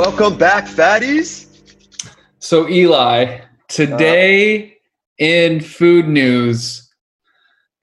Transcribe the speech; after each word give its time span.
Welcome 0.00 0.38
back, 0.38 0.64
fatties. 0.64 1.46
So, 2.38 2.66
Eli, 2.70 3.40
today 3.68 4.78
in 5.18 5.60
food 5.60 6.08
news, 6.08 6.90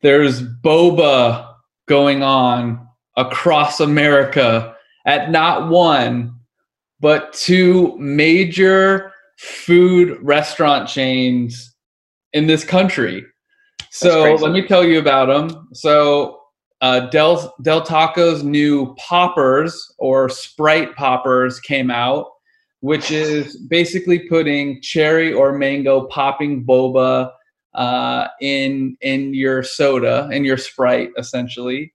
there's 0.02 0.42
boba 0.42 1.54
going 1.88 2.24
on 2.24 2.88
across 3.18 3.80
America 3.80 4.76
at 5.06 5.30
not 5.30 5.70
one, 5.70 6.34
but 7.00 7.34
two 7.34 7.96
major 8.00 9.14
food 9.38 10.18
restaurant 10.20 10.90
chains 10.90 11.76
in 12.34 12.48
this 12.48 12.64
country. 12.64 13.28
So, 13.92 14.34
let 14.34 14.54
me 14.54 14.68
tell 14.68 14.84
you 14.84 14.98
about 14.98 15.28
them. 15.28 15.68
So, 15.74 16.37
uh, 16.82 17.02
Del 17.10 17.54
Del 17.62 17.82
Taco's 17.82 18.44
new 18.44 18.96
poppers 18.96 19.94
or 19.98 20.30
Sprite 20.30 20.96
poppers 20.96 21.60
came 21.60 21.90
out, 21.90 22.28
which 22.82 23.12
is 23.12 23.58
basically 23.58 24.20
putting 24.28 24.82
cherry 24.82 25.34
or 25.34 25.58
mango 25.58 26.06
popping 26.08 26.66
boba 26.66 27.32
uh, 27.74 28.28
in 28.42 28.98
in 29.02 29.34
your 29.34 29.64
soda 29.64 30.30
in 30.32 30.44
your 30.44 30.58
Sprite 30.58 31.12
essentially. 31.18 31.94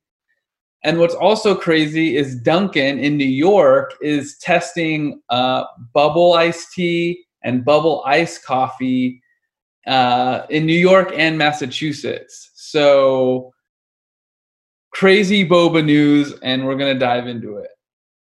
And 0.84 0.98
what's 0.98 1.14
also 1.14 1.55
crazy 1.55 2.16
is 2.16 2.34
Dunkin' 2.34 2.98
in 2.98 3.16
New 3.16 3.24
York 3.24 3.94
is 4.00 4.36
testing 4.38 5.20
uh, 5.28 5.62
bubble 5.94 6.33
iced 6.33 6.72
tea 6.72 7.24
and 7.44 7.64
bubble 7.64 8.02
iced 8.05 8.44
coffee 8.44 9.22
uh, 9.86 10.42
in 10.50 10.66
New 10.66 10.78
York 10.78 11.12
and 11.14 11.38
Massachusetts. 11.38 12.50
So 12.55 13.52
crazy 14.92 15.46
boba 15.46 15.84
news, 15.84 16.32
and 16.42 16.66
we're 16.66 16.77
gonna 16.77 16.98
dive 16.98 17.27
into 17.27 17.56
it. 17.56 17.70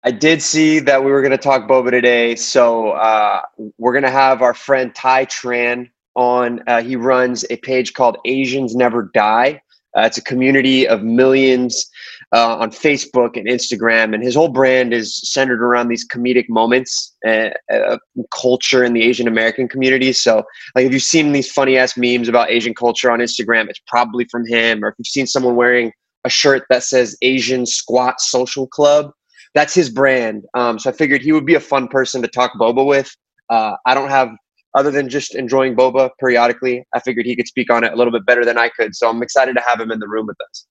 I 0.07 0.11
did 0.11 0.43
see 0.43 0.81
that 0.81 1.03
we 1.03 1.11
were 1.11 1.23
going 1.23 1.33
to 1.33 1.39
talk 1.39 1.67
boba 1.67 1.91
today, 1.91 2.37
so 2.37 2.91
uh, 2.91 3.41
we're 3.79 3.95
going 3.95 4.05
to 4.05 4.11
have 4.11 4.43
our 4.43 4.53
friend 4.53 4.95
Ty 4.95 5.25
Tran 5.25 5.89
on. 6.15 6.63
Uh, 6.67 6.83
he 6.83 6.95
runs 6.95 7.43
a 7.49 7.57
page 7.57 7.95
called 7.95 8.19
Asians 8.27 8.77
Never 8.77 9.11
Die. 9.15 9.63
Uh, 9.97 10.03
it's 10.03 10.19
a 10.19 10.23
community 10.23 10.87
of 10.87 11.03
millions 11.03 11.87
uh, 12.35 12.59
on 12.59 12.71
Facebook 12.71 13.39
and 13.39 13.49
Instagram, 13.49 14.13
and 14.13 14.23
his 14.23 14.35
whole 14.35 14.49
brand 14.49 14.93
is 14.93 15.17
centered 15.27 15.63
around 15.63 15.89
these 15.89 16.07
comedic 16.07 16.51
moments, 16.51 17.15
uh, 17.27 17.49
uh, 17.73 17.97
culture 18.39 18.85
in 18.85 18.93
the 18.93 19.03
Asian 19.03 19.27
American 19.27 19.67
community. 19.69 20.13
So, 20.13 20.43
like, 20.75 20.85
if 20.85 20.93
you've 20.93 21.01
seen 21.03 21.33
these 21.33 21.51
funny 21.51 21.79
ass 21.79 21.97
memes 21.97 22.29
about 22.29 22.51
Asian 22.51 22.75
culture 22.75 23.11
on 23.11 23.21
Instagram, 23.21 23.71
it's 23.71 23.81
probably 23.87 24.27
from 24.31 24.47
him. 24.47 24.85
Or 24.85 24.89
if 24.89 24.97
you've 24.99 25.07
seen 25.07 25.27
someone 25.27 25.57
wearing 25.57 25.93
a 26.25 26.31
shirt 26.31 26.65
that 26.71 26.83
says 26.83 27.17
Asian 27.23 27.67
Squat 27.67 28.21
Social 28.21 28.67
Club. 28.67 29.11
That's 29.55 29.75
his 29.75 29.89
brand. 29.89 30.45
Um, 30.55 30.79
so 30.79 30.91
I 30.91 30.93
figured 30.93 31.23
he 31.23 31.33
would 31.33 31.47
be 31.47 31.55
a 31.55 31.61
fun 31.61 31.89
person 31.89 32.23
to 32.23 32.29
talk 32.29 32.53
boba 32.59 32.85
with. 32.85 33.15
Uh, 33.51 33.77
I 33.87 33.95
don't 33.95 34.09
have, 34.09 34.31
other 34.75 34.91
than 34.91 35.09
just 35.09 35.35
enjoying 35.35 35.77
boba 35.77 36.11
periodically, 36.19 36.85
I 36.93 37.01
figured 37.01 37.27
he 37.27 37.37
could 37.37 37.47
speak 37.47 37.71
on 37.71 37.85
it 37.85 37.93
a 37.93 37.97
little 37.97 38.13
bit 38.13 38.27
better 38.27 38.45
than 38.45 38.59
I 38.59 38.69
could. 38.71 38.97
So 38.97 39.09
I'm 39.09 39.23
excited 39.23 39.55
to 39.55 39.63
have 39.67 39.81
him 39.81 39.91
in 39.91 40.01
the 40.01 40.09
room 40.09 40.27
with 40.27 40.37
us. 40.51 40.67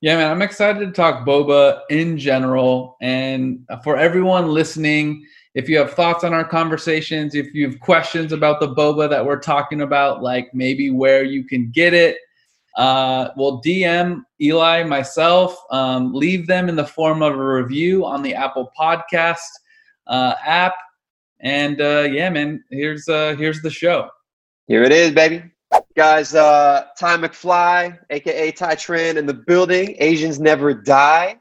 Yeah, 0.00 0.16
man, 0.16 0.30
I'm 0.30 0.42
excited 0.42 0.80
to 0.80 0.90
talk 0.90 1.26
boba 1.26 1.80
in 1.90 2.18
general. 2.18 2.96
And 3.02 3.64
for 3.84 3.96
everyone 3.96 4.48
listening, 4.48 5.24
if 5.54 5.68
you 5.68 5.78
have 5.78 5.92
thoughts 5.92 6.24
on 6.24 6.32
our 6.32 6.44
conversations, 6.44 7.34
if 7.34 7.54
you 7.54 7.68
have 7.68 7.78
questions 7.78 8.32
about 8.32 8.58
the 8.58 8.74
boba 8.74 9.08
that 9.10 9.24
we're 9.24 9.38
talking 9.38 9.82
about, 9.82 10.22
like 10.22 10.48
maybe 10.54 10.90
where 10.90 11.22
you 11.22 11.44
can 11.44 11.70
get 11.72 11.94
it, 11.94 12.16
uh, 12.76 13.28
will 13.36 13.62
DM 13.62 14.22
Eli, 14.40 14.82
myself, 14.84 15.56
um, 15.70 16.12
leave 16.12 16.46
them 16.46 16.68
in 16.68 16.76
the 16.76 16.86
form 16.86 17.22
of 17.22 17.34
a 17.34 17.54
review 17.54 18.04
on 18.04 18.22
the 18.22 18.34
Apple 18.34 18.70
Podcast 18.78 19.40
uh, 20.06 20.34
app. 20.44 20.74
And 21.40 21.80
uh, 21.80 22.08
yeah, 22.10 22.30
man, 22.30 22.62
here's 22.70 23.08
uh, 23.08 23.34
here's 23.36 23.62
the 23.62 23.70
show. 23.70 24.08
Here 24.68 24.84
it 24.84 24.92
is, 24.92 25.10
baby. 25.10 25.42
Guys, 25.96 26.34
uh, 26.34 26.86
Ty 26.98 27.16
McFly, 27.16 27.98
aka 28.10 28.52
Ty 28.52 28.74
Tran, 28.76 29.16
in 29.16 29.26
the 29.26 29.34
building. 29.34 29.96
Asians 29.98 30.38
never 30.38 30.72
die. 30.72 31.38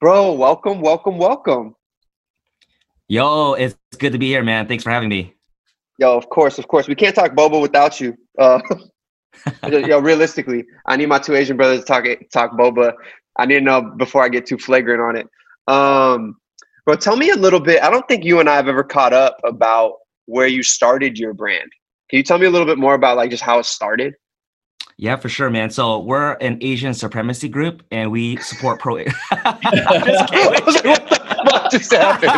Bro, 0.00 0.34
welcome, 0.34 0.80
welcome, 0.80 1.18
welcome. 1.18 1.74
Yo, 3.08 3.54
it's 3.54 3.76
good 3.98 4.12
to 4.12 4.18
be 4.18 4.26
here, 4.26 4.42
man. 4.42 4.68
Thanks 4.68 4.84
for 4.84 4.90
having 4.90 5.08
me. 5.08 5.34
Yo, 5.98 6.16
of 6.16 6.28
course, 6.28 6.58
of 6.58 6.68
course. 6.68 6.88
We 6.88 6.94
can't 6.94 7.14
talk 7.14 7.32
Boba 7.32 7.60
without 7.60 8.00
you. 8.00 8.16
Uh, 8.38 8.60
Yo, 9.68 10.00
realistically, 10.00 10.64
I 10.86 10.96
need 10.96 11.06
my 11.06 11.18
two 11.18 11.34
Asian 11.34 11.56
brothers 11.56 11.80
to 11.80 11.86
talk 11.86 12.04
talk 12.32 12.52
boba. 12.52 12.92
I 13.38 13.46
need 13.46 13.54
to 13.54 13.60
know 13.60 13.82
before 13.96 14.22
I 14.22 14.28
get 14.28 14.46
too 14.46 14.58
flagrant 14.58 15.00
on 15.00 15.16
it. 15.16 15.72
Um, 15.72 16.36
bro, 16.84 16.96
tell 16.96 17.16
me 17.16 17.30
a 17.30 17.36
little 17.36 17.60
bit. 17.60 17.82
I 17.82 17.90
don't 17.90 18.06
think 18.08 18.24
you 18.24 18.40
and 18.40 18.48
I 18.48 18.56
have 18.56 18.68
ever 18.68 18.82
caught 18.82 19.12
up 19.12 19.38
about 19.44 19.94
where 20.26 20.46
you 20.46 20.62
started 20.62 21.18
your 21.18 21.34
brand. 21.34 21.70
Can 22.08 22.18
you 22.18 22.22
tell 22.22 22.38
me 22.38 22.46
a 22.46 22.50
little 22.50 22.66
bit 22.66 22.78
more 22.78 22.94
about 22.94 23.16
like 23.16 23.30
just 23.30 23.42
how 23.42 23.58
it 23.58 23.66
started? 23.66 24.14
Yeah, 24.96 25.16
for 25.16 25.30
sure, 25.30 25.48
man. 25.48 25.70
So 25.70 26.00
we're 26.00 26.32
an 26.34 26.58
Asian 26.60 26.92
supremacy 26.92 27.48
group, 27.48 27.82
and 27.90 28.10
we 28.10 28.36
support 28.36 28.80
pro. 28.80 28.96
just 31.78 31.92
happened? 31.92 32.30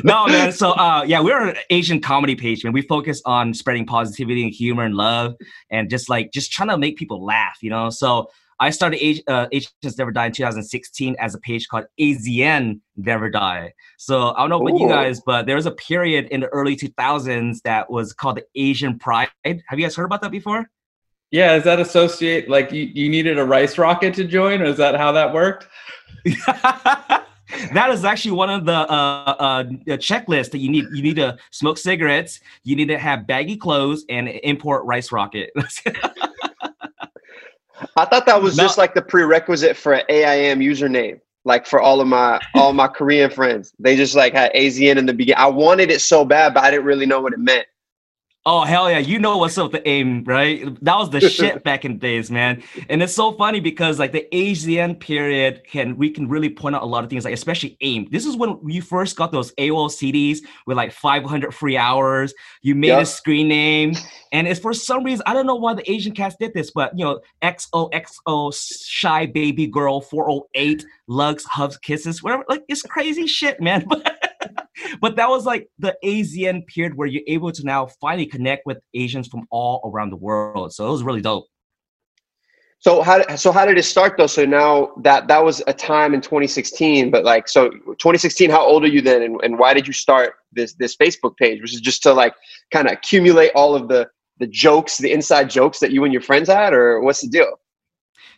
no, 0.04 0.26
man. 0.26 0.52
So, 0.52 0.70
uh, 0.72 1.04
yeah, 1.06 1.20
we're 1.20 1.48
an 1.48 1.56
Asian 1.70 2.00
comedy 2.00 2.34
page, 2.34 2.64
man. 2.64 2.72
We 2.72 2.82
focus 2.82 3.22
on 3.24 3.54
spreading 3.54 3.86
positivity 3.86 4.42
and 4.42 4.52
humor 4.52 4.84
and 4.84 4.94
love, 4.94 5.34
and 5.70 5.90
just 5.90 6.08
like 6.08 6.32
just 6.32 6.52
trying 6.52 6.68
to 6.68 6.78
make 6.78 6.96
people 6.96 7.24
laugh, 7.24 7.58
you 7.60 7.70
know. 7.70 7.90
So, 7.90 8.28
I 8.60 8.70
started 8.70 9.04
Age, 9.04 9.22
uh, 9.26 9.46
Asians 9.52 9.98
Never 9.98 10.12
Die 10.12 10.26
in 10.26 10.32
2016 10.32 11.16
as 11.18 11.34
a 11.34 11.40
page 11.40 11.68
called 11.68 11.86
AZN 12.00 12.80
Never 12.96 13.28
Die. 13.28 13.72
So 13.98 14.32
I 14.34 14.40
don't 14.40 14.50
know 14.50 14.60
about 14.64 14.80
Ooh. 14.80 14.84
you 14.84 14.88
guys, 14.88 15.20
but 15.26 15.46
there 15.46 15.56
was 15.56 15.66
a 15.66 15.72
period 15.72 16.28
in 16.30 16.40
the 16.40 16.46
early 16.48 16.76
2000s 16.76 17.62
that 17.62 17.90
was 17.90 18.12
called 18.12 18.36
the 18.36 18.44
Asian 18.54 18.98
Pride. 18.98 19.28
Have 19.44 19.78
you 19.78 19.84
guys 19.84 19.96
heard 19.96 20.04
about 20.04 20.22
that 20.22 20.30
before? 20.30 20.70
Yeah, 21.30 21.56
is 21.56 21.64
that 21.64 21.80
associate 21.80 22.48
like 22.48 22.70
you, 22.70 22.84
you 22.84 23.08
needed 23.08 23.38
a 23.38 23.44
rice 23.44 23.76
rocket 23.76 24.14
to 24.14 24.24
join, 24.24 24.62
or 24.62 24.66
is 24.66 24.76
that 24.76 24.94
how 24.94 25.10
that 25.12 25.34
worked? 25.34 25.66
that 27.72 27.90
is 27.90 28.04
actually 28.04 28.32
one 28.32 28.50
of 28.50 28.64
the 28.64 28.72
uh, 28.72 29.34
uh, 29.38 29.64
checklists 29.96 30.50
that 30.50 30.58
you 30.58 30.70
need. 30.70 30.86
You 30.92 31.02
need 31.02 31.16
to 31.16 31.36
smoke 31.50 31.78
cigarettes. 31.78 32.40
You 32.62 32.76
need 32.76 32.88
to 32.88 32.98
have 32.98 33.26
baggy 33.26 33.56
clothes 33.56 34.04
and 34.08 34.28
import 34.28 34.84
rice 34.84 35.12
rocket. 35.12 35.50
I 37.96 38.04
thought 38.04 38.26
that 38.26 38.40
was 38.42 38.56
no. 38.56 38.64
just 38.64 38.78
like 38.78 38.94
the 38.94 39.02
prerequisite 39.02 39.76
for 39.76 39.94
an 39.94 40.04
AIM 40.08 40.60
username. 40.60 41.20
Like 41.44 41.66
for 41.66 41.80
all 41.80 42.00
of 42.00 42.08
my 42.08 42.40
all 42.54 42.72
my 42.72 42.88
Korean 42.88 43.30
friends, 43.30 43.74
they 43.78 43.96
just 43.96 44.14
like 44.14 44.32
had 44.32 44.52
AZN 44.54 44.96
in 44.96 45.04
the 45.04 45.12
beginning. 45.12 45.38
I 45.38 45.46
wanted 45.46 45.90
it 45.90 46.00
so 46.00 46.24
bad, 46.24 46.54
but 46.54 46.64
I 46.64 46.70
didn't 46.70 46.86
really 46.86 47.04
know 47.04 47.20
what 47.20 47.34
it 47.34 47.38
meant. 47.38 47.66
Oh 48.46 48.60
hell 48.62 48.90
yeah! 48.90 48.98
You 48.98 49.18
know 49.18 49.38
what's 49.38 49.56
up 49.56 49.72
with 49.72 49.82
the 49.82 49.88
aim, 49.88 50.22
right? 50.24 50.62
That 50.84 50.98
was 50.98 51.08
the 51.08 51.20
shit 51.30 51.64
back 51.64 51.86
in 51.86 51.94
the 51.94 51.98
days, 51.98 52.30
man. 52.30 52.62
And 52.90 53.02
it's 53.02 53.14
so 53.14 53.32
funny 53.32 53.58
because 53.58 53.98
like 53.98 54.12
the 54.12 54.28
AZN 54.32 55.00
period 55.00 55.62
can 55.66 55.96
we 55.96 56.10
can 56.10 56.28
really 56.28 56.50
point 56.50 56.76
out 56.76 56.82
a 56.82 56.86
lot 56.86 57.04
of 57.04 57.08
things, 57.08 57.24
like 57.24 57.32
especially 57.32 57.78
aim. 57.80 58.06
This 58.10 58.26
is 58.26 58.36
when 58.36 58.58
you 58.66 58.82
first 58.82 59.16
got 59.16 59.32
those 59.32 59.54
AOL 59.54 59.88
CDs 59.88 60.40
with 60.66 60.76
like 60.76 60.92
500 60.92 61.54
free 61.54 61.78
hours. 61.78 62.34
You 62.60 62.74
made 62.74 62.88
yep. 62.88 63.04
a 63.04 63.06
screen 63.06 63.48
name, 63.48 63.94
and 64.30 64.46
it's 64.46 64.60
for 64.60 64.74
some 64.74 65.04
reason 65.04 65.22
I 65.26 65.32
don't 65.32 65.46
know 65.46 65.54
why 65.54 65.72
the 65.72 65.90
Asian 65.90 66.12
cats 66.12 66.36
did 66.38 66.52
this, 66.52 66.70
but 66.70 66.92
you 66.98 67.04
know 67.06 67.20
XOXO 67.42 68.52
shy 68.86 69.24
baby 69.24 69.66
girl 69.66 70.02
408 70.02 70.84
lugs 71.08 71.44
hugs 71.44 71.78
kisses 71.78 72.22
whatever. 72.22 72.44
Like 72.50 72.64
it's 72.68 72.82
crazy 72.82 73.26
shit, 73.26 73.58
man. 73.62 73.86
but 73.88 74.23
that 75.16 75.28
was 75.28 75.46
like 75.46 75.68
the 75.78 75.96
AZN 76.04 76.66
period 76.66 76.96
where 76.96 77.06
you're 77.06 77.22
able 77.26 77.52
to 77.52 77.64
now 77.64 77.86
finally 78.00 78.26
connect 78.26 78.66
with 78.66 78.78
Asians 78.94 79.28
from 79.28 79.46
all 79.50 79.80
around 79.84 80.10
the 80.10 80.16
world. 80.16 80.72
So 80.72 80.86
it 80.86 80.90
was 80.90 81.02
really 81.02 81.20
dope. 81.20 81.46
So 82.84 83.00
how 83.00 83.34
so 83.36 83.50
how 83.50 83.64
did 83.64 83.78
it 83.78 83.84
start 83.84 84.18
though? 84.18 84.26
So 84.26 84.44
now 84.44 84.92
that 85.02 85.26
that 85.28 85.42
was 85.42 85.62
a 85.66 85.72
time 85.72 86.12
in 86.12 86.20
2016, 86.20 87.10
but 87.10 87.24
like 87.24 87.48
so 87.48 87.70
2016, 87.70 88.50
how 88.50 88.62
old 88.62 88.84
are 88.84 88.88
you 88.88 89.00
then, 89.00 89.22
and, 89.22 89.40
and 89.42 89.58
why 89.58 89.72
did 89.72 89.86
you 89.86 89.94
start 89.94 90.34
this 90.52 90.74
this 90.74 90.94
Facebook 90.94 91.34
page? 91.38 91.62
Which 91.62 91.72
is 91.72 91.80
just 91.80 92.02
to 92.02 92.12
like 92.12 92.34
kind 92.72 92.86
of 92.86 92.92
accumulate 92.92 93.52
all 93.54 93.74
of 93.74 93.88
the 93.88 94.06
the 94.38 94.46
jokes, 94.48 94.98
the 94.98 95.12
inside 95.12 95.48
jokes 95.48 95.78
that 95.78 95.92
you 95.92 96.04
and 96.04 96.12
your 96.12 96.20
friends 96.20 96.48
had, 96.48 96.74
or 96.74 97.00
what's 97.00 97.22
the 97.22 97.28
deal? 97.28 97.58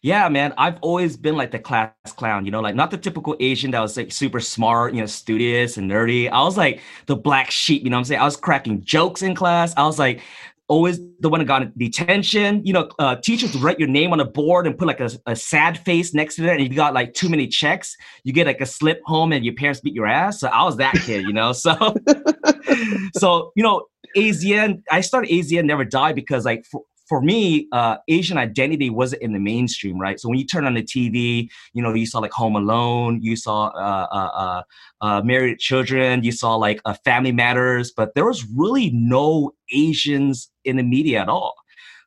Yeah, 0.06 0.28
man, 0.28 0.54
I've 0.56 0.78
always 0.82 1.16
been 1.16 1.34
like 1.34 1.50
the 1.50 1.58
class 1.58 1.90
clown, 2.10 2.44
you 2.44 2.52
know, 2.52 2.60
like 2.60 2.76
not 2.76 2.92
the 2.92 2.96
typical 2.96 3.34
Asian 3.40 3.72
that 3.72 3.80
was 3.80 3.96
like 3.96 4.12
super 4.12 4.38
smart, 4.38 4.94
you 4.94 5.00
know, 5.00 5.06
studious 5.06 5.78
and 5.78 5.90
nerdy. 5.90 6.30
I 6.30 6.44
was 6.44 6.56
like 6.56 6.80
the 7.06 7.16
black 7.16 7.50
sheep, 7.50 7.82
you 7.82 7.90
know 7.90 7.96
I'm 7.96 8.04
saying? 8.04 8.20
I 8.20 8.24
was 8.24 8.36
cracking 8.36 8.84
jokes 8.84 9.22
in 9.22 9.34
class. 9.34 9.74
I 9.76 9.84
was 9.84 9.98
like 9.98 10.22
always 10.68 11.00
the 11.18 11.28
one 11.28 11.40
that 11.40 11.46
got 11.46 11.76
detention. 11.76 12.64
You 12.64 12.74
know, 12.74 12.88
uh, 13.00 13.16
teachers 13.16 13.56
write 13.56 13.80
your 13.80 13.88
name 13.88 14.12
on 14.12 14.20
a 14.20 14.24
board 14.24 14.68
and 14.68 14.78
put 14.78 14.86
like 14.86 15.00
a, 15.00 15.10
a 15.26 15.34
sad 15.34 15.76
face 15.78 16.14
next 16.14 16.36
to 16.36 16.44
it. 16.44 16.52
And 16.52 16.60
if 16.60 16.68
you 16.68 16.76
got 16.76 16.94
like 16.94 17.12
too 17.12 17.28
many 17.28 17.48
checks, 17.48 17.96
you 18.22 18.32
get 18.32 18.46
like 18.46 18.60
a 18.60 18.66
slip 18.66 19.00
home 19.06 19.32
and 19.32 19.44
your 19.44 19.54
parents 19.54 19.80
beat 19.80 19.94
your 19.94 20.06
ass. 20.06 20.38
So 20.38 20.46
I 20.46 20.62
was 20.62 20.76
that 20.76 20.94
kid, 21.04 21.24
you 21.26 21.32
know? 21.32 21.50
So, 21.52 21.74
so, 23.16 23.50
you 23.56 23.64
know, 23.64 23.86
AZN, 24.16 24.84
I 24.88 25.00
started 25.00 25.32
AZN 25.32 25.64
Never 25.64 25.84
Die 25.84 26.12
because 26.12 26.44
like 26.44 26.64
for, 26.64 26.82
for 27.08 27.20
me, 27.20 27.68
uh, 27.72 27.98
Asian 28.08 28.36
identity 28.36 28.90
wasn't 28.90 29.22
in 29.22 29.32
the 29.32 29.38
mainstream, 29.38 29.98
right? 29.98 30.18
So 30.18 30.28
when 30.28 30.38
you 30.38 30.46
turn 30.46 30.66
on 30.66 30.74
the 30.74 30.82
TV, 30.82 31.48
you 31.72 31.82
know, 31.82 31.94
you 31.94 32.06
saw 32.06 32.18
like 32.18 32.32
Home 32.32 32.56
Alone, 32.56 33.20
you 33.22 33.36
saw 33.36 33.68
uh, 33.68 34.06
uh, 34.10 34.30
uh, 34.34 34.62
uh 35.00 35.22
Married 35.22 35.58
Children, 35.58 36.24
you 36.24 36.32
saw 36.32 36.56
like 36.56 36.80
uh, 36.84 36.94
Family 37.04 37.32
Matters, 37.32 37.92
but 37.96 38.14
there 38.14 38.24
was 38.24 38.44
really 38.54 38.90
no 38.90 39.52
Asians 39.72 40.50
in 40.64 40.76
the 40.76 40.82
media 40.82 41.20
at 41.20 41.28
all. 41.28 41.54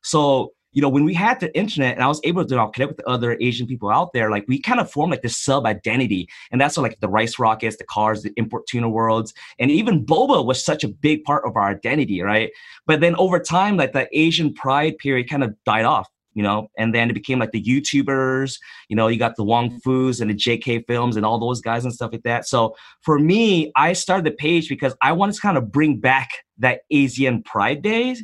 So 0.04 0.54
you 0.72 0.82
know, 0.82 0.90
when 0.90 1.04
we 1.04 1.14
had 1.14 1.40
the 1.40 1.56
internet 1.58 1.96
and 1.96 2.04
I 2.04 2.08
was 2.08 2.22
able 2.24 2.46
to 2.46 2.50
you 2.50 2.56
know, 2.58 2.68
connect 2.68 2.98
with 2.98 3.08
other 3.08 3.38
Asian 3.40 3.66
people 3.66 3.90
out 3.90 4.14
there, 4.14 4.30
like 4.30 4.46
we 4.48 4.62
kind 4.62 4.80
of 4.80 4.92
formed 4.92 5.12
like 5.12 5.22
this 5.22 5.38
sub 5.38 5.66
identity. 5.66 6.30
And 6.52 6.62
that's 6.62 6.78
what, 6.78 6.84
like 6.84 7.00
the 7.00 7.10
Rice 7.10 7.40
Rockets, 7.40 7.78
the 7.78 7.86
Cars, 7.86 8.22
the 8.22 8.34
Import 8.38 8.68
Tuna 8.68 8.90
Worlds, 8.90 9.34
and 9.58 9.72
even 9.72 10.06
Boba 10.06 10.46
was 10.46 10.64
such 10.64 10.84
a 10.84 10.88
big 10.88 11.24
part 11.24 11.46
of 11.46 11.56
our 11.56 11.70
identity, 11.70 12.22
right? 12.22 12.52
But 12.86 13.02
then 13.02 13.16
over 13.16 13.40
time, 13.40 13.78
like 13.78 13.94
the 13.94 14.08
Asian 14.18 14.54
pride 14.54 14.98
period 15.00 15.30
kind 15.30 15.44
of 15.44 15.56
died 15.66 15.86
off, 15.86 16.08
you 16.34 16.44
know, 16.44 16.70
and 16.78 16.94
then 16.94 17.10
it 17.10 17.14
became 17.14 17.40
like 17.40 17.52
the 17.52 17.64
YouTubers, 17.64 18.60
you 18.90 18.96
know, 18.96 19.08
you 19.08 19.18
got 19.18 19.36
the 19.38 19.44
Wong 19.44 19.70
mm-hmm. 19.70 19.80
Fu's 19.80 20.22
and 20.22 20.30
the 20.30 20.36
JK 20.36 20.86
films 20.86 21.18
and 21.18 21.26
all 21.26 21.40
those 21.40 21.62
guys 21.62 21.84
and 21.84 21.94
stuff 21.94 22.12
like 22.12 22.24
that. 22.24 22.48
So 22.48 22.76
for 23.02 23.18
me, 23.18 23.72
I 23.76 23.94
started 23.94 24.26
the 24.26 24.36
page 24.36 24.70
because 24.70 24.96
I 25.02 25.14
wanted 25.14 25.36
to 25.36 25.42
kind 25.42 25.58
of 25.58 25.72
bring 25.72 26.00
back 26.00 26.30
that 26.60 26.82
Asian 26.92 27.42
pride 27.42 27.82
days 27.82 28.24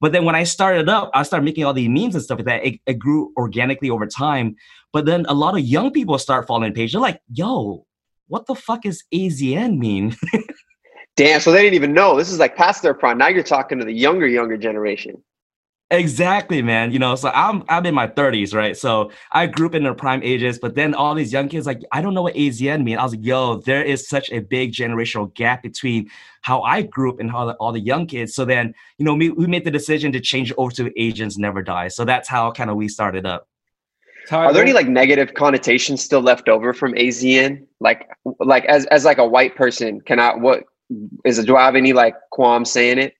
but 0.00 0.12
then 0.12 0.24
when 0.24 0.34
I 0.34 0.44
started 0.44 0.88
up, 0.88 1.10
I 1.12 1.22
started 1.22 1.44
making 1.44 1.64
all 1.64 1.74
these 1.74 1.88
memes 1.88 2.14
and 2.14 2.24
stuff 2.24 2.38
like 2.38 2.46
that. 2.46 2.64
It, 2.64 2.80
it 2.86 2.98
grew 2.98 3.32
organically 3.36 3.90
over 3.90 4.06
time. 4.06 4.56
But 4.92 5.04
then 5.04 5.26
a 5.28 5.34
lot 5.34 5.54
of 5.54 5.60
young 5.60 5.90
people 5.92 6.18
start 6.18 6.46
following 6.46 6.72
the 6.72 6.76
page. 6.76 6.92
They're 6.92 7.00
like, 7.00 7.20
yo, 7.30 7.86
what 8.28 8.46
the 8.46 8.54
fuck 8.54 8.86
is 8.86 9.04
AZN 9.14 9.76
mean? 9.78 10.16
Damn, 11.16 11.40
so 11.40 11.52
they 11.52 11.62
didn't 11.62 11.74
even 11.74 11.92
know. 11.92 12.16
This 12.16 12.30
is 12.30 12.38
like 12.38 12.56
past 12.56 12.82
their 12.82 12.94
prime. 12.94 13.18
Now 13.18 13.28
you're 13.28 13.42
talking 13.42 13.78
to 13.78 13.84
the 13.84 13.92
younger, 13.92 14.26
younger 14.26 14.56
generation. 14.56 15.22
Exactly, 15.92 16.62
man. 16.62 16.92
You 16.92 17.00
know, 17.00 17.16
so 17.16 17.30
I'm 17.34 17.64
I'm 17.68 17.84
in 17.84 17.94
my 17.94 18.06
30s, 18.06 18.54
right? 18.54 18.76
So 18.76 19.10
I 19.32 19.46
grew 19.46 19.66
up 19.66 19.74
in 19.74 19.82
the 19.82 19.92
prime 19.92 20.22
ages, 20.22 20.56
but 20.56 20.76
then 20.76 20.94
all 20.94 21.16
these 21.16 21.32
young 21.32 21.48
kids 21.48 21.66
like, 21.66 21.82
I 21.90 22.00
don't 22.00 22.14
know 22.14 22.22
what 22.22 22.34
AZN 22.34 22.84
mean. 22.84 22.96
I 22.96 23.02
was 23.02 23.12
like, 23.12 23.24
yo, 23.24 23.56
there 23.56 23.82
is 23.82 24.08
such 24.08 24.30
a 24.30 24.38
big 24.38 24.72
generational 24.72 25.34
gap 25.34 25.64
between 25.64 26.08
how 26.42 26.62
I 26.62 26.82
grew 26.82 27.10
up 27.12 27.18
and 27.18 27.28
how 27.28 27.46
the, 27.46 27.54
all 27.54 27.72
the 27.72 27.80
young 27.80 28.06
kids. 28.06 28.34
So 28.36 28.44
then, 28.44 28.72
you 28.98 29.04
know, 29.04 29.14
we, 29.14 29.30
we 29.30 29.48
made 29.48 29.64
the 29.64 29.70
decision 29.70 30.12
to 30.12 30.20
change 30.20 30.52
it 30.52 30.54
over 30.58 30.70
to 30.72 30.92
Asians 31.00 31.38
Never 31.38 31.60
Die. 31.60 31.88
So 31.88 32.04
that's 32.04 32.28
how 32.28 32.52
kind 32.52 32.70
of 32.70 32.76
we 32.76 32.88
started 32.88 33.26
up. 33.26 33.48
Are 34.30 34.52
there 34.52 34.62
any 34.62 34.72
like 34.72 34.86
negative 34.86 35.34
connotations 35.34 36.02
still 36.02 36.20
left 36.20 36.48
over 36.48 36.72
from 36.72 36.92
AZN? 36.92 37.66
Like, 37.80 38.08
like 38.38 38.64
as 38.66 38.86
as 38.86 39.04
like 39.04 39.18
a 39.18 39.26
white 39.26 39.56
person, 39.56 40.00
can 40.02 40.20
I 40.20 40.36
what 40.36 40.62
is 41.24 41.40
it? 41.40 41.46
Do 41.46 41.56
I 41.56 41.64
have 41.64 41.74
any 41.74 41.92
like 41.92 42.14
qualms 42.30 42.70
saying 42.70 42.98
it? 42.98 43.14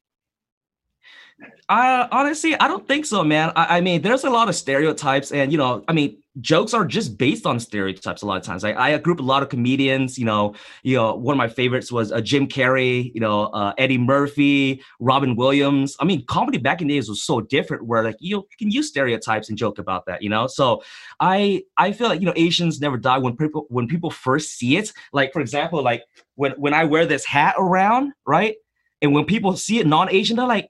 I 1.70 2.08
honestly, 2.10 2.56
I 2.56 2.66
don't 2.66 2.86
think 2.88 3.06
so, 3.06 3.22
man. 3.22 3.52
I, 3.54 3.76
I, 3.76 3.80
mean, 3.80 4.02
there's 4.02 4.24
a 4.24 4.30
lot 4.30 4.48
of 4.48 4.56
stereotypes, 4.56 5.30
and 5.30 5.52
you 5.52 5.58
know, 5.58 5.84
I 5.86 5.92
mean, 5.92 6.20
jokes 6.40 6.74
are 6.74 6.84
just 6.84 7.16
based 7.16 7.46
on 7.46 7.60
stereotypes 7.60 8.22
a 8.22 8.26
lot 8.26 8.38
of 8.38 8.42
times. 8.42 8.64
I, 8.64 8.72
I 8.72 8.98
group 8.98 9.20
a 9.20 9.22
lot 9.22 9.44
of 9.44 9.50
comedians. 9.50 10.18
You 10.18 10.24
know, 10.24 10.56
you 10.82 10.96
know, 10.96 11.14
one 11.14 11.34
of 11.34 11.38
my 11.38 11.46
favorites 11.46 11.92
was 11.92 12.10
uh, 12.10 12.20
Jim 12.22 12.48
Carrey. 12.48 13.12
You 13.14 13.20
know, 13.20 13.44
uh, 13.46 13.72
Eddie 13.78 13.98
Murphy, 13.98 14.82
Robin 14.98 15.36
Williams. 15.36 15.96
I 16.00 16.06
mean, 16.06 16.26
comedy 16.26 16.58
back 16.58 16.82
in 16.82 16.88
the 16.88 16.94
days 16.94 17.08
was 17.08 17.22
so 17.22 17.40
different, 17.40 17.86
where 17.86 18.02
like 18.02 18.16
you, 18.18 18.48
can 18.58 18.72
use 18.72 18.88
stereotypes 18.88 19.48
and 19.48 19.56
joke 19.56 19.78
about 19.78 20.06
that. 20.06 20.22
You 20.22 20.28
know, 20.28 20.48
so 20.48 20.82
I 21.20 21.62
I 21.76 21.92
feel 21.92 22.08
like 22.08 22.18
you 22.18 22.26
know 22.26 22.34
Asians 22.34 22.80
never 22.80 22.96
die 22.96 23.18
when 23.18 23.36
people 23.36 23.66
when 23.68 23.86
people 23.86 24.10
first 24.10 24.58
see 24.58 24.76
it. 24.76 24.92
Like 25.12 25.32
for 25.32 25.40
example, 25.40 25.84
like 25.84 26.02
when 26.34 26.50
when 26.52 26.74
I 26.74 26.82
wear 26.82 27.06
this 27.06 27.24
hat 27.24 27.54
around, 27.56 28.12
right? 28.26 28.56
And 29.02 29.14
when 29.14 29.24
people 29.24 29.56
see 29.56 29.78
it 29.78 29.86
non-Asian, 29.86 30.36
they're 30.36 30.46
like, 30.46 30.68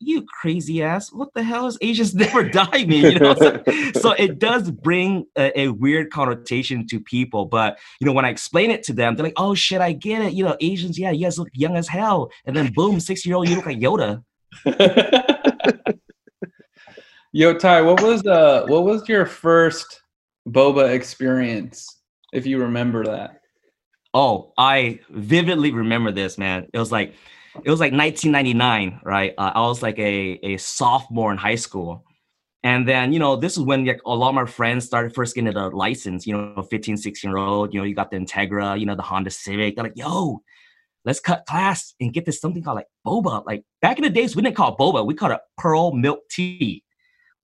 you 0.00 0.24
crazy 0.40 0.82
ass, 0.82 1.12
what 1.12 1.32
the 1.34 1.42
hell 1.42 1.66
is 1.66 1.78
Asians 1.80 2.14
never 2.14 2.48
die 2.48 2.84
me? 2.84 3.12
You 3.12 3.18
know, 3.18 3.34
so, 3.34 3.62
so 4.00 4.12
it 4.12 4.38
does 4.38 4.70
bring 4.70 5.26
a, 5.36 5.60
a, 5.60 5.68
weird 5.68 6.10
connotation 6.10 6.86
to 6.88 7.00
people. 7.00 7.46
But 7.46 7.78
you 8.00 8.06
know, 8.06 8.12
when 8.12 8.24
I 8.24 8.30
explain 8.30 8.70
it 8.70 8.82
to 8.84 8.92
them, 8.92 9.16
they're 9.16 9.24
like, 9.24 9.34
oh 9.36 9.54
shit, 9.54 9.80
I 9.80 9.92
get 9.92 10.22
it. 10.22 10.32
You 10.34 10.44
know, 10.44 10.56
Asians, 10.60 10.98
yeah, 10.98 11.10
you 11.10 11.24
guys 11.24 11.38
look 11.38 11.48
young 11.52 11.76
as 11.76 11.88
hell. 11.88 12.30
And 12.44 12.54
then 12.54 12.72
boom, 12.72 13.00
six 13.00 13.24
year 13.24 13.36
old, 13.36 13.48
you 13.48 13.56
look 13.56 13.66
like 13.66 13.78
Yoda. 13.78 14.22
Yo, 17.32 17.52
Ty, 17.52 17.82
what 17.82 18.00
was 18.00 18.24
uh 18.26 18.64
what 18.68 18.84
was 18.84 19.08
your 19.08 19.26
first 19.26 20.02
boba 20.48 20.92
experience, 20.92 22.00
if 22.32 22.46
you 22.46 22.60
remember 22.60 23.04
that? 23.04 23.40
Oh, 24.12 24.52
I 24.56 25.00
vividly 25.10 25.72
remember 25.72 26.12
this, 26.12 26.38
man. 26.38 26.68
It 26.72 26.78
was 26.78 26.92
like 26.92 27.14
it 27.62 27.70
was 27.70 27.80
like 27.80 27.92
1999, 27.92 29.00
right? 29.04 29.34
Uh, 29.38 29.52
I 29.54 29.60
was 29.60 29.82
like 29.82 29.98
a, 29.98 30.38
a 30.42 30.56
sophomore 30.56 31.30
in 31.30 31.38
high 31.38 31.54
school. 31.54 32.04
And 32.64 32.88
then, 32.88 33.12
you 33.12 33.18
know, 33.18 33.36
this 33.36 33.56
is 33.56 33.62
when 33.62 33.84
like, 33.84 34.00
a 34.06 34.14
lot 34.14 34.30
of 34.30 34.34
my 34.34 34.46
friends 34.46 34.86
started 34.86 35.14
first 35.14 35.34
getting 35.34 35.54
a 35.54 35.68
license, 35.68 36.26
you 36.26 36.34
know, 36.34 36.62
15, 36.62 36.96
16 36.96 37.30
year 37.30 37.36
old, 37.36 37.74
you 37.74 37.80
know, 37.80 37.84
you 37.84 37.94
got 37.94 38.10
the 38.10 38.16
Integra, 38.16 38.78
you 38.80 38.86
know, 38.86 38.96
the 38.96 39.02
Honda 39.02 39.30
Civic. 39.30 39.76
They're 39.76 39.84
like, 39.84 39.96
yo, 39.96 40.42
let's 41.04 41.20
cut 41.20 41.44
class 41.46 41.94
and 42.00 42.12
get 42.12 42.24
this 42.24 42.40
something 42.40 42.62
called 42.62 42.76
like 42.76 42.88
boba. 43.06 43.44
Like 43.46 43.64
back 43.82 43.98
in 43.98 44.04
the 44.04 44.10
days, 44.10 44.34
we 44.34 44.42
didn't 44.42 44.56
call 44.56 44.74
it 44.74 44.78
boba, 44.78 45.06
we 45.06 45.14
called 45.14 45.32
it 45.32 45.40
pearl 45.58 45.92
milk 45.92 46.20
tea, 46.30 46.82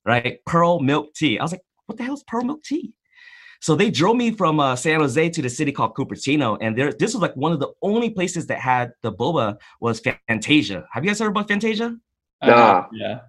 right? 0.04 0.38
Pearl 0.46 0.80
milk 0.80 1.14
tea. 1.14 1.38
I 1.38 1.42
was 1.42 1.52
like, 1.52 1.62
what 1.86 1.98
the 1.98 2.04
hell 2.04 2.14
is 2.14 2.24
pearl 2.26 2.44
milk 2.44 2.62
tea? 2.62 2.94
So 3.60 3.76
they 3.76 3.90
drove 3.90 4.16
me 4.16 4.30
from 4.30 4.58
uh, 4.58 4.74
San 4.74 5.00
Jose 5.00 5.30
to 5.30 5.42
the 5.42 5.50
city 5.50 5.70
called 5.70 5.94
Cupertino, 5.94 6.56
and 6.60 6.76
there, 6.76 6.92
this 6.92 7.14
was 7.14 7.20
like 7.20 7.36
one 7.36 7.52
of 7.52 7.60
the 7.60 7.68
only 7.82 8.10
places 8.10 8.46
that 8.46 8.58
had 8.58 8.92
the 9.02 9.12
boba 9.12 9.58
was 9.80 10.00
Fantasia. 10.00 10.86
Have 10.92 11.04
you 11.04 11.10
guys 11.10 11.20
heard 11.20 11.28
about 11.28 11.48
Fantasia? 11.48 11.96
Nah. 12.42 12.52
Uh, 12.52 12.86
yeah. 12.92 13.20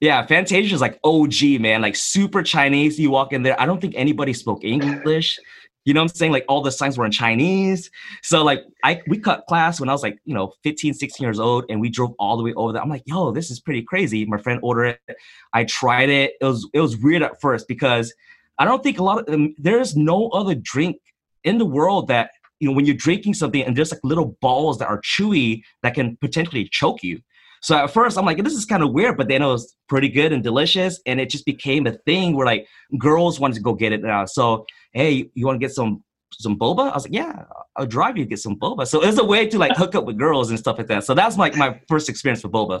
Yeah, 0.00 0.26
Fantasia 0.26 0.74
is 0.74 0.80
like 0.80 0.98
OG, 1.04 1.60
man, 1.60 1.80
like 1.80 1.94
super 1.94 2.42
Chinese. 2.42 2.98
You 2.98 3.10
walk 3.10 3.32
in 3.32 3.42
there, 3.42 3.60
I 3.60 3.66
don't 3.66 3.80
think 3.80 3.94
anybody 3.96 4.32
spoke 4.32 4.64
English. 4.64 5.38
You 5.84 5.94
know 5.94 6.00
what 6.00 6.10
I'm 6.10 6.16
saying? 6.16 6.32
Like 6.32 6.44
all 6.48 6.60
the 6.60 6.70
signs 6.70 6.96
were 6.96 7.04
in 7.04 7.10
Chinese. 7.10 7.90
So 8.22 8.44
like 8.44 8.64
I 8.84 9.00
we 9.08 9.18
cut 9.18 9.44
class 9.48 9.80
when 9.80 9.88
I 9.88 9.92
was 9.92 10.02
like, 10.02 10.18
you 10.24 10.34
know, 10.34 10.52
15, 10.62 10.94
16 10.94 11.24
years 11.24 11.40
old 11.40 11.64
and 11.68 11.80
we 11.80 11.88
drove 11.88 12.14
all 12.18 12.36
the 12.36 12.42
way 12.42 12.52
over 12.54 12.72
there. 12.72 12.82
I'm 12.82 12.88
like, 12.88 13.02
yo, 13.06 13.32
this 13.32 13.50
is 13.50 13.60
pretty 13.60 13.82
crazy. 13.82 14.24
My 14.24 14.38
friend 14.38 14.60
ordered 14.62 14.98
it. 15.08 15.16
I 15.52 15.64
tried 15.64 16.08
it. 16.08 16.34
It 16.40 16.44
was 16.44 16.68
it 16.72 16.80
was 16.80 16.96
weird 16.96 17.22
at 17.22 17.40
first 17.40 17.66
because 17.66 18.12
I 18.58 18.64
don't 18.64 18.82
think 18.82 18.98
a 18.98 19.02
lot 19.02 19.18
of 19.18 19.26
them, 19.26 19.54
there's 19.58 19.96
no 19.96 20.28
other 20.28 20.54
drink 20.54 20.96
in 21.44 21.58
the 21.58 21.64
world 21.64 22.08
that, 22.08 22.30
you 22.60 22.68
know, 22.68 22.74
when 22.74 22.84
you're 22.84 22.94
drinking 22.96 23.34
something 23.34 23.62
and 23.62 23.76
there's 23.76 23.90
like 23.90 24.00
little 24.04 24.36
balls 24.40 24.78
that 24.78 24.88
are 24.88 25.00
chewy 25.00 25.62
that 25.82 25.94
can 25.94 26.16
potentially 26.20 26.68
choke 26.70 27.02
you. 27.02 27.20
So 27.60 27.76
at 27.76 27.90
first 27.90 28.18
I'm 28.18 28.24
like, 28.24 28.42
this 28.42 28.54
is 28.54 28.64
kind 28.64 28.82
of 28.82 28.92
weird, 28.92 29.16
but 29.16 29.28
then 29.28 29.42
it 29.42 29.46
was 29.46 29.76
pretty 29.88 30.08
good 30.08 30.32
and 30.32 30.42
delicious. 30.42 31.00
And 31.06 31.20
it 31.20 31.30
just 31.30 31.46
became 31.46 31.86
a 31.86 31.92
thing 31.92 32.36
where 32.36 32.46
like 32.46 32.66
girls 32.98 33.38
wanted 33.38 33.54
to 33.54 33.60
go 33.60 33.72
get 33.72 33.92
it 33.92 34.02
now. 34.02 34.24
So, 34.26 34.66
hey, 34.92 35.30
you 35.34 35.46
want 35.46 35.60
to 35.60 35.64
get 35.64 35.74
some 35.74 36.02
some 36.32 36.58
boba? 36.58 36.90
I 36.90 36.94
was 36.94 37.04
like, 37.04 37.14
yeah, 37.14 37.44
I'll 37.76 37.86
drive 37.86 38.16
you 38.16 38.24
to 38.24 38.28
get 38.28 38.38
some 38.38 38.58
boba. 38.58 38.86
So 38.86 39.02
it's 39.02 39.18
a 39.18 39.24
way 39.24 39.46
to 39.46 39.58
like 39.58 39.76
hook 39.76 39.94
up 39.94 40.04
with 40.04 40.18
girls 40.18 40.50
and 40.50 40.58
stuff 40.58 40.78
like 40.78 40.88
that. 40.88 41.04
So 41.04 41.14
that's 41.14 41.36
like 41.36 41.56
my 41.56 41.80
first 41.88 42.08
experience 42.08 42.42
with 42.42 42.52
boba. 42.52 42.80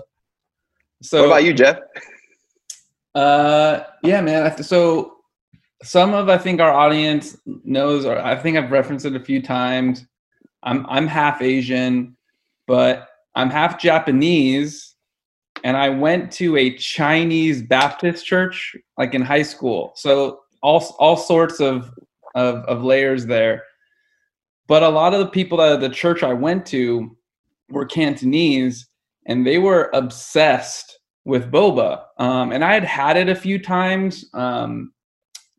So 1.02 1.20
what 1.20 1.26
about 1.26 1.44
you, 1.44 1.52
Jeff? 1.52 1.78
Uh, 3.14 3.80
yeah, 4.02 4.20
man. 4.20 4.62
So 4.62 5.11
some 5.82 6.14
of 6.14 6.28
I 6.28 6.38
think 6.38 6.60
our 6.60 6.72
audience 6.72 7.36
knows, 7.64 8.04
or 8.04 8.18
I 8.18 8.36
think 8.36 8.56
I've 8.56 8.70
referenced 8.70 9.06
it 9.06 9.16
a 9.16 9.20
few 9.20 9.42
times. 9.42 10.06
I'm 10.62 10.86
I'm 10.88 11.06
half 11.06 11.42
Asian, 11.42 12.16
but 12.66 13.08
I'm 13.34 13.50
half 13.50 13.80
Japanese, 13.80 14.94
and 15.64 15.76
I 15.76 15.88
went 15.88 16.30
to 16.32 16.56
a 16.56 16.76
Chinese 16.76 17.62
Baptist 17.62 18.24
church 18.24 18.76
like 18.96 19.14
in 19.14 19.22
high 19.22 19.42
school. 19.42 19.92
So 19.96 20.40
all 20.62 20.96
all 20.98 21.16
sorts 21.16 21.60
of 21.60 21.90
of, 22.34 22.56
of 22.64 22.84
layers 22.84 23.26
there. 23.26 23.64
But 24.68 24.82
a 24.82 24.88
lot 24.88 25.12
of 25.12 25.20
the 25.20 25.28
people 25.28 25.58
that 25.58 25.80
the 25.80 25.88
church 25.88 26.22
I 26.22 26.32
went 26.32 26.64
to 26.66 27.16
were 27.68 27.84
Cantonese, 27.84 28.86
and 29.26 29.46
they 29.46 29.58
were 29.58 29.90
obsessed 29.92 30.98
with 31.24 31.50
boba. 31.50 32.04
Um, 32.18 32.52
and 32.52 32.64
I 32.64 32.74
had 32.74 32.84
had 32.84 33.16
it 33.16 33.28
a 33.28 33.34
few 33.34 33.58
times. 33.58 34.24
Um, 34.34 34.92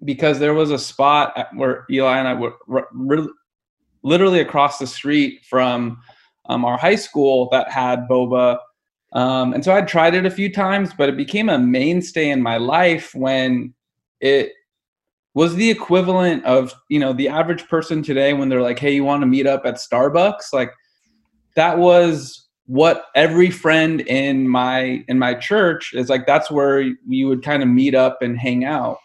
because 0.03 0.39
there 0.39 0.53
was 0.53 0.71
a 0.71 0.79
spot 0.79 1.47
where 1.55 1.85
Eli 1.89 2.17
and 2.17 2.27
I 2.27 2.33
were 2.33 2.53
re- 2.67 3.27
literally 4.03 4.39
across 4.39 4.77
the 4.77 4.87
street 4.87 5.41
from 5.49 5.99
um, 6.49 6.65
our 6.65 6.77
high 6.77 6.95
school 6.95 7.49
that 7.51 7.71
had 7.71 8.07
boba. 8.09 8.57
Um, 9.13 9.53
and 9.53 9.63
so 9.63 9.73
I'd 9.73 9.87
tried 9.87 10.15
it 10.15 10.25
a 10.25 10.31
few 10.31 10.51
times, 10.51 10.91
but 10.97 11.09
it 11.09 11.17
became 11.17 11.49
a 11.49 11.59
mainstay 11.59 12.29
in 12.29 12.41
my 12.41 12.57
life 12.57 13.13
when 13.13 13.73
it 14.19 14.51
was 15.35 15.55
the 15.55 15.69
equivalent 15.69 16.43
of, 16.45 16.73
you 16.89 16.99
know, 16.99 17.13
the 17.13 17.29
average 17.29 17.67
person 17.67 18.03
today 18.03 18.33
when 18.33 18.49
they're 18.49 18.61
like, 18.61 18.79
hey, 18.79 18.93
you 18.93 19.03
want 19.03 19.21
to 19.21 19.27
meet 19.27 19.47
up 19.47 19.65
at 19.65 19.75
Starbucks? 19.75 20.51
Like 20.51 20.71
that 21.55 21.77
was 21.77 22.47
what 22.65 23.05
every 23.15 23.49
friend 23.49 24.01
in 24.01 24.47
my 24.47 25.03
in 25.07 25.19
my 25.19 25.33
church 25.33 25.93
is 25.93 26.09
like 26.09 26.25
that's 26.25 26.49
where 26.49 26.81
you 27.05 27.27
would 27.27 27.43
kind 27.43 27.61
of 27.61 27.67
meet 27.67 27.93
up 27.93 28.21
and 28.21 28.39
hang 28.39 28.63
out 28.63 28.97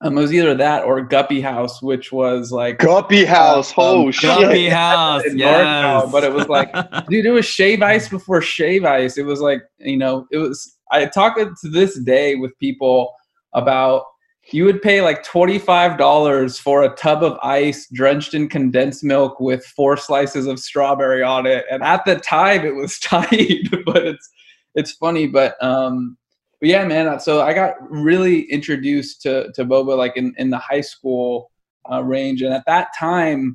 um, 0.00 0.18
it 0.18 0.20
was 0.20 0.34
either 0.34 0.54
that 0.54 0.84
or 0.84 1.00
Guppy 1.00 1.40
House, 1.40 1.80
which 1.80 2.12
was 2.12 2.52
like 2.52 2.78
Guppy 2.78 3.24
House. 3.24 3.70
Uh, 3.72 3.74
oh 3.78 4.06
um, 4.06 4.12
shit! 4.12 4.28
Guppy 4.28 4.68
House, 4.68 5.22
yes. 5.32 6.10
but 6.10 6.24
it 6.24 6.32
was 6.32 6.48
like, 6.48 6.70
dude, 7.08 7.26
it 7.26 7.30
was 7.30 7.46
shave 7.46 7.82
ice 7.82 8.08
before 8.08 8.42
shave 8.42 8.84
ice. 8.84 9.16
It 9.16 9.24
was 9.24 9.40
like, 9.40 9.62
you 9.78 9.96
know, 9.96 10.26
it 10.30 10.38
was. 10.38 10.76
I 10.90 11.06
talk 11.06 11.36
to 11.36 11.68
this 11.68 11.98
day 12.00 12.34
with 12.36 12.56
people 12.58 13.12
about 13.54 14.04
you 14.52 14.64
would 14.64 14.82
pay 14.82 15.00
like 15.00 15.24
$25 15.24 16.60
for 16.60 16.82
a 16.82 16.94
tub 16.96 17.22
of 17.22 17.38
ice 17.42 17.88
drenched 17.92 18.34
in 18.34 18.48
condensed 18.48 19.02
milk 19.02 19.40
with 19.40 19.64
four 19.64 19.96
slices 19.96 20.46
of 20.46 20.60
strawberry 20.60 21.22
on 21.22 21.46
it 21.46 21.64
and 21.70 21.82
at 21.82 22.04
the 22.04 22.16
time 22.16 22.64
it 22.64 22.74
was 22.74 22.98
tight 23.02 23.68
but 23.86 24.06
it's 24.06 24.30
it's 24.74 24.92
funny 24.92 25.26
but 25.26 25.60
um 25.62 26.16
but 26.64 26.70
yeah 26.70 26.82
man 26.82 27.20
so 27.20 27.42
i 27.42 27.52
got 27.52 27.74
really 27.90 28.50
introduced 28.50 29.20
to 29.20 29.52
to 29.52 29.66
boba 29.66 29.94
like 29.98 30.16
in 30.16 30.34
in 30.38 30.48
the 30.48 30.56
high 30.56 30.80
school 30.80 31.50
uh, 31.92 32.02
range 32.02 32.40
and 32.40 32.54
at 32.54 32.64
that 32.64 32.88
time 32.98 33.54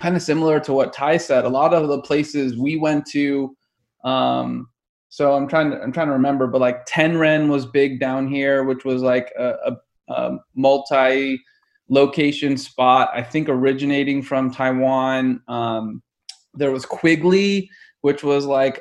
kind 0.00 0.16
of 0.16 0.22
similar 0.22 0.58
to 0.58 0.72
what 0.72 0.92
ty 0.92 1.16
said 1.16 1.44
a 1.44 1.48
lot 1.48 1.72
of 1.72 1.86
the 1.86 2.02
places 2.02 2.58
we 2.58 2.76
went 2.76 3.06
to 3.06 3.56
um 4.02 4.68
so 5.10 5.32
i'm 5.34 5.46
trying 5.46 5.70
to 5.70 5.80
i'm 5.80 5.92
trying 5.92 6.08
to 6.08 6.12
remember 6.12 6.48
but 6.48 6.60
like 6.60 6.84
Ten 6.86 7.16
Ren 7.16 7.48
was 7.48 7.66
big 7.66 8.00
down 8.00 8.26
here 8.26 8.64
which 8.64 8.84
was 8.84 9.00
like 9.00 9.32
a, 9.38 9.54
a 9.66 9.76
um, 10.12 10.40
multi 10.56 11.40
location 11.88 12.56
spot, 12.56 13.10
I 13.12 13.22
think 13.22 13.48
originating 13.48 14.22
from 14.22 14.50
Taiwan. 14.50 15.42
Um, 15.48 16.02
there 16.54 16.72
was 16.72 16.86
Quickly, 16.86 17.70
which 18.02 18.22
was 18.22 18.46
like 18.46 18.80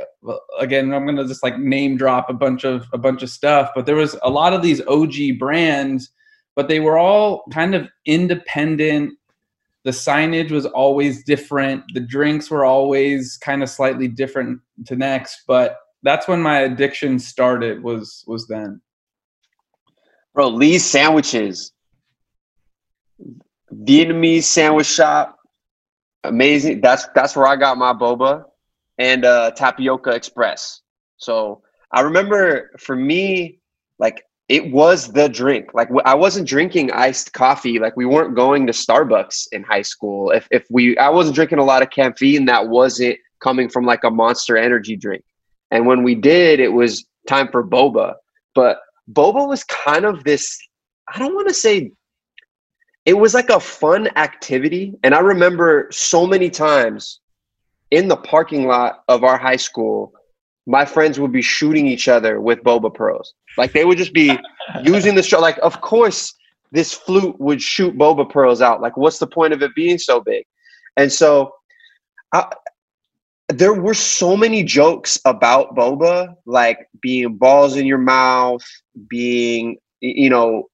again, 0.60 0.94
I'm 0.94 1.06
gonna 1.06 1.28
just 1.28 1.44
like 1.44 1.60
name 1.60 1.98
drop 1.98 2.30
a 2.30 2.34
bunch 2.34 2.64
of 2.64 2.88
a 2.94 2.98
bunch 2.98 3.24
of 3.24 3.30
stuff, 3.30 3.72
but 3.76 3.86
there 3.86 3.96
was 3.96 4.18
a 4.24 4.30
lot 4.30 4.54
of 4.54 4.62
these 4.62 4.82
OG 4.88 5.38
brands, 5.38 6.12
but 6.56 6.68
they 6.68 6.80
were 6.80 6.98
all 6.98 7.44
kind 7.52 7.76
of 7.76 7.88
independent. 8.06 9.14
The 9.84 9.92
signage 9.92 10.52
was 10.52 10.66
always 10.66 11.24
different. 11.24 11.84
The 11.94 12.02
drinks 12.02 12.50
were 12.50 12.66
always 12.66 13.38
kind 13.38 13.64
of 13.64 13.70
slightly 13.70 14.08
different 14.08 14.60
to 14.86 14.96
next, 14.96 15.44
but 15.48 15.78
that's 16.04 16.28
when 16.28 16.42
my 16.42 16.60
addiction 16.60 17.20
started 17.20 17.84
was 17.84 18.24
was 18.28 18.48
then. 18.48 18.82
Bro, 20.34 20.50
Lee's 20.50 20.86
sandwiches. 20.86 21.74
Vietnamese 23.74 24.44
sandwich 24.44 24.88
shop. 24.88 25.38
Amazing. 26.24 26.82
That's 26.82 27.08
that's 27.14 27.36
where 27.36 27.48
I 27.48 27.58
got 27.58 27.78
my 27.78 27.94
boba 27.94 28.46
and 29.00 29.26
uh 29.26 29.52
tapioca 29.52 30.12
express. 30.12 30.82
So 31.18 31.64
I 31.92 32.02
remember 32.02 32.72
for 32.78 32.96
me, 32.96 33.60
like 33.98 34.24
it 34.48 34.72
was 34.72 35.12
the 35.12 35.28
drink. 35.28 35.74
Like 35.74 35.90
I 36.06 36.14
wasn't 36.14 36.48
drinking 36.48 36.92
iced 36.92 37.34
coffee. 37.34 37.80
Like 37.80 37.98
we 37.98 38.06
weren't 38.06 38.36
going 38.36 38.68
to 38.68 38.74
Starbucks 38.74 39.48
in 39.52 39.64
high 39.64 39.82
school. 39.82 40.30
If 40.32 40.48
if 40.52 40.68
we 40.70 40.98
I 40.98 41.10
wasn't 41.10 41.36
drinking 41.36 41.60
a 41.60 41.66
lot 41.66 41.82
of 41.82 41.90
caffeine 41.90 42.46
that 42.46 42.68
wasn't 42.68 43.18
coming 43.42 43.70
from 43.70 43.86
like 43.86 44.04
a 44.04 44.12
monster 44.12 44.58
energy 44.58 44.96
drink. 44.96 45.24
And 45.72 45.88
when 45.88 46.04
we 46.04 46.14
did, 46.14 46.60
it 46.60 46.72
was 46.72 47.06
time 47.28 47.48
for 47.52 47.66
boba. 47.66 48.16
But 48.54 48.80
boba 49.12 49.48
was 49.48 49.64
kind 49.64 50.06
of 50.06 50.24
this 50.24 50.58
i 51.14 51.18
don't 51.18 51.34
want 51.34 51.48
to 51.48 51.54
say 51.54 51.92
it 53.06 53.14
was 53.14 53.34
like 53.34 53.50
a 53.50 53.60
fun 53.60 54.08
activity 54.16 54.94
and 55.04 55.16
i 55.16 55.20
remember 55.20 55.88
so 55.92 56.28
many 56.28 56.50
times 56.50 57.20
in 57.92 58.08
the 58.08 58.18
parking 58.18 58.68
lot 58.68 59.04
of 59.08 59.24
our 59.24 59.38
high 59.38 59.56
school 59.56 60.14
my 60.70 60.86
friends 60.86 61.20
would 61.20 61.32
be 61.32 61.42
shooting 61.42 61.88
each 61.88 62.08
other 62.08 62.40
with 62.40 62.62
boba 62.62 62.94
pearls. 62.94 63.34
Like 63.58 63.74
they 63.74 63.86
would 63.86 63.98
just 63.98 64.14
be 64.14 64.38
using 64.84 65.16
the 65.16 65.24
straw 65.24 65.40
like 65.40 65.58
of 65.64 65.82
course 65.82 66.36
this 66.72 66.94
flute 66.94 67.36
would 67.40 67.60
shoot 67.60 67.98
boba 67.98 68.30
pearls 68.30 68.62
out. 68.62 68.80
Like 68.80 68.96
what's 68.96 69.18
the 69.18 69.26
point 69.26 69.52
of 69.52 69.64
it 69.64 69.74
being 69.74 69.98
so 69.98 70.22
big? 70.22 70.46
And 70.96 71.12
so 71.12 71.52
I, 72.34 72.52
there 73.48 73.74
were 73.74 73.96
so 73.96 74.38
many 74.38 74.64
jokes 74.64 75.20
about 75.26 75.76
boba 75.76 76.36
like 76.46 76.88
being 77.02 77.36
balls 77.38 77.76
in 77.76 77.88
your 77.88 77.98
mouth 77.98 78.64
being 79.10 79.78
you 80.02 80.30
know 80.30 80.70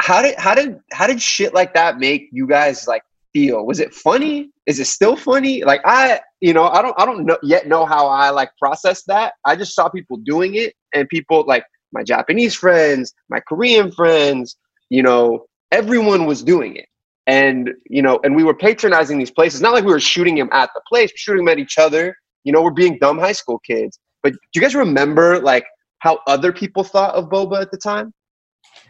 how 0.00 0.22
did 0.22 0.34
how 0.36 0.56
did 0.56 0.80
how 0.92 1.06
did 1.06 1.22
shit 1.22 1.54
like 1.54 1.72
that 1.74 1.98
make 1.98 2.28
you 2.32 2.48
guys 2.48 2.88
like 2.88 3.02
feel? 3.34 3.66
Was 3.66 3.80
it 3.80 3.92
funny? 3.92 4.50
Is 4.66 4.80
it 4.80 4.86
still 4.86 5.16
funny? 5.16 5.62
Like 5.62 5.82
i 5.84 6.20
you 6.40 6.54
know 6.54 6.68
i 6.68 6.80
don't 6.80 6.94
i 6.98 7.04
don't 7.04 7.26
know 7.26 7.36
yet 7.42 7.66
know 7.66 7.84
how 7.84 8.06
i 8.06 8.30
like 8.30 8.50
process 8.58 9.02
that. 9.04 9.34
I 9.44 9.56
just 9.56 9.74
saw 9.74 9.88
people 9.90 10.16
doing 10.18 10.54
it 10.54 10.74
and 10.94 11.08
people 11.08 11.44
like 11.46 11.64
my 11.92 12.02
japanese 12.02 12.54
friends 12.54 13.12
my 13.28 13.40
korean 13.40 13.92
friends 13.92 14.56
you 14.90 15.02
know 15.02 15.46
everyone 15.70 16.24
was 16.26 16.42
doing 16.42 16.76
it. 16.76 16.86
And 17.26 17.70
you 17.86 18.02
know 18.02 18.20
and 18.24 18.36
we 18.36 18.44
were 18.44 18.54
patronizing 18.54 19.18
these 19.18 19.30
places. 19.30 19.60
Not 19.60 19.74
like 19.74 19.84
we 19.84 19.92
were 19.92 20.00
shooting 20.00 20.36
them 20.36 20.48
at 20.52 20.70
the 20.74 20.82
place 20.88 21.10
we're 21.12 21.16
shooting 21.26 21.44
them 21.44 21.52
at 21.52 21.58
each 21.58 21.78
other. 21.78 22.14
You 22.44 22.52
know 22.52 22.62
we're 22.62 22.70
being 22.70 22.98
dumb 22.98 23.18
high 23.18 23.32
school 23.32 23.58
kids. 23.58 23.98
But 24.22 24.32
do 24.32 24.38
you 24.54 24.60
guys 24.60 24.74
remember 24.74 25.40
like 25.40 25.66
how 25.98 26.20
other 26.26 26.52
people 26.52 26.84
thought 26.84 27.14
of 27.14 27.28
boba 27.30 27.62
at 27.62 27.70
the 27.70 27.78
time 27.78 28.12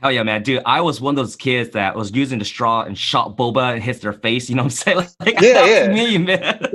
Hell 0.02 0.12
yeah, 0.12 0.22
man, 0.22 0.42
dude! 0.42 0.62
I 0.66 0.80
was 0.80 1.00
one 1.00 1.12
of 1.12 1.16
those 1.16 1.36
kids 1.36 1.70
that 1.70 1.96
was 1.96 2.10
using 2.12 2.38
the 2.38 2.44
straw 2.44 2.82
and 2.82 2.96
shot 2.98 3.36
boba 3.36 3.74
and 3.74 3.82
hits 3.82 4.00
their 4.00 4.12
face. 4.12 4.48
You 4.48 4.56
know 4.56 4.64
what 4.64 4.86
I'm 4.86 4.94
saying? 4.96 5.08
Like, 5.20 5.40
yeah, 5.40 5.64
yeah. 5.64 5.92
me, 5.92 6.18
man. 6.18 6.73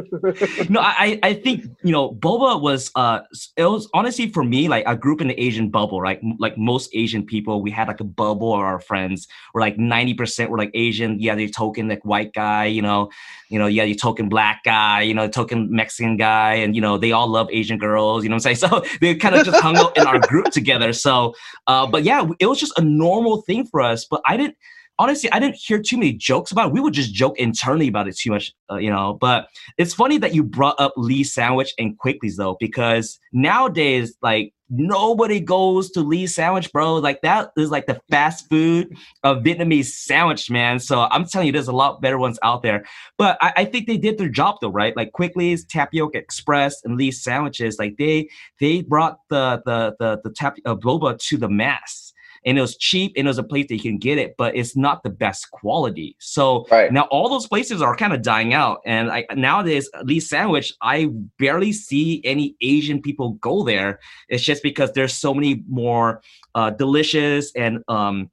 No, 0.69 0.79
I, 0.79 1.19
I 1.23 1.33
think 1.33 1.63
you 1.83 1.91
know, 1.91 2.11
boba 2.11 2.61
was 2.61 2.91
uh, 2.95 3.21
it 3.57 3.65
was 3.65 3.89
honestly 3.93 4.29
for 4.29 4.43
me 4.43 4.67
like 4.67 4.87
I 4.87 4.95
grew 4.95 5.15
up 5.15 5.21
in 5.21 5.27
the 5.27 5.39
Asian 5.39 5.69
bubble, 5.69 6.01
right? 6.01 6.19
Like 6.37 6.57
most 6.57 6.89
Asian 6.93 7.25
people, 7.25 7.61
we 7.61 7.71
had 7.71 7.87
like 7.87 7.99
a 7.99 8.05
bubble 8.05 8.53
of 8.53 8.59
our 8.61 8.79
friends. 8.79 9.27
We're 9.53 9.61
like 9.61 9.77
90 9.77 10.13
percent 10.15 10.51
were 10.51 10.57
like 10.57 10.71
Asian. 10.73 11.19
Yeah, 11.19 11.35
they're 11.35 11.47
token 11.47 11.87
like 11.87 12.03
white 12.03 12.33
guy, 12.33 12.65
you 12.65 12.81
know, 12.81 13.09
you 13.49 13.59
know, 13.59 13.67
yeah, 13.67 13.83
you 13.83 13.95
token 13.95 14.29
black 14.29 14.63
guy, 14.63 15.01
you 15.01 15.13
know, 15.13 15.27
token 15.27 15.71
Mexican 15.71 16.17
guy, 16.17 16.53
and 16.55 16.75
you 16.75 16.81
know, 16.81 16.97
they 16.97 17.11
all 17.11 17.27
love 17.27 17.49
Asian 17.51 17.77
girls. 17.77 18.23
You 18.23 18.29
know 18.29 18.35
what 18.35 18.45
I'm 18.45 18.55
saying? 18.55 18.69
So 18.69 18.83
they 18.99 19.15
kind 19.15 19.35
of 19.35 19.45
just 19.45 19.61
hung 19.61 19.77
out 19.77 19.97
in 19.97 20.05
our 20.05 20.19
group 20.19 20.51
together. 20.51 20.91
So, 20.91 21.33
uh, 21.67 21.87
but 21.87 22.03
yeah, 22.03 22.27
it 22.39 22.47
was 22.47 22.59
just 22.59 22.77
a 22.77 22.81
normal 22.81 23.41
thing 23.41 23.65
for 23.65 23.81
us. 23.81 24.05
But 24.05 24.21
I 24.25 24.35
didn't 24.37 24.57
honestly, 24.99 25.31
I 25.31 25.39
didn't 25.39 25.55
hear 25.55 25.81
too 25.81 25.97
many 25.97 26.13
jokes 26.13 26.51
about 26.51 26.67
it. 26.67 26.73
We 26.73 26.81
would 26.81 26.93
just 26.93 27.13
joke 27.13 27.39
internally 27.39 27.87
about 27.87 28.07
it 28.07 28.17
too 28.17 28.31
much, 28.31 28.53
uh, 28.69 28.75
you 28.75 28.91
know. 28.91 29.17
But 29.19 29.47
it's 29.77 29.93
funny 29.93 30.17
that 30.19 30.35
you 30.35 30.43
brought 30.43 30.79
up 30.79 30.93
Lee 30.97 31.23
Sandwich 31.23 31.73
and 31.79 31.97
Quickly's 31.97 32.37
though, 32.37 32.57
because 32.59 33.17
nowadays, 33.31 34.15
like 34.21 34.53
nobody 34.69 35.39
goes 35.39 35.89
to 35.91 36.01
Lee 36.01 36.27
Sandwich, 36.27 36.71
bro. 36.71 36.95
Like 36.95 37.21
that 37.21 37.51
is 37.57 37.71
like 37.71 37.87
the 37.87 37.99
fast 38.11 38.47
food 38.49 38.95
of 39.23 39.37
Vietnamese 39.37 39.85
sandwich, 39.85 40.51
man. 40.51 40.79
So 40.79 41.07
I'm 41.09 41.25
telling 41.25 41.47
you, 41.47 41.53
there's 41.53 41.67
a 41.67 41.73
lot 41.73 42.01
better 42.01 42.19
ones 42.19 42.37
out 42.43 42.61
there. 42.61 42.85
But 43.17 43.37
I, 43.41 43.53
I 43.57 43.65
think 43.65 43.87
they 43.87 43.97
did 43.97 44.17
their 44.17 44.29
job 44.29 44.57
though, 44.61 44.69
right? 44.69 44.95
Like 44.95 45.13
Quickly's, 45.13 45.65
Tapioca 45.65 46.17
Express, 46.17 46.83
and 46.83 46.97
Lee 46.97 47.11
Sandwiches, 47.11 47.79
like 47.79 47.95
they 47.97 48.29
they 48.59 48.81
brought 48.81 49.19
the 49.29 49.61
the 49.65 49.95
the 49.97 50.21
the 50.23 50.29
tap 50.29 50.57
uh, 50.65 50.75
boba 50.75 51.17
to 51.17 51.37
the 51.37 51.49
mass 51.49 52.08
and 52.45 52.57
it 52.57 52.61
was 52.61 52.77
cheap 52.77 53.13
and 53.15 53.27
it 53.27 53.29
was 53.29 53.37
a 53.37 53.43
place 53.43 53.67
that 53.67 53.75
you 53.75 53.81
can 53.81 53.97
get 53.97 54.17
it, 54.17 54.35
but 54.37 54.55
it's 54.55 54.75
not 54.75 55.03
the 55.03 55.09
best 55.09 55.51
quality. 55.51 56.15
So 56.19 56.65
right. 56.71 56.91
now 56.91 57.03
all 57.11 57.29
those 57.29 57.47
places 57.47 57.81
are 57.81 57.95
kind 57.95 58.13
of 58.13 58.21
dying 58.21 58.53
out. 58.53 58.81
And 58.85 59.11
I, 59.11 59.25
nowadays, 59.35 59.89
at 59.93 60.05
Lee's 60.05 60.29
Sandwich, 60.29 60.73
I 60.81 61.09
barely 61.37 61.71
see 61.71 62.21
any 62.23 62.55
Asian 62.61 63.01
people 63.01 63.33
go 63.33 63.63
there. 63.63 63.99
It's 64.29 64.43
just 64.43 64.63
because 64.63 64.91
there's 64.93 65.13
so 65.13 65.33
many 65.33 65.63
more 65.67 66.21
uh, 66.55 66.71
delicious 66.71 67.51
and 67.55 67.83
um, 67.87 68.29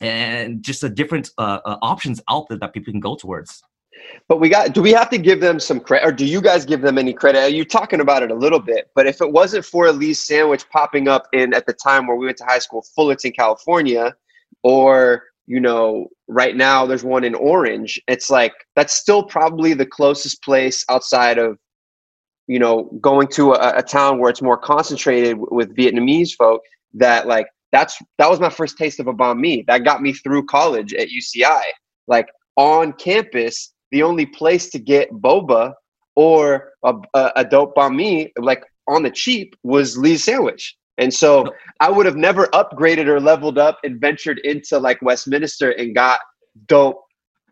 and 0.00 0.62
just 0.62 0.84
a 0.84 0.88
different 0.88 1.30
uh, 1.38 1.58
uh, 1.64 1.78
options 1.82 2.20
out 2.28 2.48
there 2.48 2.58
that 2.58 2.72
people 2.72 2.92
can 2.92 3.00
go 3.00 3.16
towards. 3.16 3.62
But 4.28 4.40
we 4.40 4.48
got, 4.48 4.72
do 4.72 4.82
we 4.82 4.92
have 4.92 5.10
to 5.10 5.18
give 5.18 5.40
them 5.40 5.58
some 5.58 5.80
credit 5.80 6.06
or 6.06 6.12
do 6.12 6.24
you 6.24 6.40
guys 6.40 6.64
give 6.64 6.82
them 6.82 6.98
any 6.98 7.12
credit? 7.12 7.52
You're 7.52 7.64
talking 7.64 8.00
about 8.00 8.22
it 8.22 8.30
a 8.30 8.34
little 8.34 8.60
bit, 8.60 8.90
but 8.94 9.06
if 9.06 9.20
it 9.20 9.32
wasn't 9.32 9.64
for 9.64 9.86
a 9.86 9.90
Elise 9.90 10.20
Sandwich 10.20 10.68
popping 10.70 11.08
up 11.08 11.26
in 11.32 11.54
at 11.54 11.66
the 11.66 11.72
time 11.72 12.06
where 12.06 12.16
we 12.16 12.26
went 12.26 12.38
to 12.38 12.44
high 12.44 12.58
school, 12.58 12.84
Fullerton, 12.94 13.32
California, 13.32 14.14
or, 14.62 15.24
you 15.46 15.60
know, 15.60 16.08
right 16.28 16.56
now 16.56 16.84
there's 16.84 17.04
one 17.04 17.24
in 17.24 17.34
Orange, 17.34 18.00
it's 18.06 18.28
like 18.28 18.52
that's 18.76 18.94
still 18.94 19.22
probably 19.22 19.72
the 19.74 19.86
closest 19.86 20.42
place 20.42 20.84
outside 20.90 21.38
of, 21.38 21.58
you 22.46 22.58
know, 22.58 22.84
going 23.00 23.28
to 23.28 23.52
a, 23.52 23.78
a 23.78 23.82
town 23.82 24.18
where 24.18 24.30
it's 24.30 24.42
more 24.42 24.58
concentrated 24.58 25.38
with 25.38 25.74
Vietnamese 25.74 26.32
folk 26.34 26.62
that 26.94 27.26
like 27.26 27.46
that's 27.72 27.98
that 28.18 28.30
was 28.30 28.40
my 28.40 28.50
first 28.50 28.78
taste 28.78 29.00
of 29.00 29.06
a 29.06 29.12
banh 29.12 29.38
mi. 29.38 29.64
That 29.66 29.84
got 29.84 30.02
me 30.02 30.12
through 30.12 30.46
college 30.46 30.94
at 30.94 31.08
UCI. 31.08 31.62
Like 32.06 32.28
on 32.56 32.92
campus, 32.94 33.74
the 33.90 34.02
only 34.02 34.26
place 34.26 34.70
to 34.70 34.78
get 34.78 35.10
boba 35.12 35.72
or 36.16 36.72
a, 36.84 36.94
a, 37.14 37.32
a 37.36 37.44
dope 37.44 37.74
banh 37.76 37.94
mi, 37.94 38.32
like 38.38 38.64
on 38.86 39.02
the 39.02 39.10
cheap, 39.10 39.54
was 39.62 39.96
Lee's 39.96 40.24
Sandwich. 40.24 40.76
And 40.98 41.14
so 41.14 41.46
I 41.80 41.90
would 41.90 42.06
have 42.06 42.16
never 42.16 42.48
upgraded 42.48 43.06
or 43.06 43.20
leveled 43.20 43.56
up 43.56 43.78
and 43.84 44.00
ventured 44.00 44.40
into 44.40 44.78
like 44.78 45.00
Westminster 45.00 45.70
and 45.70 45.94
got 45.94 46.18
dope, 46.66 47.00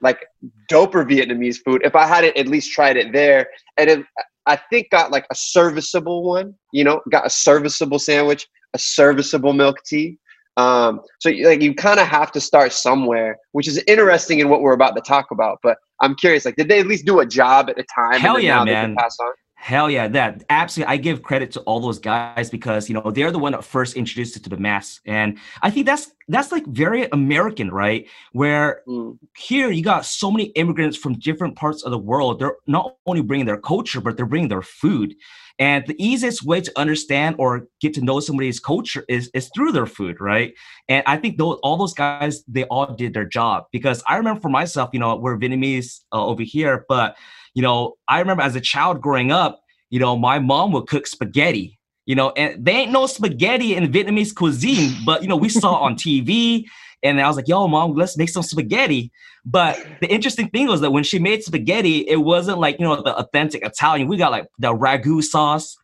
like 0.00 0.26
doper 0.70 1.08
Vietnamese 1.08 1.58
food 1.64 1.80
if 1.84 1.94
I 1.94 2.06
hadn't 2.06 2.36
at 2.36 2.48
least 2.48 2.72
tried 2.72 2.96
it 2.96 3.12
there. 3.12 3.48
And 3.78 3.88
it, 3.88 4.06
I 4.46 4.56
think 4.56 4.90
got 4.90 5.12
like 5.12 5.26
a 5.30 5.34
serviceable 5.34 6.24
one, 6.24 6.54
you 6.72 6.82
know, 6.84 7.00
got 7.10 7.26
a 7.26 7.30
serviceable 7.30 8.00
sandwich, 8.00 8.46
a 8.74 8.78
serviceable 8.78 9.52
milk 9.52 9.76
tea. 9.86 10.18
Um, 10.56 11.02
so 11.20 11.30
like 11.30 11.60
you 11.60 11.74
kind 11.74 12.00
of 12.00 12.06
have 12.06 12.32
to 12.32 12.40
start 12.40 12.72
somewhere, 12.72 13.38
which 13.52 13.68
is 13.68 13.82
interesting 13.86 14.40
in 14.40 14.48
what 14.48 14.62
we're 14.62 14.72
about 14.72 14.96
to 14.96 15.02
talk 15.02 15.30
about. 15.30 15.58
But 15.62 15.78
I'm 16.00 16.14
curious, 16.14 16.44
like, 16.44 16.56
did 16.56 16.68
they 16.68 16.80
at 16.80 16.86
least 16.86 17.04
do 17.04 17.20
a 17.20 17.26
job 17.26 17.68
at 17.68 17.76
the 17.76 17.84
time? 17.94 18.20
Hell 18.20 18.40
yeah, 18.40 18.64
man. 18.64 18.96
Pass 18.96 19.16
on? 19.20 19.32
Hell 19.58 19.90
yeah, 19.90 20.06
that 20.06 20.44
absolutely. 20.48 20.92
I 20.92 20.96
give 20.98 21.22
credit 21.22 21.50
to 21.52 21.60
all 21.62 21.80
those 21.80 21.98
guys 21.98 22.50
because 22.50 22.88
you 22.88 22.94
know 22.94 23.10
they're 23.10 23.32
the 23.32 23.38
one 23.38 23.52
that 23.52 23.64
first 23.64 23.96
introduced 23.96 24.36
it 24.36 24.44
to 24.44 24.50
the 24.50 24.56
mass, 24.58 25.00
and 25.06 25.38
I 25.62 25.70
think 25.70 25.86
that's 25.86 26.12
that's 26.28 26.52
like 26.52 26.64
very 26.66 27.08
American, 27.10 27.70
right? 27.70 28.06
Where 28.32 28.82
mm. 28.86 29.18
here 29.34 29.70
you 29.70 29.82
got 29.82 30.04
so 30.04 30.30
many 30.30 30.44
immigrants 30.50 30.96
from 30.96 31.18
different 31.18 31.56
parts 31.56 31.82
of 31.82 31.90
the 31.90 31.98
world. 31.98 32.38
They're 32.38 32.56
not 32.66 32.96
only 33.06 33.22
bringing 33.22 33.46
their 33.46 33.58
culture, 33.58 34.00
but 34.00 34.16
they're 34.16 34.26
bringing 34.26 34.50
their 34.50 34.62
food. 34.62 35.16
And 35.58 35.86
the 35.86 35.96
easiest 35.98 36.44
way 36.44 36.60
to 36.60 36.72
understand 36.76 37.36
or 37.38 37.66
get 37.80 37.94
to 37.94 38.02
know 38.02 38.20
somebody's 38.20 38.60
culture 38.60 39.04
is 39.08 39.30
is 39.32 39.50
through 39.54 39.72
their 39.72 39.86
food, 39.86 40.20
right? 40.20 40.52
And 40.88 41.02
I 41.06 41.16
think 41.16 41.38
those 41.38 41.58
all 41.62 41.76
those 41.76 41.94
guys 41.94 42.44
they 42.46 42.64
all 42.64 42.94
did 42.94 43.14
their 43.14 43.24
job 43.24 43.64
because 43.72 44.02
I 44.06 44.16
remember 44.16 44.40
for 44.40 44.50
myself, 44.50 44.90
you 44.92 45.00
know, 45.00 45.16
we're 45.16 45.38
Vietnamese 45.38 46.00
uh, 46.12 46.24
over 46.24 46.42
here, 46.42 46.84
but 46.88 47.16
you 47.54 47.62
know, 47.62 47.94
I 48.06 48.18
remember 48.20 48.42
as 48.42 48.54
a 48.54 48.60
child 48.60 49.00
growing 49.00 49.32
up, 49.32 49.62
you 49.88 49.98
know, 49.98 50.16
my 50.16 50.38
mom 50.38 50.72
would 50.72 50.88
cook 50.88 51.06
spaghetti, 51.06 51.78
you 52.04 52.14
know, 52.14 52.30
and 52.36 52.62
they 52.62 52.72
ain't 52.72 52.92
no 52.92 53.06
spaghetti 53.06 53.74
in 53.74 53.90
Vietnamese 53.90 54.34
cuisine, 54.34 54.94
but 55.06 55.22
you 55.22 55.28
know, 55.28 55.36
we 55.36 55.48
saw 55.48 55.76
on 55.76 55.94
TV 55.94 56.66
and 57.06 57.20
I 57.20 57.28
was 57.28 57.36
like, 57.36 57.48
yo, 57.48 57.66
mom, 57.68 57.94
let's 57.94 58.16
make 58.16 58.28
some 58.28 58.42
spaghetti. 58.42 59.10
But 59.44 59.78
the 60.00 60.08
interesting 60.08 60.48
thing 60.48 60.66
was 60.66 60.80
that 60.80 60.90
when 60.90 61.04
she 61.04 61.18
made 61.18 61.42
spaghetti, 61.42 61.98
it 62.08 62.16
wasn't 62.16 62.58
like, 62.58 62.78
you 62.78 62.84
know, 62.84 63.02
the 63.02 63.16
authentic 63.16 63.64
Italian. 63.64 64.08
We 64.08 64.16
got 64.16 64.32
like 64.32 64.46
the 64.58 64.74
ragu 64.74 65.22
sauce. 65.22 65.76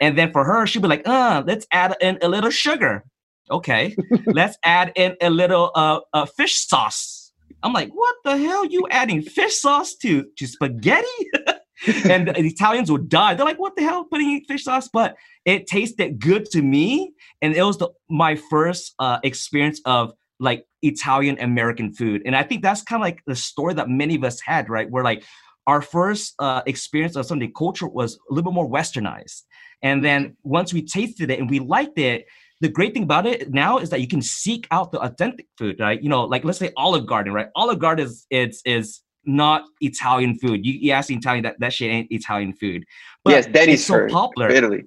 And 0.00 0.16
then 0.18 0.32
for 0.32 0.44
her, 0.44 0.66
she'd 0.66 0.82
be 0.82 0.88
like, 0.88 1.06
uh, 1.06 1.42
let's 1.46 1.66
add 1.72 1.96
in 2.00 2.18
a 2.22 2.28
little 2.28 2.50
sugar. 2.50 3.04
Okay. 3.50 3.96
let's 4.26 4.56
add 4.64 4.92
in 4.96 5.16
a 5.20 5.30
little 5.30 5.70
uh, 5.74 6.00
uh, 6.12 6.26
fish 6.26 6.56
sauce 6.56 7.24
I'm 7.64 7.72
like, 7.72 7.90
what 7.92 8.14
the 8.24 8.36
hell? 8.36 8.66
You 8.66 8.86
adding 8.90 9.22
fish 9.22 9.56
sauce 9.56 9.94
to 9.96 10.26
to 10.36 10.46
spaghetti? 10.46 11.30
and 12.04 12.28
the 12.28 12.34
Italians 12.36 12.90
would 12.90 13.08
die. 13.08 13.34
They're 13.34 13.46
like, 13.46 13.58
what 13.58 13.74
the 13.74 13.82
hell, 13.82 14.04
putting 14.04 14.44
fish 14.44 14.64
sauce? 14.64 14.88
But 14.92 15.16
it 15.46 15.66
tasted 15.66 16.20
good 16.20 16.44
to 16.50 16.60
me, 16.60 17.14
and 17.40 17.54
it 17.56 17.62
was 17.62 17.78
the, 17.78 17.88
my 18.10 18.36
first 18.36 18.94
uh, 18.98 19.18
experience 19.24 19.80
of 19.86 20.12
like 20.44 20.64
Italian 20.82 21.38
American 21.40 21.92
food. 21.92 22.22
And 22.24 22.36
I 22.36 22.42
think 22.42 22.62
that's 22.62 22.82
kind 22.82 23.02
of 23.02 23.04
like 23.04 23.20
the 23.26 23.36
story 23.36 23.74
that 23.74 23.88
many 23.88 24.14
of 24.14 24.24
us 24.24 24.40
had, 24.40 24.68
right? 24.68 24.90
Where 24.90 25.02
like 25.02 25.24
our 25.66 25.80
first 25.80 26.34
uh, 26.38 26.62
experience 26.66 27.16
of 27.16 27.26
something 27.26 27.52
culture 27.52 27.88
was 27.88 28.14
a 28.14 28.34
little 28.34 28.50
bit 28.50 28.54
more 28.54 28.68
westernized, 28.68 29.42
and 29.82 30.04
then 30.04 30.36
once 30.42 30.72
we 30.72 30.82
tasted 30.82 31.30
it 31.30 31.38
and 31.38 31.50
we 31.50 31.58
liked 31.58 31.98
it, 31.98 32.26
the 32.60 32.68
great 32.68 32.94
thing 32.94 33.02
about 33.02 33.26
it 33.26 33.52
now 33.52 33.78
is 33.78 33.90
that 33.90 34.00
you 34.00 34.08
can 34.08 34.22
seek 34.22 34.66
out 34.70 34.92
the 34.92 35.00
authentic 35.00 35.46
food, 35.58 35.80
right? 35.80 36.02
You 36.02 36.08
know, 36.08 36.24
like 36.24 36.44
let's 36.44 36.58
say 36.58 36.70
Olive 36.76 37.06
Garden, 37.06 37.32
right? 37.32 37.48
Olive 37.56 37.78
Garden 37.78 38.06
is 38.06 38.26
it's 38.30 38.62
is 38.64 39.00
not 39.26 39.64
Italian 39.80 40.38
food. 40.38 40.64
You, 40.64 40.74
you 40.74 40.92
ask 40.92 41.08
the 41.08 41.16
Italian 41.16 41.44
that 41.44 41.56
that 41.60 41.72
shit 41.72 41.90
ain't 41.90 42.08
Italian 42.10 42.54
food. 42.54 42.84
But 43.24 43.32
yes, 43.32 43.46
Denny's 43.46 43.84
so 43.84 44.06
popular. 44.08 44.50
Italy. 44.50 44.84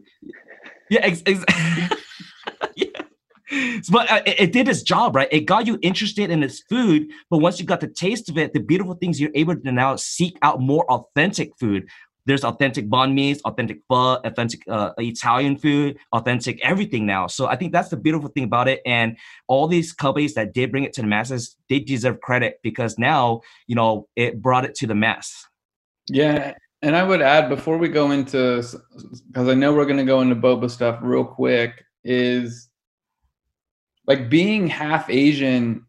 Yeah, 0.89 1.01
ex- 1.01 1.23
ex- 1.25 1.43
yeah. 2.75 2.86
But 3.89 4.11
uh, 4.11 4.21
it, 4.25 4.39
it, 4.39 4.51
did 4.51 4.67
its 4.67 4.81
job, 4.81 5.15
right? 5.15 5.29
It 5.31 5.41
got 5.41 5.67
you 5.67 5.79
interested 5.81 6.29
in 6.29 6.41
this 6.41 6.61
food. 6.69 7.07
But 7.29 7.37
once 7.37 7.59
you 7.59 7.65
got 7.65 7.79
the 7.79 7.87
taste 7.87 8.29
of 8.29 8.37
it, 8.37 8.53
the 8.53 8.59
beautiful 8.59 8.95
things 8.95 9.21
you're 9.21 9.31
able 9.35 9.55
to 9.55 9.71
now 9.71 9.95
seek 9.95 10.37
out 10.41 10.59
more 10.59 10.85
authentic 10.91 11.57
food 11.57 11.87
there's 12.27 12.43
authentic 12.43 12.89
banh 12.89 13.13
mi's, 13.13 13.41
authentic 13.43 13.79
pho, 13.87 14.15
authentic 14.25 14.61
uh, 14.67 14.91
Italian 14.97 15.57
food, 15.57 15.97
authentic 16.11 16.59
everything 16.61 17.05
now. 17.05 17.25
So 17.25 17.47
I 17.47 17.55
think 17.55 17.71
that's 17.71 17.87
the 17.87 17.95
beautiful 17.95 18.29
thing 18.29 18.43
about 18.43 18.67
it. 18.67 18.81
And 18.85 19.17
all 19.47 19.67
these 19.67 19.93
companies 19.93 20.33
that 20.33 20.53
did 20.53 20.69
bring 20.69 20.83
it 20.83 20.91
to 20.93 21.01
the 21.01 21.07
masses, 21.07 21.55
they 21.69 21.79
deserve 21.79 22.19
credit 22.19 22.59
because 22.61 22.99
now, 22.99 23.41
you 23.65 23.75
know, 23.75 24.09
it 24.17 24.41
brought 24.41 24.65
it 24.65 24.75
to 24.75 24.87
the 24.87 24.93
mass. 24.93 25.45
Yeah. 26.09 26.53
And 26.81 26.95
I 26.97 27.03
would 27.03 27.21
add 27.21 27.47
before 27.47 27.77
we 27.77 27.87
go 27.87 28.11
into, 28.11 28.61
because 29.27 29.47
I 29.47 29.53
know 29.53 29.73
we're 29.73 29.85
going 29.85 29.97
to 29.97 30.03
go 30.03 30.19
into 30.19 30.35
boba 30.35 30.69
stuff 30.69 30.99
real 31.01 31.23
quick, 31.23 31.85
is 32.03 32.66
like 34.07 34.29
being 34.29 34.67
half 34.67 35.09
Asian 35.09 35.85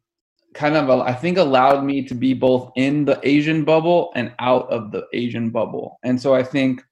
kind 0.54 0.76
of 0.76 0.90
I 0.90 1.12
think 1.12 1.38
allowed 1.38 1.84
me 1.84 2.02
to 2.04 2.14
be 2.14 2.34
both 2.34 2.72
in 2.76 3.04
the 3.04 3.20
Asian 3.22 3.64
bubble 3.64 4.10
and 4.14 4.32
out 4.40 4.68
of 4.70 4.90
the 4.90 5.06
Asian 5.12 5.50
bubble. 5.50 5.98
And 6.02 6.20
so 6.20 6.34
I 6.34 6.42
think 6.42 6.82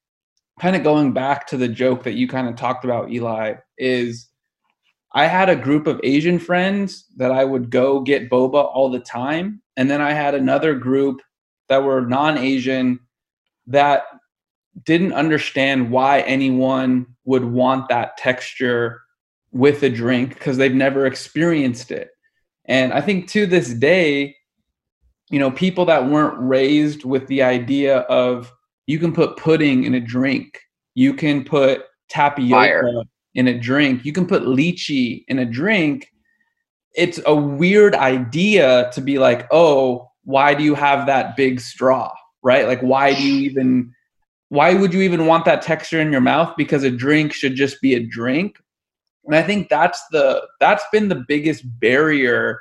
kind 0.61 0.77
of 0.77 0.85
going 0.85 1.13
back 1.13 1.47
to 1.49 1.57
the 1.57 1.69
joke 1.69 2.05
that 2.05 2.15
you 2.15 2.29
kind 2.29 2.49
of 2.49 2.57
talked 2.57 2.85
about 2.85 3.11
Eli 3.11 3.55
is 3.77 4.29
I 5.13 5.27
had 5.27 5.49
a 5.49 5.57
group 5.57 5.87
of 5.87 6.01
Asian 6.05 6.39
friends 6.39 7.07
that 7.17 7.33
I 7.33 7.45
would 7.45 7.71
go 7.71 8.01
get 8.01 8.31
boba 8.31 8.65
all 8.65 8.91
the 8.91 9.01
time 9.01 9.63
and 9.77 9.91
then 9.91 10.01
I 10.01 10.13
had 10.13 10.35
another 10.35 10.75
group 10.75 11.21
that 11.69 11.83
were 11.83 12.03
non-Asian 12.03 13.01
that 13.67 14.05
didn't 14.85 15.15
understand 15.15 15.91
why 15.91 16.21
anyone 16.21 17.07
would 17.25 17.45
want 17.45 17.89
that 17.89 18.17
texture 18.17 19.03
with 19.57 19.83
a 19.83 19.89
drink 19.89 20.35
because 20.35 20.57
they've 20.59 20.75
never 20.75 21.07
experienced 21.07 21.91
it. 21.91 22.11
And 22.67 22.93
I 22.93 23.01
think 23.01 23.29
to 23.31 23.47
this 23.47 23.73
day, 23.73 24.37
you 25.31 25.39
know, 25.39 25.51
people 25.51 25.87
that 25.87 26.07
weren't 26.07 26.39
raised 26.39 27.05
with 27.05 27.27
the 27.27 27.43
idea 27.43 27.99
of 28.01 28.53
you 28.87 28.99
can 28.99 29.13
put 29.13 29.37
pudding 29.37 29.85
in 29.85 29.95
a 29.95 30.01
drink, 30.01 30.61
you 30.95 31.15
can 31.15 31.43
put 31.43 31.85
tapioca 32.09 32.55
Fire. 32.55 33.03
in 33.35 33.49
a 33.49 33.59
drink, 33.59 34.05
you 34.05 34.13
can 34.13 34.27
put 34.27 34.43
lychee 34.43 35.25
in 35.29 35.39
a 35.39 35.45
drink. 35.47 36.13
It's 36.95 37.21
a 37.27 37.35
weird 37.35 37.95
idea 37.95 38.91
to 38.93 39.01
be 39.01 39.19
like, 39.19 39.47
oh, 39.51 40.11
why 40.25 40.55
do 40.55 40.65
you 40.65 40.75
have 40.75 41.07
that 41.07 41.37
big 41.37 41.61
straw? 41.61 42.13
Right? 42.43 42.67
Like, 42.67 42.81
why 42.81 43.15
do 43.15 43.23
you 43.23 43.51
even 43.51 43.93
why 44.49 44.75
would 44.75 44.95
you 44.95 45.01
even 45.01 45.27
want 45.27 45.45
that 45.47 45.63
texture 45.63 46.01
in 46.01 46.13
your 46.13 46.21
mouth 46.21 46.55
because 46.57 46.85
a 46.85 46.91
drink 46.91 47.33
should 47.33 47.57
just 47.57 47.81
be 47.81 47.95
a 47.95 48.01
drink 48.01 48.57
and 49.27 49.35
I 49.35 49.43
think 49.43 49.69
that's 49.69 50.03
the 50.11 50.47
that's 50.61 50.85
been 50.93 51.09
the 51.09 51.25
biggest 51.29 51.65
barrier 51.81 52.61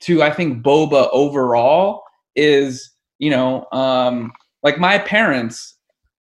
to 0.00 0.22
I 0.22 0.30
think 0.30 0.62
boba 0.64 1.08
overall 1.12 2.02
is 2.34 2.90
you 3.18 3.30
know 3.30 3.66
um, 3.72 4.32
like 4.62 4.78
my 4.78 4.98
parents. 4.98 5.74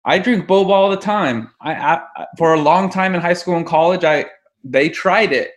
I 0.06 0.20
drink 0.20 0.48
boba 0.48 0.70
all 0.70 0.90
the 0.90 0.98
time. 0.98 1.50
I, 1.62 1.74
I 1.74 2.26
for 2.38 2.54
a 2.54 2.60
long 2.60 2.90
time 2.90 3.16
in 3.16 3.22
high 3.22 3.34
school 3.34 3.56
and 3.56 3.66
college, 3.66 4.04
I 4.04 4.26
they 4.64 4.90
tried 4.90 5.32
it 5.32 5.52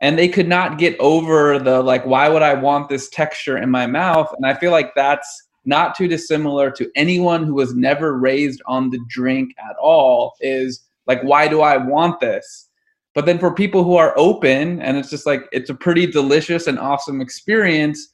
and 0.00 0.18
they 0.18 0.28
could 0.28 0.48
not 0.48 0.78
get 0.78 0.98
over 0.98 1.58
the 1.58 1.82
like 1.82 2.04
why 2.06 2.28
would 2.28 2.42
i 2.42 2.54
want 2.54 2.88
this 2.88 3.08
texture 3.10 3.58
in 3.58 3.70
my 3.70 3.86
mouth 3.86 4.32
and 4.36 4.46
i 4.46 4.54
feel 4.54 4.70
like 4.70 4.94
that's 4.94 5.48
not 5.66 5.94
too 5.94 6.08
dissimilar 6.08 6.70
to 6.70 6.90
anyone 6.96 7.44
who 7.44 7.54
was 7.54 7.74
never 7.74 8.18
raised 8.18 8.62
on 8.66 8.90
the 8.90 9.00
drink 9.08 9.54
at 9.58 9.76
all 9.76 10.34
is 10.40 10.82
like 11.06 11.22
why 11.22 11.46
do 11.46 11.60
i 11.60 11.76
want 11.76 12.18
this 12.20 12.69
but 13.14 13.26
then 13.26 13.38
for 13.38 13.52
people 13.52 13.84
who 13.84 13.96
are 13.96 14.14
open 14.16 14.80
and 14.80 14.96
it's 14.96 15.10
just 15.10 15.26
like 15.26 15.48
it's 15.52 15.70
a 15.70 15.74
pretty 15.74 16.06
delicious 16.06 16.66
and 16.66 16.78
awesome 16.78 17.20
experience 17.20 18.12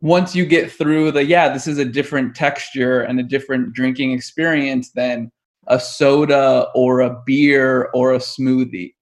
once 0.00 0.34
you 0.34 0.46
get 0.46 0.72
through 0.72 1.12
the 1.12 1.24
yeah, 1.24 1.52
this 1.52 1.66
is 1.66 1.78
a 1.78 1.84
different 1.84 2.34
texture 2.34 3.02
and 3.02 3.20
a 3.20 3.22
different 3.22 3.72
drinking 3.72 4.12
experience 4.12 4.90
than 4.92 5.30
a 5.66 5.78
soda 5.78 6.68
or 6.74 7.00
a 7.00 7.22
beer 7.26 7.90
or 7.94 8.14
a 8.14 8.18
smoothie. 8.18 8.94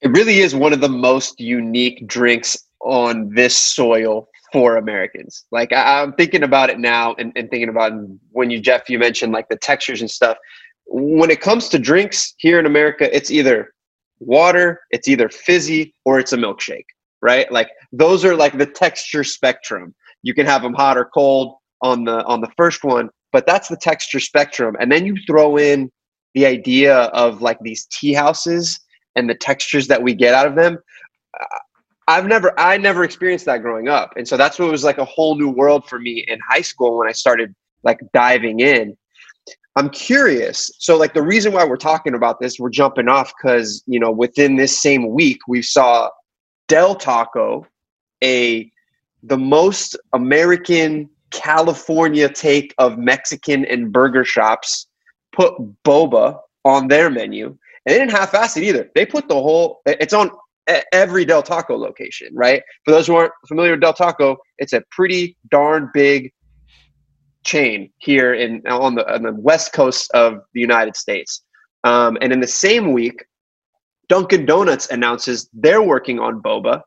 It 0.00 0.10
really 0.10 0.40
is 0.40 0.54
one 0.54 0.72
of 0.72 0.80
the 0.80 0.88
most 0.88 1.40
unique 1.40 2.06
drinks 2.06 2.56
on 2.80 3.34
this 3.34 3.56
soil 3.56 4.28
for 4.52 4.76
Americans. 4.76 5.44
Like 5.50 5.72
I, 5.72 6.02
am 6.02 6.12
thinking 6.12 6.42
about 6.42 6.70
it 6.70 6.78
now 6.78 7.14
and, 7.18 7.32
and 7.34 7.50
thinking 7.50 7.68
about 7.68 7.92
when 8.30 8.50
you 8.50 8.60
Jeff 8.60 8.88
you 8.88 8.98
mentioned 8.98 9.32
like 9.32 9.48
the 9.48 9.56
textures 9.56 10.00
and 10.00 10.10
stuff 10.10 10.36
when 10.88 11.30
it 11.30 11.40
comes 11.40 11.68
to 11.68 11.78
drinks 11.78 12.34
here 12.38 12.58
in 12.58 12.66
America, 12.66 13.14
it's 13.14 13.30
either 13.30 13.72
water, 14.20 14.80
it's 14.90 15.06
either 15.06 15.28
fizzy, 15.28 15.94
or 16.04 16.18
it's 16.18 16.32
a 16.32 16.36
milkshake, 16.36 16.86
right? 17.20 17.50
Like 17.52 17.68
those 17.92 18.24
are 18.24 18.34
like 18.34 18.58
the 18.58 18.66
texture 18.66 19.24
spectrum. 19.24 19.94
You 20.22 20.34
can 20.34 20.46
have 20.46 20.62
them 20.62 20.74
hot 20.74 20.96
or 20.96 21.04
cold 21.04 21.56
on 21.82 22.04
the 22.04 22.24
on 22.24 22.40
the 22.40 22.50
first 22.56 22.84
one, 22.84 23.10
but 23.32 23.46
that's 23.46 23.68
the 23.68 23.76
texture 23.76 24.20
spectrum. 24.20 24.76
And 24.80 24.90
then 24.90 25.06
you 25.06 25.16
throw 25.26 25.58
in 25.58 25.92
the 26.34 26.46
idea 26.46 26.96
of 26.96 27.42
like 27.42 27.58
these 27.60 27.86
tea 27.86 28.12
houses 28.12 28.80
and 29.14 29.28
the 29.28 29.34
textures 29.34 29.86
that 29.88 30.02
we 30.02 30.14
get 30.14 30.34
out 30.34 30.46
of 30.46 30.56
them. 30.56 30.78
I've 32.08 32.26
never 32.26 32.58
I 32.58 32.78
never 32.78 33.04
experienced 33.04 33.44
that 33.44 33.62
growing 33.62 33.88
up. 33.88 34.14
And 34.16 34.26
so 34.26 34.36
that's 34.38 34.58
what 34.58 34.70
was 34.70 34.84
like 34.84 34.98
a 34.98 35.04
whole 35.04 35.36
new 35.36 35.50
world 35.50 35.86
for 35.86 35.98
me 35.98 36.24
in 36.26 36.38
high 36.48 36.62
school 36.62 36.96
when 36.98 37.08
I 37.08 37.12
started 37.12 37.54
like 37.84 38.00
diving 38.12 38.60
in 38.60 38.96
I'm 39.78 39.90
curious. 39.90 40.72
So, 40.80 40.96
like, 40.96 41.14
the 41.14 41.22
reason 41.22 41.52
why 41.52 41.64
we're 41.64 41.76
talking 41.76 42.14
about 42.14 42.40
this, 42.40 42.58
we're 42.58 42.68
jumping 42.68 43.06
off 43.06 43.32
because, 43.40 43.80
you 43.86 44.00
know, 44.00 44.10
within 44.10 44.56
this 44.56 44.82
same 44.82 45.08
week, 45.10 45.38
we 45.46 45.62
saw 45.62 46.10
Del 46.66 46.96
Taco, 46.96 47.64
a 48.22 48.72
the 49.22 49.38
most 49.38 49.96
American 50.12 51.08
California 51.30 52.28
take 52.28 52.74
of 52.78 52.98
Mexican 52.98 53.64
and 53.66 53.92
burger 53.92 54.24
shops, 54.24 54.88
put 55.30 55.54
boba 55.84 56.40
on 56.64 56.88
their 56.88 57.08
menu. 57.08 57.46
And 57.46 57.56
they 57.86 57.98
didn't 58.00 58.10
half 58.10 58.34
ass 58.34 58.56
it 58.56 58.64
either. 58.64 58.90
They 58.96 59.06
put 59.06 59.28
the 59.28 59.34
whole, 59.34 59.80
it's 59.86 60.12
on 60.12 60.32
every 60.92 61.24
Del 61.24 61.44
Taco 61.44 61.76
location, 61.76 62.30
right? 62.32 62.64
For 62.84 62.90
those 62.90 63.06
who 63.06 63.14
aren't 63.14 63.32
familiar 63.46 63.72
with 63.72 63.82
Del 63.82 63.92
Taco, 63.92 64.38
it's 64.58 64.72
a 64.72 64.82
pretty 64.90 65.36
darn 65.52 65.88
big 65.94 66.32
chain 67.44 67.90
here 67.98 68.34
in 68.34 68.66
on 68.66 68.94
the 68.94 69.12
on 69.12 69.22
the 69.22 69.32
west 69.34 69.72
coast 69.72 70.10
of 70.12 70.42
the 70.54 70.60
United 70.60 70.96
States. 70.96 71.42
Um, 71.84 72.18
and 72.20 72.32
in 72.32 72.40
the 72.40 72.46
same 72.46 72.92
week, 72.92 73.24
Dunkin' 74.08 74.46
Donuts 74.46 74.88
announces 74.90 75.48
they're 75.52 75.82
working 75.82 76.18
on 76.18 76.42
boba, 76.42 76.82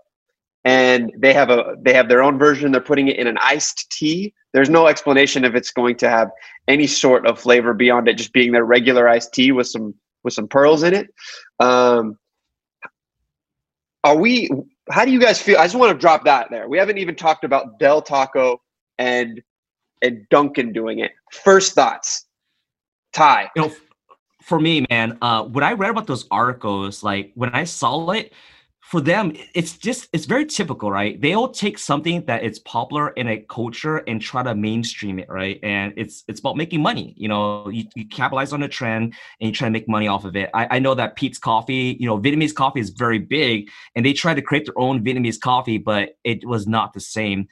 and 0.63 1.11
they 1.17 1.33
have 1.33 1.49
a 1.49 1.75
they 1.81 1.93
have 1.93 2.09
their 2.09 2.23
own 2.23 2.37
version. 2.37 2.71
They're 2.71 2.81
putting 2.81 3.07
it 3.07 3.17
in 3.17 3.27
an 3.27 3.37
iced 3.41 3.91
tea. 3.91 4.33
There's 4.53 4.69
no 4.69 4.87
explanation 4.87 5.45
if 5.45 5.55
it's 5.55 5.71
going 5.71 5.95
to 5.97 6.09
have 6.09 6.29
any 6.67 6.87
sort 6.87 7.25
of 7.25 7.39
flavor 7.39 7.73
beyond 7.73 8.07
it 8.07 8.17
just 8.17 8.33
being 8.33 8.51
their 8.51 8.65
regular 8.65 9.07
iced 9.07 9.33
tea 9.33 9.51
with 9.51 9.67
some 9.67 9.93
with 10.23 10.33
some 10.33 10.47
pearls 10.47 10.83
in 10.83 10.93
it. 10.93 11.07
Um, 11.59 12.17
are 14.03 14.17
we? 14.17 14.49
How 14.89 15.05
do 15.05 15.11
you 15.11 15.19
guys 15.19 15.41
feel? 15.41 15.57
I 15.57 15.63
just 15.63 15.75
want 15.75 15.91
to 15.91 15.97
drop 15.97 16.25
that 16.25 16.49
there. 16.49 16.67
We 16.67 16.77
haven't 16.77 16.97
even 16.97 17.15
talked 17.15 17.43
about 17.43 17.79
Del 17.79 18.01
Taco 18.01 18.61
and 18.97 19.41
and 20.01 20.27
Dunkin' 20.29 20.73
doing 20.73 20.99
it. 20.99 21.11
First 21.31 21.73
thoughts, 21.73 22.25
Ty. 23.13 23.49
You 23.55 23.63
know, 23.63 23.71
for 24.41 24.59
me, 24.59 24.85
man, 24.89 25.17
uh, 25.21 25.43
when 25.43 25.63
I 25.63 25.73
read 25.73 25.91
about 25.91 26.07
those 26.07 26.25
articles, 26.31 27.03
like 27.03 27.31
when 27.35 27.51
I 27.51 27.63
saw 27.63 28.11
it, 28.11 28.33
for 28.91 28.99
them, 28.99 29.31
it's 29.53 29.77
just 29.77 30.09
it's 30.11 30.25
very 30.25 30.45
typical, 30.45 30.91
right? 30.91 31.21
They'll 31.21 31.47
take 31.47 31.77
something 31.77 32.25
that 32.25 32.43
is 32.43 32.59
popular 32.59 33.11
in 33.11 33.27
a 33.29 33.37
culture 33.37 33.97
and 33.99 34.21
try 34.21 34.43
to 34.43 34.53
mainstream 34.53 35.17
it, 35.17 35.29
right? 35.29 35.59
And 35.63 35.93
it's 35.95 36.25
it's 36.27 36.41
about 36.41 36.57
making 36.57 36.81
money. 36.81 37.13
You 37.15 37.29
know, 37.29 37.69
you, 37.69 37.85
you 37.95 38.05
capitalize 38.09 38.51
on 38.51 38.63
a 38.63 38.67
trend 38.67 39.13
and 39.39 39.47
you 39.47 39.53
try 39.53 39.67
to 39.67 39.71
make 39.71 39.87
money 39.87 40.09
off 40.09 40.25
of 40.25 40.35
it. 40.35 40.49
I, 40.53 40.75
I 40.75 40.79
know 40.79 40.93
that 40.95 41.15
Peet's 41.15 41.37
Coffee, 41.37 41.95
you 42.01 42.05
know, 42.05 42.19
Vietnamese 42.19 42.53
coffee 42.53 42.81
is 42.81 42.89
very 42.89 43.19
big, 43.19 43.69
and 43.95 44.05
they 44.05 44.11
tried 44.11 44.33
to 44.33 44.41
create 44.41 44.65
their 44.65 44.77
own 44.77 45.05
Vietnamese 45.05 45.39
coffee, 45.39 45.77
but 45.77 46.17
it 46.25 46.45
was 46.45 46.67
not 46.67 46.91
the 46.91 46.99
same. 46.99 47.47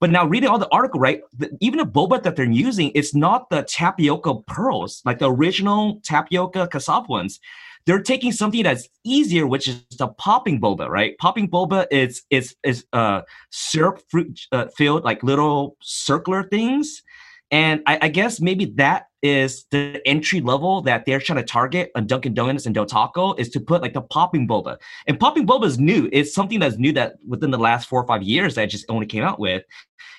But 0.00 0.10
now 0.10 0.26
reading 0.26 0.48
all 0.48 0.58
the 0.58 0.68
article, 0.72 1.00
right? 1.00 1.22
The, 1.36 1.50
even 1.60 1.78
the 1.78 1.86
boba 1.86 2.22
that 2.22 2.36
they're 2.36 2.44
using, 2.44 2.92
it's 2.94 3.14
not 3.14 3.50
the 3.50 3.62
tapioca 3.62 4.34
pearls, 4.46 5.02
like 5.04 5.18
the 5.18 5.30
original 5.30 6.00
tapioca 6.02 6.68
cassava 6.68 7.06
ones. 7.08 7.40
They're 7.86 8.02
taking 8.02 8.32
something 8.32 8.64
that's 8.64 8.88
easier, 9.04 9.46
which 9.46 9.68
is 9.68 9.84
the 9.96 10.08
popping 10.08 10.60
boba, 10.60 10.88
right? 10.88 11.16
Popping 11.18 11.48
boba 11.48 11.86
is 11.90 12.22
is 12.30 12.56
is 12.64 12.84
uh 12.92 13.22
syrup 13.50 14.02
fruit 14.10 14.40
uh, 14.50 14.66
filled 14.76 15.04
like 15.04 15.22
little 15.22 15.76
circular 15.80 16.42
things, 16.42 17.02
and 17.50 17.82
I, 17.86 17.98
I 18.02 18.08
guess 18.08 18.40
maybe 18.40 18.64
that 18.76 19.06
is 19.26 19.66
the 19.70 20.00
entry 20.06 20.40
level 20.40 20.80
that 20.82 21.04
they're 21.04 21.20
trying 21.20 21.38
to 21.38 21.44
target 21.44 21.90
on 21.94 22.06
Dunkin' 22.06 22.34
Donuts 22.34 22.66
and 22.66 22.74
Del 22.74 22.86
Taco 22.86 23.34
is 23.34 23.48
to 23.50 23.60
put 23.60 23.82
like 23.82 23.92
the 23.92 24.02
popping 24.02 24.46
boba. 24.46 24.76
And 25.06 25.18
popping 25.18 25.46
boba 25.46 25.66
is 25.66 25.78
new. 25.78 26.08
It's 26.12 26.34
something 26.34 26.60
that's 26.60 26.78
new 26.78 26.92
that 26.92 27.14
within 27.26 27.50
the 27.50 27.58
last 27.58 27.88
four 27.88 28.02
or 28.02 28.06
five 28.06 28.22
years 28.22 28.54
that 28.54 28.70
just 28.70 28.86
only 28.88 29.06
came 29.06 29.22
out 29.22 29.38
with. 29.38 29.62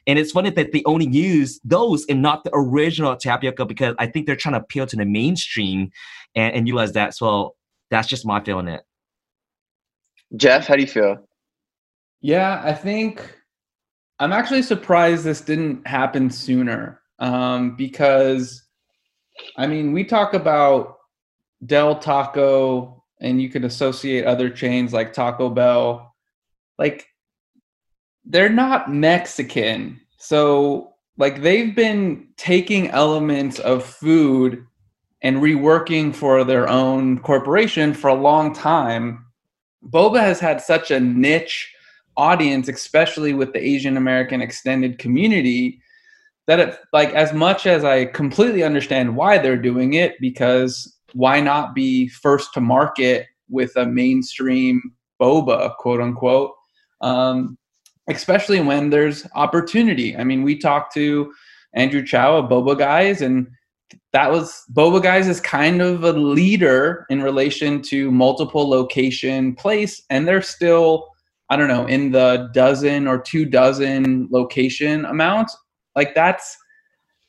And 0.06 0.18
it's 0.18 0.32
funny 0.32 0.50
that 0.50 0.72
they 0.72 0.84
only 0.86 1.08
use 1.08 1.60
those 1.64 2.06
and 2.08 2.22
not 2.22 2.44
the 2.44 2.52
original 2.54 3.16
tapioca 3.16 3.66
because 3.66 3.96
I 4.00 4.08
think 4.08 4.26
they're 4.26 4.36
trying 4.36 4.54
to 4.54 4.62
appeal 4.62 4.86
to 4.88 4.96
the 4.96 5.06
mainstream 5.06 5.90
and, 6.36 6.56
and 6.56 6.68
utilize 6.68 6.94
that. 6.94 7.16
So 7.16 7.56
that's 7.92 8.08
just 8.08 8.26
my 8.26 8.44
feeling 8.44 8.68
it. 8.68 8.84
Jeff, 10.36 10.68
how 10.68 10.76
do 10.76 10.82
you 10.82 10.88
feel? 10.88 11.18
Yeah, 12.22 12.62
I 12.64 12.74
think 12.74 13.38
I'm 14.20 14.34
actually 14.34 14.64
surprised 14.64 15.24
this 15.24 15.42
didn't 15.42 15.86
happen 15.88 16.30
sooner 16.30 17.02
um, 17.20 17.76
because 17.76 18.67
I 19.56 19.68
mean, 19.68 19.92
we 19.92 20.04
talk 20.04 20.34
about 20.34 20.98
Del 21.66 21.98
Taco, 22.00 23.04
and 23.20 23.42
you 23.42 23.50
can 23.50 23.64
associate 23.64 24.26
other 24.26 24.50
chains 24.50 24.94
like 24.94 25.14
Taco 25.14 25.50
Bell. 25.50 26.14
Like, 26.78 27.08
they're 28.26 28.50
not 28.50 28.92
Mexican. 28.94 30.00
So, 30.18 30.94
like, 31.18 31.42
they've 31.42 31.76
been 31.76 32.28
taking 32.38 32.90
elements 32.90 33.60
of 33.60 33.84
food 33.84 34.66
and 35.22 35.38
reworking 35.38 36.14
for 36.14 36.44
their 36.44 36.70
own 36.70 37.20
corporation 37.20 37.94
for 37.94 38.10
a 38.10 38.16
long 38.16 38.54
time. 38.54 39.26
Boba 39.84 40.20
has 40.20 40.40
had 40.40 40.62
such 40.62 40.92
a 40.92 41.00
niche 41.00 41.74
audience, 42.16 42.68
especially 42.68 43.34
with 43.34 43.54
the 43.54 43.64
Asian 43.64 43.98
American 43.98 44.42
extended 44.42 45.00
community, 45.00 45.82
that 46.48 46.60
it 46.60 46.80
like 46.94 47.14
as 47.14 47.34
much 47.34 47.68
as 47.68 47.84
I 47.84 48.06
completely 48.06 48.64
understand 48.64 49.16
why 49.16 49.38
they're 49.38 49.58
doing 49.58 49.94
it, 49.94 50.16
because 50.20 50.98
why 51.14 51.40
not 51.40 51.76
be 51.76 52.08
first 52.08 52.54
to 52.54 52.62
market 52.62 53.28
with 53.50 53.76
a 53.76 53.86
mainstream 53.86 54.82
boba, 55.22 55.76
quote 55.78 56.02
unquote, 56.02 56.52
um, 57.02 57.58
especially 58.10 58.62
when 58.62 58.90
there's 58.90 59.28
opportunity. 59.36 60.16
I 60.16 60.24
mean, 60.24 60.44
we 60.44 60.58
talked 60.58 60.94
to 60.94 61.32
Andrew 61.74 62.04
Chau 62.04 62.38
of 62.38 62.50
Boba 62.50 62.78
Guys, 62.78 63.22
and 63.22 63.48
that 64.14 64.32
was 64.32 64.64
Boba 64.74 65.02
Guys 65.02 65.28
is 65.28 65.42
kind 65.42 65.82
of 65.82 66.04
a 66.04 66.14
leader 66.14 67.06
in 67.10 67.22
relation 67.22 67.82
to 67.84 68.12
multiple 68.12 68.70
location 68.70 69.54
place, 69.54 70.02
and 70.10 70.28
they're 70.28 70.42
still, 70.42 71.10
I 71.50 71.58
don't 71.58 71.68
know, 71.68 71.86
in 71.88 72.12
the 72.12 72.50
dozen 72.54 73.08
or 73.08 73.20
two 73.20 73.46
dozen 73.46 74.30
location 74.32 75.04
amount 75.06 75.52
like 75.98 76.16
that's 76.16 76.56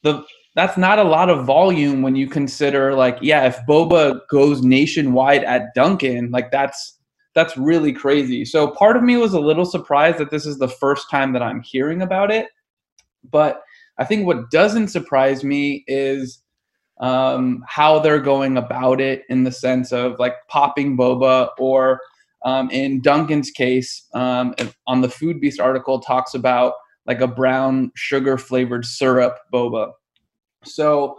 the 0.04 0.22
that's 0.54 0.76
not 0.76 0.98
a 0.98 1.04
lot 1.04 1.30
of 1.30 1.44
volume 1.44 2.02
when 2.02 2.14
you 2.14 2.28
consider 2.28 2.94
like 2.94 3.18
yeah, 3.20 3.46
if 3.46 3.58
boba 3.68 4.20
goes 4.30 4.62
nationwide 4.62 5.42
at 5.42 5.74
Dunkin', 5.74 6.30
like 6.30 6.52
that's 6.52 6.98
that's 7.34 7.56
really 7.56 7.92
crazy. 7.92 8.44
So 8.44 8.68
part 8.68 8.96
of 8.96 9.02
me 9.02 9.16
was 9.16 9.32
a 9.32 9.40
little 9.40 9.64
surprised 9.64 10.18
that 10.18 10.30
this 10.30 10.46
is 10.46 10.58
the 10.58 10.68
first 10.68 11.10
time 11.10 11.32
that 11.32 11.42
I'm 11.42 11.62
hearing 11.62 12.02
about 12.02 12.30
it. 12.30 12.46
But 13.30 13.62
I 13.98 14.04
think 14.04 14.26
what 14.26 14.50
doesn't 14.50 14.88
surprise 14.88 15.42
me 15.42 15.84
is 15.86 16.42
um, 17.00 17.64
how 17.66 17.98
they're 17.98 18.20
going 18.20 18.56
about 18.56 19.00
it 19.00 19.22
in 19.28 19.44
the 19.44 19.52
sense 19.52 19.92
of 19.92 20.18
like 20.18 20.34
popping 20.48 20.96
boba 20.96 21.48
or 21.58 22.00
um, 22.44 22.70
in 22.70 23.00
Dunkin's 23.00 23.50
case, 23.50 24.06
um, 24.14 24.54
on 24.86 25.00
the 25.00 25.08
Foodbeast 25.08 25.60
article, 25.60 26.00
talks 26.00 26.34
about 26.34 26.74
like 27.08 27.20
a 27.22 27.26
brown 27.26 27.90
sugar 27.96 28.36
flavored 28.36 28.84
syrup 28.84 29.38
boba. 29.52 29.92
So 30.64 31.18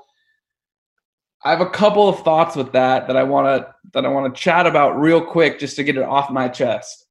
I 1.43 1.49
have 1.49 1.61
a 1.61 1.69
couple 1.69 2.07
of 2.07 2.21
thoughts 2.21 2.55
with 2.55 2.71
that 2.73 3.07
that 3.07 3.17
I 3.17 3.23
want 3.23 3.47
to 3.47 3.73
that 3.93 4.05
I 4.05 4.09
want 4.09 4.33
to 4.33 4.39
chat 4.39 4.67
about 4.67 4.99
real 4.99 5.19
quick 5.19 5.59
just 5.59 5.75
to 5.77 5.83
get 5.83 5.97
it 5.97 6.03
off 6.03 6.29
my 6.29 6.47
chest. 6.47 7.07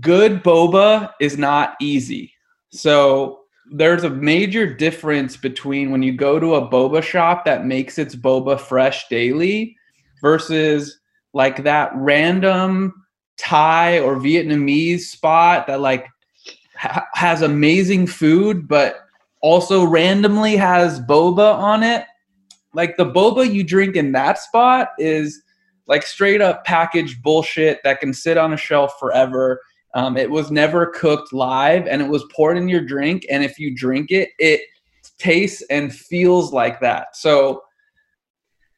Good 0.00 0.44
boba 0.44 1.12
is 1.20 1.36
not 1.36 1.74
easy. 1.80 2.32
So 2.70 3.40
there's 3.70 4.04
a 4.04 4.10
major 4.10 4.72
difference 4.72 5.36
between 5.36 5.90
when 5.90 6.02
you 6.02 6.12
go 6.12 6.38
to 6.38 6.54
a 6.54 6.68
boba 6.68 7.02
shop 7.02 7.44
that 7.46 7.66
makes 7.66 7.98
its 7.98 8.14
boba 8.14 8.60
fresh 8.60 9.08
daily 9.08 9.76
versus 10.22 11.00
like 11.34 11.64
that 11.64 11.90
random 11.96 12.94
Thai 13.38 14.00
or 14.00 14.16
Vietnamese 14.16 15.00
spot 15.00 15.66
that 15.66 15.80
like 15.80 16.06
ha- 16.78 17.06
has 17.14 17.42
amazing 17.42 18.06
food, 18.06 18.68
but 18.68 19.00
also 19.42 19.84
randomly 19.84 20.56
has 20.56 21.00
boba 21.00 21.54
on 21.54 21.82
it. 21.82 22.04
Like 22.74 22.96
the 22.96 23.06
boba 23.06 23.52
you 23.52 23.64
drink 23.64 23.96
in 23.96 24.12
that 24.12 24.38
spot 24.38 24.90
is 24.98 25.42
like 25.86 26.04
straight 26.04 26.40
up 26.40 26.64
packaged 26.64 27.22
bullshit 27.22 27.80
that 27.82 28.00
can 28.00 28.12
sit 28.12 28.36
on 28.36 28.52
a 28.52 28.56
shelf 28.56 28.98
forever. 28.98 29.60
Um, 29.94 30.16
it 30.16 30.30
was 30.30 30.50
never 30.50 30.86
cooked 30.86 31.32
live 31.32 31.86
and 31.86 32.02
it 32.02 32.08
was 32.08 32.24
poured 32.34 32.58
in 32.58 32.68
your 32.68 32.84
drink. 32.84 33.26
And 33.30 33.42
if 33.42 33.58
you 33.58 33.74
drink 33.74 34.10
it, 34.10 34.30
it 34.38 34.60
tastes 35.18 35.62
and 35.70 35.94
feels 35.94 36.52
like 36.52 36.80
that. 36.80 37.16
So, 37.16 37.62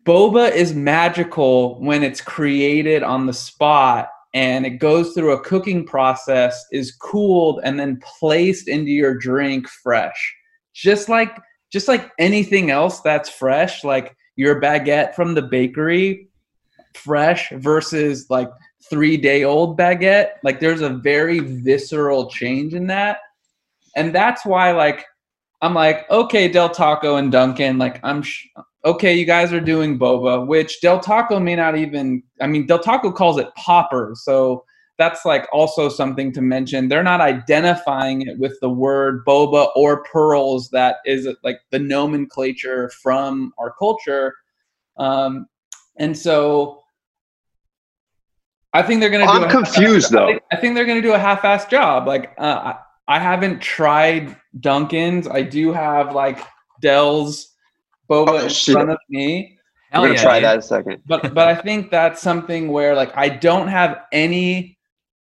boba 0.04 0.50
is 0.50 0.72
magical 0.72 1.78
when 1.80 2.02
it's 2.02 2.22
created 2.22 3.02
on 3.02 3.26
the 3.26 3.34
spot 3.34 4.08
and 4.34 4.64
it 4.64 4.78
goes 4.78 5.12
through 5.12 5.32
a 5.32 5.40
cooking 5.40 5.84
process, 5.84 6.64
is 6.72 6.92
cooled, 6.92 7.60
and 7.64 7.78
then 7.78 8.00
placed 8.18 8.68
into 8.68 8.90
your 8.90 9.14
drink 9.14 9.68
fresh. 9.68 10.36
Just 10.74 11.08
like 11.08 11.36
just 11.72 11.88
like 11.88 12.10
anything 12.18 12.70
else 12.70 13.00
that's 13.00 13.30
fresh, 13.30 13.84
like 13.84 14.16
your 14.36 14.60
baguette 14.60 15.14
from 15.14 15.34
the 15.34 15.42
bakery, 15.42 16.28
fresh 16.94 17.50
versus 17.50 18.26
like 18.28 18.50
three 18.88 19.16
day 19.16 19.44
old 19.44 19.78
baguette. 19.78 20.30
Like 20.42 20.60
there's 20.60 20.80
a 20.80 20.90
very 20.90 21.40
visceral 21.40 22.28
change 22.28 22.74
in 22.74 22.86
that. 22.88 23.18
And 23.96 24.14
that's 24.14 24.44
why 24.44 24.72
like 24.72 25.04
I'm 25.62 25.74
like, 25.74 26.10
okay, 26.10 26.48
Del 26.48 26.70
Taco 26.70 27.16
and 27.16 27.30
Dunkin', 27.30 27.78
like 27.78 28.00
I'm 28.02 28.22
sh- 28.22 28.46
okay, 28.84 29.14
you 29.14 29.24
guys 29.24 29.52
are 29.52 29.60
doing 29.60 29.98
boba, 29.98 30.46
which 30.46 30.80
Del 30.80 31.00
Taco 31.00 31.38
may 31.38 31.56
not 31.56 31.76
even, 31.76 32.22
I 32.40 32.46
mean, 32.46 32.66
Del 32.66 32.78
Taco 32.78 33.12
calls 33.12 33.38
it 33.38 33.54
poppers. 33.54 34.24
So 34.24 34.64
that's 34.98 35.24
like 35.24 35.48
also 35.52 35.88
something 35.88 36.32
to 36.32 36.42
mention. 36.42 36.88
They're 36.88 37.02
not 37.02 37.20
identifying 37.20 38.22
it 38.22 38.38
with 38.38 38.58
the 38.60 38.68
word 38.68 39.24
boba 39.24 39.70
or 39.74 40.04
pearls 40.04 40.68
that 40.70 40.96
is 41.06 41.26
like 41.42 41.60
the 41.70 41.78
nomenclature 41.78 42.90
from 43.02 43.52
our 43.58 43.72
culture. 43.78 44.34
Um, 44.98 45.46
and 45.96 46.16
so 46.16 46.82
I 48.72 48.82
think 48.82 49.00
they're 49.00 49.10
going 49.10 49.26
to. 49.26 49.32
I'm 49.32 49.50
confused 49.50 50.12
though. 50.12 50.24
I 50.24 50.32
think, 50.32 50.42
I 50.52 50.56
think, 50.56 50.74
they're 50.74 50.84
going 50.84 51.02
to 51.02 51.08
do 51.08 51.14
a 51.14 51.18
half-assed 51.18 51.70
job. 51.70 52.06
Like 52.06 52.34
uh, 52.38 52.74
I 53.08 53.18
haven't 53.18 53.60
tried 53.60 54.36
Dunkin's. 54.60 55.26
I 55.26 55.42
do 55.42 55.72
have 55.72 56.14
like 56.14 56.40
Del's 56.80 57.49
boba 58.10 58.28
Oh, 58.28 58.36
in 58.44 58.48
shit. 58.48 58.72
front 58.74 58.90
of 58.90 58.98
me. 59.08 59.56
Hell 59.90 60.02
We're 60.02 60.08
gonna 60.08 60.18
yeah, 60.18 60.22
try 60.22 60.34
dude. 60.40 60.44
that 60.44 60.52
in 60.54 60.58
a 60.58 60.62
second. 60.62 61.02
but 61.06 61.34
but 61.34 61.48
I 61.48 61.54
think 61.54 61.90
that's 61.90 62.20
something 62.22 62.70
where 62.70 62.94
like 62.94 63.16
I 63.16 63.28
don't 63.28 63.68
have 63.68 64.02
any 64.12 64.78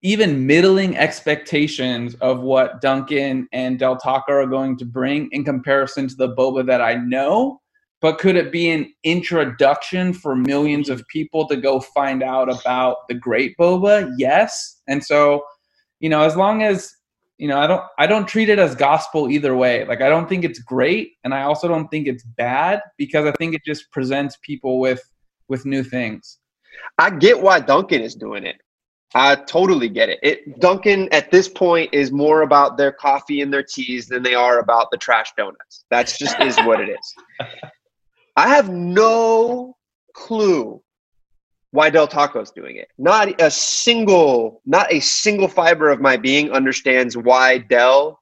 even 0.06 0.46
middling 0.46 0.98
expectations 0.98 2.14
of 2.16 2.42
what 2.42 2.82
Dunkin' 2.82 3.48
and 3.54 3.80
Del 3.80 3.96
Taco 3.96 4.34
are 4.34 4.46
going 4.46 4.78
to 4.78 4.86
bring 4.86 5.30
in 5.32 5.46
comparison 5.46 6.10
to 6.10 6.16
the 6.16 6.30
boba 6.36 6.66
that 6.68 6.82
I 6.82 6.96
know. 6.96 7.62
But 8.02 8.20
could 8.20 8.36
it 8.36 8.52
be 8.52 8.70
an 8.70 8.94
introduction 9.06 10.12
for 10.14 10.36
millions 10.36 10.90
of 10.90 11.08
people 11.08 11.48
to 11.48 11.56
go 11.56 11.80
find 11.80 12.22
out 12.22 12.50
about 12.52 13.08
the 13.08 13.14
great 13.16 13.56
boba? 13.58 14.12
Yes. 14.18 14.82
And 14.90 15.02
so, 15.02 15.42
you 16.02 16.10
know, 16.10 16.22
as 16.24 16.36
long 16.36 16.64
as 16.64 16.94
you 17.44 17.50
know, 17.50 17.60
I 17.60 17.68
don't 17.68 17.84
I 17.98 18.08
don't 18.08 18.26
treat 18.26 18.48
it 18.48 18.58
as 18.58 18.74
gospel 18.74 19.30
either 19.30 19.54
way. 19.54 19.86
Like 19.86 20.00
I 20.00 20.08
don't 20.08 20.30
think 20.30 20.46
it's 20.46 20.60
great 20.60 21.16
and 21.26 21.34
I 21.34 21.42
also 21.42 21.68
don't 21.68 21.90
think 21.90 22.08
it's 22.08 22.24
bad 22.24 22.80
because 22.98 23.26
I 23.26 23.34
think 23.34 23.54
it 23.54 23.66
just 23.66 23.92
presents 23.92 24.38
people 24.44 24.80
with 24.80 25.02
with 25.50 25.66
new 25.66 25.84
things. 25.84 26.40
I 26.98 27.10
get 27.10 27.42
why 27.42 27.60
Dunkin' 27.60 28.00
is 28.00 28.16
doing 28.16 28.46
it. 28.46 28.56
I 29.14 29.36
totally 29.36 29.90
get 29.90 30.08
it. 30.08 30.20
It 30.24 30.62
Dunkin' 30.62 31.10
at 31.12 31.32
this 31.32 31.50
point 31.50 31.94
is 31.94 32.14
more 32.14 32.44
about 32.44 32.78
their 32.78 32.94
coffee 32.94 33.42
and 33.42 33.54
their 33.54 33.62
teas 33.62 34.08
than 34.08 34.24
they 34.24 34.36
are 34.36 34.60
about 34.60 34.88
the 34.90 34.98
trash 34.98 35.34
donuts. 35.36 35.84
That's 35.92 36.18
just 36.18 36.40
is 36.40 36.56
what 36.60 36.80
it 36.80 36.88
is. 36.88 37.16
I 38.38 38.48
have 38.48 38.70
no 38.70 39.76
clue 40.14 40.82
why 41.74 41.90
Del 41.90 42.08
Taco's 42.08 42.52
doing 42.52 42.76
it. 42.76 42.90
Not 43.00 43.42
a 43.42 43.50
single, 43.50 44.62
not 44.64 44.94
a 44.94 45.00
single 45.00 45.48
fiber 45.48 45.90
of 45.90 46.00
my 46.00 46.18
being 46.18 46.52
understands 46.52 47.18
why 47.18 47.58
Del. 47.58 48.20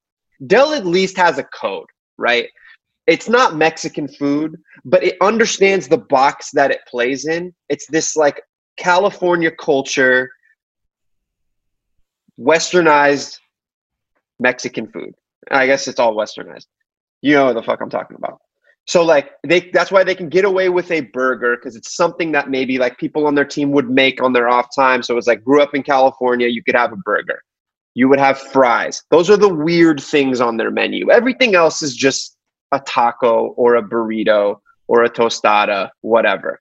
Del 0.47 0.71
at 0.73 0.85
least 0.85 1.17
has 1.17 1.37
a 1.37 1.43
code, 1.43 1.87
right? 2.17 2.47
It's 3.07 3.27
not 3.27 3.57
Mexican 3.57 4.07
food, 4.07 4.57
but 4.85 5.03
it 5.03 5.17
understands 5.19 5.89
the 5.89 5.97
box 5.97 6.51
that 6.53 6.71
it 6.71 6.79
plays 6.87 7.27
in. 7.27 7.53
It's 7.67 7.87
this 7.87 8.15
like 8.15 8.41
California 8.77 9.51
culture, 9.51 10.29
westernized 12.39 13.37
Mexican 14.39 14.87
food. 14.87 15.13
I 15.51 15.65
guess 15.65 15.89
it's 15.89 15.99
all 15.99 16.15
westernized. 16.15 16.67
You 17.21 17.35
know 17.35 17.47
what 17.47 17.55
the 17.55 17.63
fuck 17.63 17.81
I'm 17.81 17.89
talking 17.89 18.15
about. 18.15 18.39
So 18.87 19.03
like 19.03 19.31
they 19.47 19.69
that's 19.71 19.91
why 19.91 20.03
they 20.03 20.15
can 20.15 20.29
get 20.29 20.45
away 20.45 20.69
with 20.69 20.91
a 20.91 21.01
burger 21.01 21.55
because 21.55 21.75
it's 21.75 21.95
something 21.95 22.31
that 22.31 22.49
maybe 22.49 22.77
like 22.77 22.97
people 22.97 23.27
on 23.27 23.35
their 23.35 23.45
team 23.45 23.71
would 23.71 23.89
make 23.89 24.21
on 24.21 24.33
their 24.33 24.49
off 24.49 24.67
time. 24.75 25.03
So 25.03 25.17
it's 25.17 25.27
like 25.27 25.43
grew 25.43 25.61
up 25.61 25.75
in 25.75 25.83
California, 25.83 26.47
you 26.47 26.63
could 26.63 26.75
have 26.75 26.91
a 26.91 26.97
burger. 26.97 27.41
You 27.93 28.09
would 28.09 28.19
have 28.19 28.39
fries. 28.39 29.03
Those 29.11 29.29
are 29.29 29.37
the 29.37 29.53
weird 29.53 30.01
things 30.01 30.41
on 30.41 30.57
their 30.57 30.71
menu. 30.71 31.11
Everything 31.11 31.55
else 31.55 31.81
is 31.81 31.95
just 31.95 32.37
a 32.71 32.79
taco 32.79 33.47
or 33.57 33.75
a 33.75 33.83
burrito 33.83 34.59
or 34.87 35.03
a 35.03 35.09
tostada, 35.09 35.89
whatever. 36.01 36.59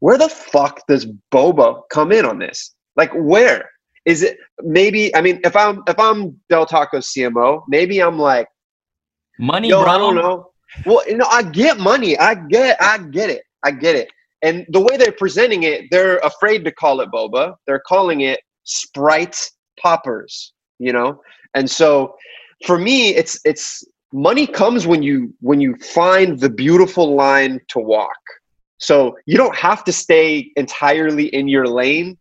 Where 0.00 0.18
the 0.18 0.28
fuck 0.28 0.84
does 0.88 1.06
boba 1.30 1.82
come 1.90 2.12
in 2.12 2.24
on 2.24 2.38
this? 2.38 2.74
Like 2.96 3.12
where? 3.14 3.70
Is 4.04 4.22
it 4.22 4.36
maybe 4.60 5.14
I 5.14 5.20
mean 5.20 5.40
if 5.44 5.56
I'm 5.56 5.82
if 5.86 5.98
I'm 5.98 6.40
Del 6.48 6.66
Taco 6.66 6.98
CMO, 6.98 7.62
maybe 7.68 8.00
I'm 8.00 8.18
like 8.18 8.48
Money, 9.38 9.68
Yo, 9.68 9.82
bro. 9.82 9.92
I 9.92 9.98
don't 9.98 10.14
know. 10.14 10.51
Well, 10.86 11.02
you 11.08 11.16
know, 11.16 11.26
I 11.30 11.42
get 11.42 11.78
money. 11.78 12.18
I 12.18 12.34
get, 12.34 12.80
I 12.80 12.98
get 12.98 13.30
it. 13.30 13.42
I 13.62 13.70
get 13.70 13.96
it. 13.96 14.08
And 14.42 14.66
the 14.70 14.80
way 14.80 14.96
they're 14.96 15.12
presenting 15.12 15.62
it, 15.62 15.84
they're 15.90 16.18
afraid 16.18 16.64
to 16.64 16.72
call 16.72 17.00
it 17.00 17.10
boba. 17.10 17.54
They're 17.66 17.82
calling 17.86 18.22
it 18.22 18.40
Sprite 18.64 19.38
poppers. 19.80 20.52
You 20.78 20.92
know, 20.92 21.22
and 21.54 21.70
so 21.70 22.16
for 22.66 22.78
me, 22.78 23.10
it's 23.14 23.38
it's 23.44 23.84
money 24.12 24.46
comes 24.46 24.86
when 24.86 25.02
you 25.02 25.32
when 25.40 25.60
you 25.60 25.76
find 25.76 26.38
the 26.38 26.50
beautiful 26.50 27.14
line 27.14 27.60
to 27.68 27.78
walk. 27.78 28.18
So 28.78 29.16
you 29.26 29.36
don't 29.36 29.56
have 29.56 29.84
to 29.84 29.92
stay 29.92 30.50
entirely 30.56 31.26
in 31.26 31.46
your 31.46 31.68
lane 31.68 32.18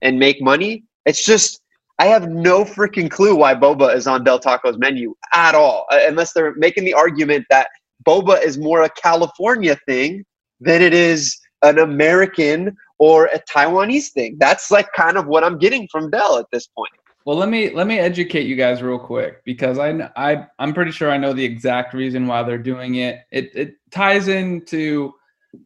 and 0.00 0.18
make 0.18 0.40
money. 0.40 0.84
It's 1.04 1.24
just 1.24 1.60
I 1.98 2.06
have 2.06 2.30
no 2.30 2.64
freaking 2.64 3.10
clue 3.10 3.36
why 3.36 3.54
boba 3.54 3.94
is 3.94 4.06
on 4.06 4.24
Del 4.24 4.38
Taco's 4.38 4.78
menu 4.78 5.14
at 5.34 5.54
all, 5.54 5.86
uh, 5.90 6.00
unless 6.06 6.32
they're 6.32 6.54
making 6.54 6.84
the 6.84 6.94
argument 6.94 7.44
that 7.50 7.68
boba 8.06 8.42
is 8.42 8.58
more 8.58 8.82
a 8.82 8.90
California 8.90 9.76
thing 9.86 10.24
than 10.60 10.82
it 10.82 10.94
is 10.94 11.38
an 11.62 11.78
American 11.78 12.76
or 12.98 13.26
a 13.26 13.40
Taiwanese 13.40 14.10
thing. 14.12 14.36
That's 14.38 14.70
like 14.70 14.92
kind 14.92 15.16
of 15.16 15.26
what 15.26 15.44
I'm 15.44 15.58
getting 15.58 15.88
from 15.90 16.10
Del 16.10 16.38
at 16.38 16.46
this 16.52 16.66
point. 16.66 16.92
Well, 17.24 17.36
let 17.36 17.48
me 17.50 17.70
let 17.74 17.86
me 17.86 17.98
educate 17.98 18.46
you 18.46 18.56
guys 18.56 18.82
real 18.82 18.98
quick 18.98 19.44
because 19.44 19.78
I 19.78 20.10
I 20.16 20.46
I'm 20.58 20.72
pretty 20.72 20.92
sure 20.92 21.10
I 21.10 21.18
know 21.18 21.32
the 21.32 21.44
exact 21.44 21.92
reason 21.92 22.26
why 22.26 22.42
they're 22.42 22.56
doing 22.56 22.96
it. 22.96 23.20
It 23.30 23.50
it 23.54 23.74
ties 23.90 24.28
into 24.28 25.12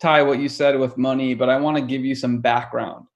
Ty 0.01 0.23
what 0.23 0.41
you 0.41 0.49
said 0.49 0.79
with 0.79 0.99
money, 0.99 1.35
but 1.35 1.49
I 1.49 1.59
want 1.59 1.77
to 1.77 1.83
give 1.83 2.05
you 2.05 2.15
some 2.15 2.41
background. 2.41 3.07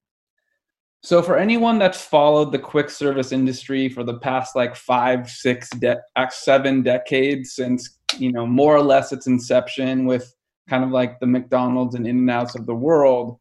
So 1.07 1.23
for 1.23 1.39
anyone 1.39 1.79
that's 1.79 2.05
followed 2.05 2.51
the 2.51 2.59
quick 2.59 2.91
service 2.91 3.31
industry 3.31 3.89
for 3.89 4.03
the 4.03 4.19
past 4.19 4.57
like 4.57 4.75
five, 4.75 5.31
six, 5.31 5.71
de- 5.71 6.03
uh, 6.17 6.29
seven 6.31 6.83
decades 6.83 7.53
since 7.53 8.01
you 8.19 8.33
know 8.33 8.45
more 8.45 8.75
or 8.75 8.83
less 8.83 9.13
its 9.13 9.29
inception 9.29 10.07
with 10.07 10.35
kind 10.69 10.83
of 10.83 10.91
like 10.91 11.21
the 11.21 11.27
McDonald's 11.29 11.95
and 11.95 12.09
In 12.09 12.19
and 12.19 12.31
Outs 12.33 12.57
of 12.57 12.67
the 12.67 12.75
world, 12.75 13.39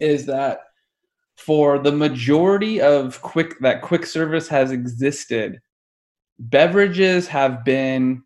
is 0.00 0.24
that 0.24 0.60
for 1.36 1.78
the 1.78 1.92
majority 1.92 2.80
of 2.80 3.20
quick 3.20 3.58
that 3.60 3.82
quick 3.82 4.06
service 4.06 4.48
has 4.48 4.70
existed, 4.70 5.60
beverages 6.38 7.28
have 7.28 7.62
been 7.62 8.22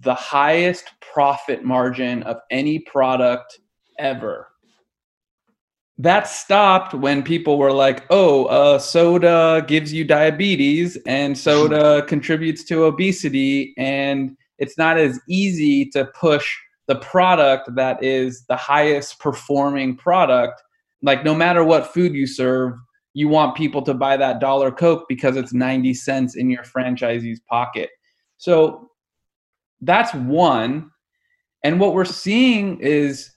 the 0.00 0.14
highest 0.14 0.90
profit 1.00 1.64
margin 1.64 2.22
of 2.24 2.36
any 2.50 2.80
product 2.80 3.60
ever. 3.98 4.49
That 6.00 6.26
stopped 6.26 6.94
when 6.94 7.22
people 7.22 7.58
were 7.58 7.72
like, 7.72 8.06
oh, 8.08 8.46
uh, 8.46 8.78
soda 8.78 9.62
gives 9.68 9.92
you 9.92 10.02
diabetes 10.02 10.96
and 11.04 11.36
soda 11.36 12.02
contributes 12.08 12.64
to 12.64 12.84
obesity, 12.84 13.74
and 13.76 14.34
it's 14.58 14.78
not 14.78 14.96
as 14.96 15.20
easy 15.28 15.84
to 15.90 16.06
push 16.18 16.56
the 16.86 16.96
product 16.96 17.74
that 17.76 18.02
is 18.02 18.46
the 18.48 18.56
highest 18.56 19.18
performing 19.18 19.94
product. 19.94 20.62
Like, 21.02 21.22
no 21.22 21.34
matter 21.34 21.64
what 21.64 21.92
food 21.92 22.14
you 22.14 22.26
serve, 22.26 22.72
you 23.12 23.28
want 23.28 23.54
people 23.54 23.82
to 23.82 23.92
buy 23.92 24.16
that 24.16 24.40
dollar 24.40 24.70
Coke 24.70 25.04
because 25.06 25.36
it's 25.36 25.52
90 25.52 25.92
cents 25.92 26.34
in 26.34 26.48
your 26.48 26.62
franchisee's 26.62 27.40
pocket. 27.40 27.90
So 28.38 28.90
that's 29.82 30.14
one. 30.14 30.92
And 31.62 31.78
what 31.78 31.92
we're 31.92 32.06
seeing 32.06 32.80
is 32.80 33.30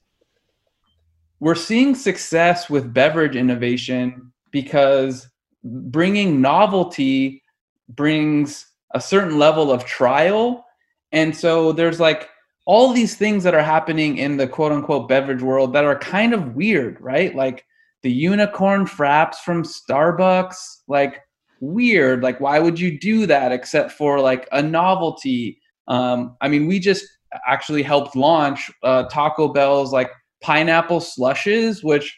we're 1.43 1.55
seeing 1.55 1.93
success 1.93 2.69
with 2.69 2.93
beverage 2.93 3.35
innovation 3.35 4.31
because 4.51 5.27
bringing 5.61 6.39
novelty 6.39 7.43
brings 7.89 8.65
a 8.93 9.01
certain 9.01 9.37
level 9.37 9.69
of 9.69 9.83
trial. 9.83 10.65
And 11.11 11.35
so 11.35 11.73
there's 11.73 11.99
like 11.99 12.29
all 12.65 12.93
these 12.93 13.17
things 13.17 13.43
that 13.43 13.53
are 13.53 13.61
happening 13.61 14.19
in 14.19 14.37
the 14.37 14.47
quote 14.47 14.71
unquote 14.71 15.09
beverage 15.09 15.41
world 15.41 15.73
that 15.73 15.83
are 15.83 15.99
kind 15.99 16.33
of 16.33 16.55
weird, 16.55 16.95
right? 17.01 17.35
Like 17.35 17.65
the 18.03 18.11
unicorn 18.11 18.85
fraps 18.85 19.35
from 19.35 19.63
Starbucks, 19.63 20.55
like 20.87 21.19
weird. 21.59 22.23
Like, 22.23 22.39
why 22.39 22.59
would 22.59 22.79
you 22.79 22.97
do 22.97 23.25
that 23.25 23.51
except 23.51 23.91
for 23.91 24.21
like 24.21 24.47
a 24.53 24.61
novelty? 24.61 25.59
Um, 25.89 26.37
I 26.39 26.47
mean, 26.47 26.67
we 26.67 26.79
just 26.79 27.05
actually 27.45 27.83
helped 27.83 28.15
launch 28.15 28.71
uh, 28.81 29.03
Taco 29.09 29.49
Bell's 29.49 29.91
like 29.91 30.09
pineapple 30.43 30.99
slushes, 30.99 31.83
which 31.83 32.15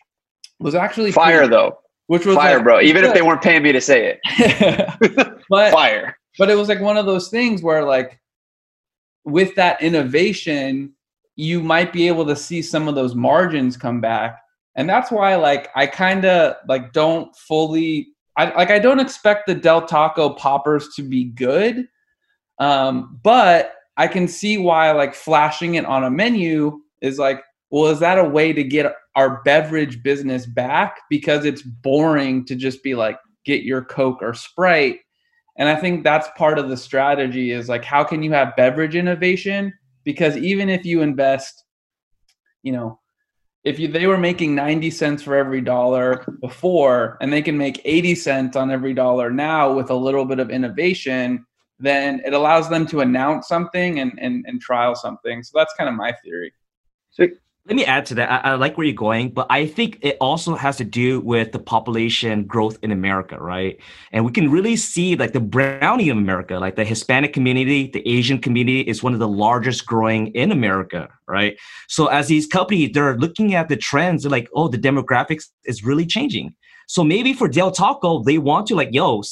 was 0.59 0.75
actually 0.75 1.11
Fire 1.11 1.47
though, 1.47 1.77
which 2.07 2.25
was 2.25 2.35
fire, 2.35 2.55
like, 2.57 2.63
bro. 2.63 2.81
Even 2.81 3.05
if 3.05 3.13
they 3.13 3.21
weren't 3.21 3.41
paying 3.41 3.63
me 3.63 3.71
to 3.71 3.79
say 3.81 4.17
it, 4.19 5.39
but 5.49 5.71
fire. 5.71 6.17
but 6.37 6.49
it 6.49 6.55
was 6.55 6.67
like 6.67 6.81
one 6.81 6.97
of 6.97 7.05
those 7.05 7.29
things 7.29 7.61
where 7.61 7.83
like 7.83 8.19
with 9.23 9.55
that 9.55 9.81
innovation 9.81 10.93
you 11.37 11.61
might 11.61 11.91
be 11.91 12.07
able 12.07 12.25
to 12.25 12.35
see 12.35 12.61
some 12.61 12.87
of 12.87 12.95
those 12.95 13.13
margins 13.13 13.75
come 13.75 13.99
back. 13.99 14.39
And 14.75 14.89
that's 14.89 15.11
why 15.11 15.35
like 15.35 15.69
i 15.75 15.85
kind 15.87 16.25
of 16.25 16.55
like 16.67 16.93
don't 16.93 17.35
fully 17.35 18.09
I, 18.37 18.53
like 18.55 18.69
i 18.69 18.79
don't 18.79 18.99
expect 18.99 19.47
the 19.47 19.55
del 19.55 19.85
taco 19.85 20.31
poppers 20.31 20.89
to 20.95 21.03
be 21.03 21.25
good. 21.25 21.87
Um, 22.59 23.19
but 23.23 23.73
i 23.97 24.07
can 24.07 24.27
see 24.27 24.57
why 24.57 24.91
like 24.91 25.13
flashing 25.13 25.75
it 25.75 25.85
on 25.85 26.03
a 26.03 26.11
menu 26.11 26.81
is 27.01 27.19
like 27.19 27.41
well 27.75 27.91
is 27.91 27.99
that 27.99 28.17
a 28.17 28.23
way 28.23 28.53
to 28.53 28.63
get 28.63 28.95
our 29.15 29.41
beverage 29.43 30.01
business 30.01 30.45
back 30.45 31.01
because 31.09 31.45
it's 31.45 31.61
boring 31.61 32.45
to 32.45 32.55
just 32.55 32.81
be 32.83 32.95
like 32.95 33.17
get 33.45 33.63
your 33.63 33.83
coke 33.83 34.21
or 34.21 34.33
sprite 34.33 34.99
and 35.57 35.69
I 35.69 35.75
think 35.75 36.03
that's 36.03 36.27
part 36.37 36.59
of 36.59 36.69
the 36.69 36.77
strategy 36.77 37.51
is 37.51 37.69
like, 37.69 37.85
how 37.85 38.03
can 38.03 38.21
you 38.21 38.31
have 38.33 38.55
beverage 38.55 38.95
innovation? 38.95 39.73
Because 40.03 40.35
even 40.37 40.69
if 40.69 40.85
you 40.85 41.01
invest, 41.01 41.63
you 42.61 42.73
know, 42.73 42.99
if 43.63 43.79
you, 43.79 43.87
they 43.87 44.05
were 44.05 44.17
making 44.17 44.53
90 44.53 44.91
cents 44.91 45.23
for 45.23 45.35
every 45.35 45.61
dollar 45.61 46.25
before, 46.41 47.17
and 47.21 47.31
they 47.31 47.41
can 47.41 47.57
make 47.57 47.81
80 47.83 48.15
cents 48.15 48.55
on 48.55 48.69
every 48.69 48.93
dollar 48.93 49.31
now 49.31 49.73
with 49.73 49.89
a 49.89 49.95
little 49.95 50.25
bit 50.25 50.39
of 50.39 50.51
innovation, 50.51 51.45
then 51.79 52.21
it 52.25 52.33
allows 52.33 52.69
them 52.69 52.85
to 52.87 53.01
announce 53.01 53.47
something 53.47 53.99
and 53.99 54.17
and, 54.21 54.45
and 54.47 54.61
trial 54.61 54.95
something. 54.95 55.41
So 55.43 55.57
that's 55.57 55.73
kind 55.73 55.89
of 55.89 55.95
my 55.95 56.13
theory. 56.23 56.53
So 57.09 57.27
let 57.67 57.75
me 57.75 57.85
add 57.85 58.05
to 58.05 58.15
that. 58.15 58.31
I, 58.31 58.51
I, 58.51 58.55
like 58.55 58.77
where 58.77 58.85
you're 58.85 58.95
going, 58.95 59.31
but 59.31 59.47
I 59.49 59.65
think 59.65 59.97
it 60.01 60.17
also 60.21 60.55
has 60.55 60.77
to 60.77 60.83
do 60.83 61.19
with 61.21 61.51
the 61.51 61.57
population 61.57 62.43
growth 62.43 62.77
in 62.83 62.91
America, 62.91 63.37
right? 63.39 63.79
And 64.11 64.23
we 64.23 64.31
can 64.31 64.51
really 64.51 64.75
see 64.75 65.15
like 65.15 65.33
the 65.33 65.39
brownie 65.39 66.09
of 66.09 66.17
America, 66.17 66.59
like 66.59 66.75
the 66.75 66.85
Hispanic 66.85 67.33
community, 67.33 67.89
the 67.91 68.07
Asian 68.07 68.39
community 68.39 68.81
is 68.81 69.01
one 69.01 69.13
of 69.13 69.19
the 69.19 69.27
largest 69.27 69.87
growing 69.87 70.27
in 70.35 70.51
America, 70.51 71.09
right? 71.27 71.57
So 71.87 72.05
as 72.07 72.27
these 72.27 72.45
companies, 72.45 72.91
they're 72.93 73.17
looking 73.17 73.55
at 73.55 73.67
the 73.67 73.77
trends, 73.77 74.23
they're 74.23 74.31
like, 74.31 74.47
oh, 74.53 74.67
the 74.67 74.77
demographics 74.77 75.45
is 75.63 75.83
really 75.83 76.05
changing. 76.05 76.53
So 76.87 77.03
maybe 77.03 77.33
for 77.33 77.47
Del 77.47 77.71
Taco, 77.71 78.21
they 78.21 78.37
want 78.37 78.67
to 78.67 78.75
like, 78.75 78.89
yo, 78.91 79.23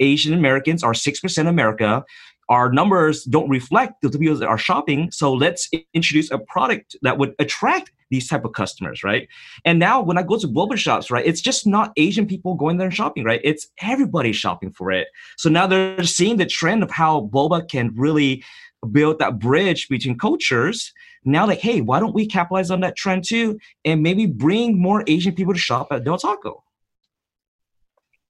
Asian 0.00 0.32
Americans 0.32 0.82
are 0.82 0.92
6% 0.92 1.46
America 1.46 2.04
our 2.48 2.72
numbers 2.72 3.24
don't 3.24 3.48
reflect 3.48 4.02
the 4.02 4.10
people 4.18 4.36
that 4.36 4.48
are 4.48 4.58
shopping 4.58 5.10
so 5.10 5.32
let's 5.32 5.68
introduce 5.94 6.30
a 6.30 6.38
product 6.38 6.96
that 7.02 7.18
would 7.18 7.34
attract 7.38 7.92
these 8.10 8.28
type 8.28 8.44
of 8.44 8.52
customers 8.52 9.02
right? 9.02 9.28
And 9.64 9.78
now 9.78 10.02
when 10.02 10.18
i 10.18 10.22
go 10.22 10.38
to 10.38 10.46
boba 10.46 10.76
shops 10.76 11.10
right 11.10 11.24
it's 11.24 11.40
just 11.40 11.66
not 11.66 11.92
asian 11.96 12.26
people 12.26 12.54
going 12.54 12.76
there 12.76 12.86
and 12.86 12.94
shopping 12.94 13.24
right? 13.24 13.40
It's 13.44 13.68
everybody 13.80 14.32
shopping 14.32 14.72
for 14.72 14.90
it. 14.90 15.08
So 15.38 15.48
now 15.48 15.66
they're 15.66 16.04
seeing 16.04 16.36
the 16.36 16.46
trend 16.46 16.82
of 16.82 16.90
how 16.90 17.28
boba 17.32 17.68
can 17.68 17.92
really 17.94 18.44
build 18.90 19.20
that 19.20 19.38
bridge 19.38 19.88
between 19.88 20.18
cultures. 20.18 20.92
Now 21.24 21.46
like 21.46 21.60
hey 21.60 21.80
why 21.80 22.00
don't 22.00 22.14
we 22.14 22.26
capitalize 22.26 22.70
on 22.70 22.80
that 22.80 22.96
trend 22.96 23.24
too 23.26 23.58
and 23.84 24.02
maybe 24.02 24.26
bring 24.26 24.80
more 24.80 25.04
asian 25.06 25.34
people 25.34 25.54
to 25.54 25.58
shop 25.58 25.88
at 25.90 26.04
del 26.04 26.18
taco 26.18 26.64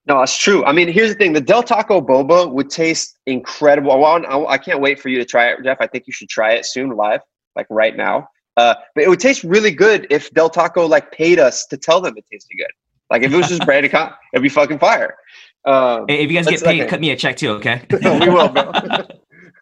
no, 0.06 0.20
it's 0.20 0.36
true. 0.36 0.64
I 0.64 0.72
mean, 0.72 0.88
here's 0.88 1.10
the 1.10 1.14
thing: 1.14 1.32
the 1.32 1.40
Del 1.40 1.62
Taco 1.62 2.00
boba 2.00 2.50
would 2.50 2.70
taste 2.70 3.18
incredible. 3.26 3.92
I, 3.92 3.96
want, 3.96 4.26
I 4.26 4.58
can't 4.58 4.80
wait 4.80 5.00
for 5.00 5.08
you 5.08 5.18
to 5.18 5.24
try 5.24 5.48
it, 5.48 5.62
Geoff. 5.62 5.78
I 5.80 5.86
think 5.86 6.06
you 6.06 6.12
should 6.12 6.28
try 6.28 6.52
it 6.52 6.66
soon, 6.66 6.90
live, 6.90 7.20
like 7.54 7.66
right 7.70 7.96
now. 7.96 8.28
Uh, 8.56 8.74
but 8.94 9.04
it 9.04 9.08
would 9.08 9.20
taste 9.20 9.44
really 9.44 9.70
good 9.70 10.06
if 10.10 10.30
Del 10.32 10.50
Taco 10.50 10.86
like 10.86 11.12
paid 11.12 11.38
us 11.38 11.66
to 11.66 11.76
tell 11.76 12.00
them 12.00 12.14
it 12.16 12.24
tasted 12.30 12.56
good. 12.56 12.70
Like 13.10 13.22
if 13.22 13.32
it 13.32 13.36
was 13.36 13.48
just 13.48 13.62
branded, 13.66 13.92
con- 13.92 14.12
it'd 14.32 14.42
be 14.42 14.48
fucking 14.48 14.78
fire. 14.78 15.16
Um, 15.64 16.06
hey, 16.08 16.24
if 16.24 16.30
you 16.30 16.36
guys 16.36 16.48
get 16.48 16.62
paid, 16.62 16.80
okay. 16.80 16.90
cut 16.90 17.00
me 17.00 17.10
a 17.10 17.16
check 17.16 17.36
too, 17.36 17.50
okay? 17.52 17.86
we 17.90 18.28
will, 18.28 18.48
bro. 18.48 18.72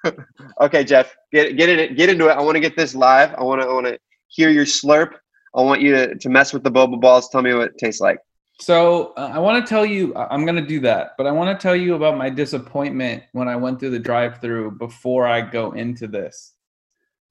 okay, 0.62 0.85
Geoff, 0.85 1.14
get 1.33 1.57
get 1.57 1.68
it, 1.68 1.96
get 1.96 2.09
into 2.09 2.29
it. 2.29 2.33
I 2.33 2.40
want 2.40 2.57
to 2.57 2.61
get 2.61 2.76
this 2.76 2.94
live. 2.94 3.35
I 3.35 3.42
want 3.42 3.61
to, 3.61 3.68
I 3.68 3.72
want 3.72 3.87
to 3.87 3.98
hear 4.29 4.48
your 4.48 4.64
slurp. 4.64 5.12
I 5.55 5.61
want 5.62 5.83
you 5.83 5.92
to, 5.94 6.14
to 6.14 6.29
mess 6.29 6.53
with 6.53 6.62
the 6.62 6.70
boba 6.70 6.98
balls. 7.00 7.29
Tell 7.29 7.42
me 7.42 7.53
what 7.53 7.68
it 7.68 7.79
tastes 7.79 8.00
like. 8.00 8.18
So 8.61 9.14
uh, 9.16 9.31
I 9.33 9.38
want 9.38 9.64
to 9.64 9.68
tell 9.68 9.87
you, 9.87 10.14
I'm 10.14 10.44
going 10.44 10.57
to 10.57 10.66
do 10.66 10.81
that, 10.81 11.12
but 11.16 11.27
I 11.27 11.33
want 11.33 11.59
to 11.59 11.61
tell 11.61 11.75
you 11.75 11.94
about 11.94 12.18
my 12.18 12.29
disappointment 12.29 13.23
when 13.33 13.49
I 13.49 13.57
went 13.57 13.81
through 13.81 13.90
the 13.90 13.99
drive-through 13.99 14.73
before 14.73 15.27
I 15.27 15.40
go 15.40 15.73
into 15.73 16.07
this. 16.07 16.53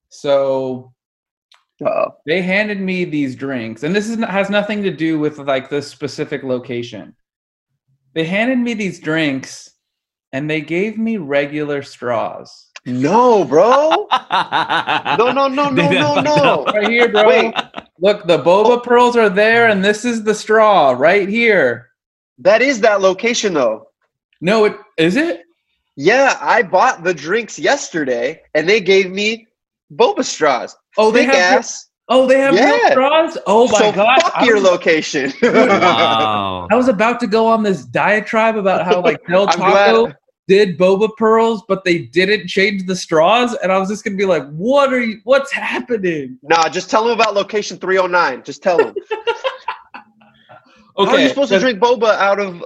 So 0.08 0.92
Uh-oh. 1.80 2.16
they 2.26 2.42
handed 2.42 2.80
me 2.80 3.04
these 3.04 3.36
drinks, 3.36 3.84
and 3.84 3.94
this 3.94 4.08
is 4.08 4.18
has 4.24 4.50
nothing 4.50 4.82
to 4.82 4.90
do 4.90 5.20
with 5.20 5.38
like 5.38 5.70
this 5.70 5.86
specific 5.86 6.42
location. 6.42 7.14
They 8.12 8.24
handed 8.24 8.58
me 8.58 8.74
these 8.74 8.98
drinks, 8.98 9.70
and 10.32 10.50
they 10.50 10.60
gave 10.60 10.98
me 10.98 11.16
regular 11.16 11.84
straws. 11.84 12.70
No, 12.86 13.44
bro. 13.44 14.08
no, 15.16 15.30
no, 15.30 15.46
no, 15.46 15.70
no, 15.70 15.70
no, 15.70 16.20
no. 16.20 16.64
Right 16.74 16.88
here, 16.88 17.08
bro. 17.08 17.28
Wait. 17.28 17.54
Look, 18.00 18.26
the 18.26 18.38
boba 18.38 18.78
oh. 18.78 18.80
pearls 18.80 19.16
are 19.16 19.28
there, 19.28 19.68
and 19.68 19.84
this 19.84 20.04
is 20.04 20.24
the 20.24 20.34
straw 20.34 20.90
right 20.90 21.28
here. 21.28 21.90
That 22.38 22.62
is 22.62 22.80
that 22.80 23.00
location, 23.02 23.52
though. 23.52 23.88
No, 24.40 24.64
it 24.64 24.76
is 24.96 25.16
it. 25.16 25.42
Yeah, 25.96 26.38
I 26.40 26.62
bought 26.62 27.04
the 27.04 27.12
drinks 27.12 27.58
yesterday, 27.58 28.40
and 28.54 28.66
they 28.66 28.80
gave 28.80 29.10
me 29.10 29.46
boba 29.94 30.24
straws. 30.24 30.74
Oh, 30.96 31.10
they 31.10 31.24
have 31.24 31.58
ass. 31.58 31.88
oh, 32.08 32.26
they 32.26 32.38
have 32.38 32.54
yeah. 32.54 32.90
straws. 32.90 33.36
Oh 33.46 33.68
my 33.68 33.78
so 33.78 33.92
god! 33.92 34.22
Fuck 34.22 34.46
your 34.46 34.60
location. 34.60 35.32
wow. 35.42 36.68
I 36.70 36.74
was 36.76 36.88
about 36.88 37.20
to 37.20 37.26
go 37.26 37.46
on 37.46 37.62
this 37.62 37.84
diatribe 37.84 38.56
about 38.56 38.86
how 38.86 39.02
like 39.02 39.20
Del 39.28 39.46
Taco 39.46 40.10
did 40.50 40.76
boba 40.76 41.08
pearls, 41.16 41.62
but 41.68 41.84
they 41.84 41.98
didn't 41.98 42.48
change 42.48 42.84
the 42.84 42.96
straws. 42.96 43.54
And 43.62 43.70
I 43.70 43.78
was 43.78 43.88
just 43.88 44.02
gonna 44.02 44.16
be 44.16 44.24
like, 44.24 44.44
what 44.50 44.92
are 44.92 44.98
you 44.98 45.20
what's 45.22 45.52
happening? 45.52 46.40
Nah, 46.42 46.68
just 46.68 46.90
tell 46.90 47.04
them 47.04 47.12
about 47.12 47.34
location 47.34 47.78
309. 47.78 48.42
Just 48.42 48.60
tell 48.60 48.76
them. 48.76 48.92
okay. 50.98 51.06
How 51.06 51.06
are 51.06 51.20
you 51.20 51.28
supposed 51.28 51.52
to 51.52 51.60
drink 51.60 51.78
boba 51.78 52.16
out 52.16 52.40
of 52.40 52.64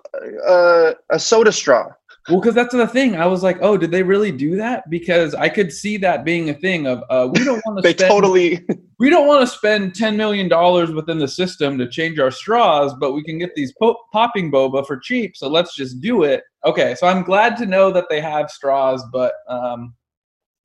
uh, 0.49 0.95
a 1.11 1.19
soda 1.19 1.53
straw? 1.53 1.91
Well, 2.29 2.41
because 2.41 2.55
that's 2.55 2.75
the 2.75 2.87
thing. 2.87 3.17
I 3.17 3.27
was 3.27 3.43
like, 3.43 3.59
oh, 3.61 3.77
did 3.77 3.91
they 3.91 4.03
really 4.03 4.33
do 4.33 4.57
that? 4.57 4.89
Because 4.89 5.35
I 5.35 5.51
could 5.51 5.71
see 5.71 5.99
that 5.99 6.25
being 6.25 6.49
a 6.49 6.55
thing 6.55 6.87
of 6.87 7.03
uh, 7.11 7.29
we 7.31 7.45
don't 7.45 7.63
want 7.67 7.79
to. 7.79 7.83
they 7.83 7.93
spend, 7.93 8.11
totally. 8.11 8.65
we 8.99 9.11
don't 9.11 9.27
want 9.27 9.43
to 9.43 9.47
spend 9.47 9.95
ten 9.95 10.17
million 10.17 10.49
dollars 10.49 10.93
within 10.93 11.19
the 11.19 11.29
system 11.29 11.77
to 11.79 11.89
change 11.89 12.19
our 12.19 12.31
straws, 12.31 12.95
but 12.99 13.13
we 13.13 13.23
can 13.23 13.39
get 13.39 13.55
these 13.55 13.75
po- 13.79 13.99
popping 14.11 14.51
boba 14.51 14.87
for 14.87 14.97
cheap. 14.97 15.37
So 15.37 15.49
let's 15.49 15.77
just 15.77 16.01
do 16.01 16.23
it. 16.23 16.43
Okay, 16.65 16.95
so 16.95 17.07
I'm 17.07 17.25
glad 17.25 17.59
to 17.59 17.67
know 17.67 17.91
that 17.91 18.07
they 18.09 18.21
have 18.21 18.51
straws, 18.51 19.05
but 19.13 19.35
um. 19.49 19.95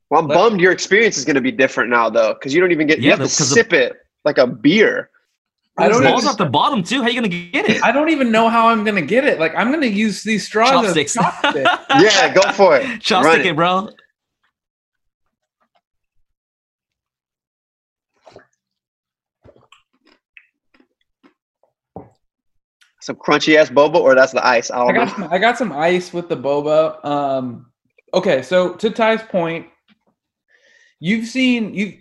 Well, 0.10 0.22
I'm 0.22 0.28
bummed 0.28 0.60
your 0.60 0.72
experience 0.72 1.18
is 1.18 1.26
going 1.26 1.36
to 1.36 1.42
be 1.42 1.52
different 1.52 1.92
now, 1.92 2.10
though, 2.10 2.34
because 2.34 2.52
you 2.52 2.60
don't 2.62 2.72
even 2.72 2.88
get 2.88 3.00
yeah, 3.00 3.04
you 3.04 3.10
have 3.12 3.20
to 3.20 3.28
sip 3.28 3.68
of, 3.68 3.74
it 3.74 3.98
like 4.26 4.38
a 4.38 4.48
beer. 4.48 5.12
I 5.80 5.88
don't 5.90 6.04
balls 6.04 6.26
off 6.26 6.38
the 6.38 6.46
bottom 6.46 6.84
too. 6.84 6.98
How 7.02 7.08
are 7.08 7.10
you 7.10 7.16
gonna 7.16 7.28
get 7.28 7.70
it? 7.70 7.84
I 7.84 7.92
don't 7.92 8.10
even 8.10 8.32
know 8.32 8.50
how 8.50 8.70
I'm 8.70 8.84
gonna 8.84 9.02
get 9.02 9.24
it. 9.24 9.40
Like 9.40 9.56
I'm 9.56 9.72
gonna 9.72 9.88
use 9.88 10.24
these 10.24 10.46
straws 10.46 10.70
chopsticks. 10.70 11.18
as 11.18 11.24
chopsticks. 11.24 11.70
yeah, 12.16 12.34
go 12.34 12.42
for 12.54 12.78
it. 12.78 12.84
Chopstick 13.00 13.46
it, 13.46 13.56
bro. 13.56 13.90
Some 23.02 23.16
crunchy 23.16 23.56
ass 23.56 23.70
boba, 23.70 23.96
or 23.96 24.14
that's 24.14 24.34
the 24.34 24.46
ice. 24.46 24.70
I, 24.70 24.84
I 24.84 24.92
got 24.92 25.16
some, 25.16 25.24
I 25.32 25.38
got 25.38 25.58
some 25.58 25.72
ice 25.72 26.14
with 26.14 26.30
the 26.30 26.38
boba. 26.38 27.04
Um, 27.06 27.72
okay, 28.14 28.42
so 28.42 28.74
to 28.76 28.90
Ty's 28.90 29.24
point, 29.24 29.68
you've 31.00 31.26
seen 31.26 31.74
you 31.74 31.98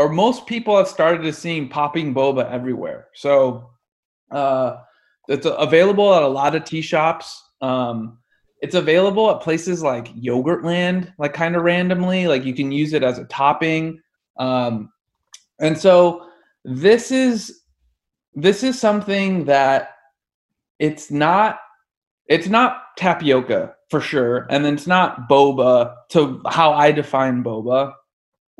or 0.00 0.08
most 0.08 0.46
people 0.46 0.78
have 0.78 0.88
started 0.88 1.22
to 1.22 1.30
seeing 1.30 1.68
popping 1.68 2.14
boba 2.14 2.50
everywhere. 2.50 3.08
So 3.14 3.68
uh, 4.30 4.76
it's 5.28 5.46
available 5.46 6.14
at 6.14 6.22
a 6.22 6.26
lot 6.26 6.54
of 6.54 6.64
tea 6.64 6.80
shops. 6.80 7.38
Um, 7.60 8.16
it's 8.62 8.74
available 8.74 9.30
at 9.30 9.42
places 9.42 9.82
like 9.82 10.14
Yogurtland, 10.14 11.12
like 11.18 11.34
kind 11.34 11.54
of 11.54 11.64
randomly. 11.64 12.28
Like 12.28 12.46
you 12.46 12.54
can 12.54 12.72
use 12.72 12.94
it 12.94 13.02
as 13.02 13.18
a 13.18 13.26
topping. 13.26 14.00
Um, 14.38 14.90
and 15.60 15.76
so 15.76 16.26
this 16.64 17.10
is 17.10 17.60
this 18.32 18.62
is 18.62 18.80
something 18.80 19.44
that 19.44 19.90
it's 20.78 21.10
not 21.10 21.58
it's 22.26 22.48
not 22.48 22.84
tapioca 22.96 23.74
for 23.90 24.00
sure, 24.00 24.46
and 24.48 24.64
then 24.64 24.72
it's 24.72 24.86
not 24.86 25.28
boba 25.28 25.94
to 26.12 26.40
how 26.48 26.72
I 26.72 26.90
define 26.90 27.44
boba. 27.44 27.92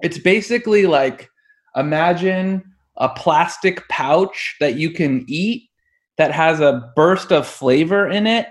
It's 0.02 0.18
basically 0.18 0.84
like 0.86 1.29
imagine 1.76 2.62
a 2.96 3.08
plastic 3.08 3.86
pouch 3.88 4.56
that 4.60 4.76
you 4.76 4.90
can 4.90 5.24
eat 5.28 5.70
that 6.18 6.32
has 6.32 6.60
a 6.60 6.92
burst 6.96 7.32
of 7.32 7.46
flavor 7.46 8.08
in 8.08 8.26
it 8.26 8.48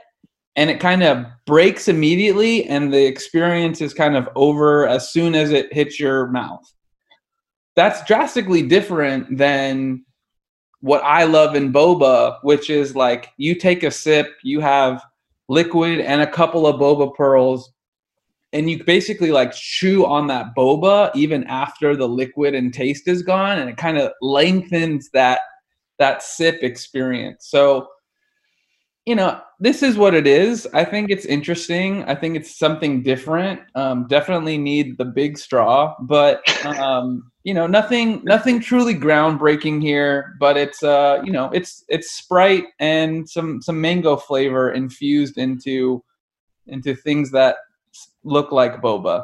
and 0.56 0.70
it 0.70 0.80
kind 0.80 1.04
of 1.04 1.26
breaks 1.46 1.88
immediately 1.88 2.66
and 2.66 2.92
the 2.92 3.06
experience 3.06 3.80
is 3.80 3.94
kind 3.94 4.18
of 4.18 4.28
over 4.36 4.88
as 4.88 5.12
soon 5.12 5.36
as 5.36 5.52
it 5.52 5.72
hits 5.72 6.00
your 6.00 6.28
mouth. 6.28 6.66
That's 7.76 8.04
drastically 8.06 8.64
different 8.64 9.38
than 9.38 10.04
what 10.82 11.04
I 11.04 11.26
love 11.26 11.56
in 11.56 11.72
boba, 11.72 12.40
which 12.42 12.70
is 12.70 12.96
like 12.96 13.30
you 13.38 13.56
take 13.56 13.84
a 13.84 13.92
sip, 13.92 14.34
you 14.44 14.60
have 14.60 15.04
liquid 15.48 16.00
and 16.00 16.22
a 16.22 16.32
couple 16.32 16.66
of 16.66 16.80
boba 16.80 17.16
pearls 17.16 17.72
and 18.54 18.70
you 18.70 18.84
basically 18.84 19.32
like 19.32 19.52
chew 19.54 20.06
on 20.06 20.28
that 20.28 20.56
boba 20.58 21.12
even 21.16 21.44
after 21.46 21.96
the 21.96 22.08
liquid 22.08 22.56
and 22.56 22.74
taste 22.74 23.08
is 23.08 23.22
gone 23.22 23.60
and 23.60 23.70
it 23.70 23.78
kind 23.78 23.98
of 23.98 24.12
lengthens 24.22 25.10
that 25.14 25.40
that 26.00 26.24
sip 26.24 26.64
experience. 26.64 27.48
So 27.50 27.88
you 29.06 29.16
know 29.16 29.40
this 29.60 29.82
is 29.82 29.98
what 29.98 30.14
it 30.14 30.28
is. 30.28 30.68
I 30.74 30.86
think 30.86 31.10
it's 31.10 31.26
interesting. 31.26 32.04
I 32.04 32.16
think 32.16 32.36
it's 32.36 32.58
something 32.58 33.02
different. 33.04 33.62
Um, 33.76 34.08
definitely 34.08 34.58
need 34.58 34.98
the 34.98 35.06
big 35.06 35.38
straw 35.38 35.96
but 36.02 36.42
um, 36.66 37.32
you 37.44 37.54
know 37.54 37.68
nothing 37.68 38.22
nothing 38.24 38.60
truly 38.60 38.94
groundbreaking 38.94 39.82
here 39.82 40.36
but 40.40 40.58
it's 40.58 40.84
uh 40.84 41.22
you 41.24 41.32
know 41.32 41.50
it's 41.52 41.84
it's 41.88 42.12
sprite 42.12 42.66
and 42.80 43.28
some 43.28 43.62
some 43.62 43.80
mango 43.80 44.18
flavor 44.18 44.72
infused 44.72 45.38
into 45.38 46.04
into 46.68 46.96
things 46.96 47.32
that 47.32 47.56
look 48.24 48.52
like 48.52 48.82
boba? 48.82 49.24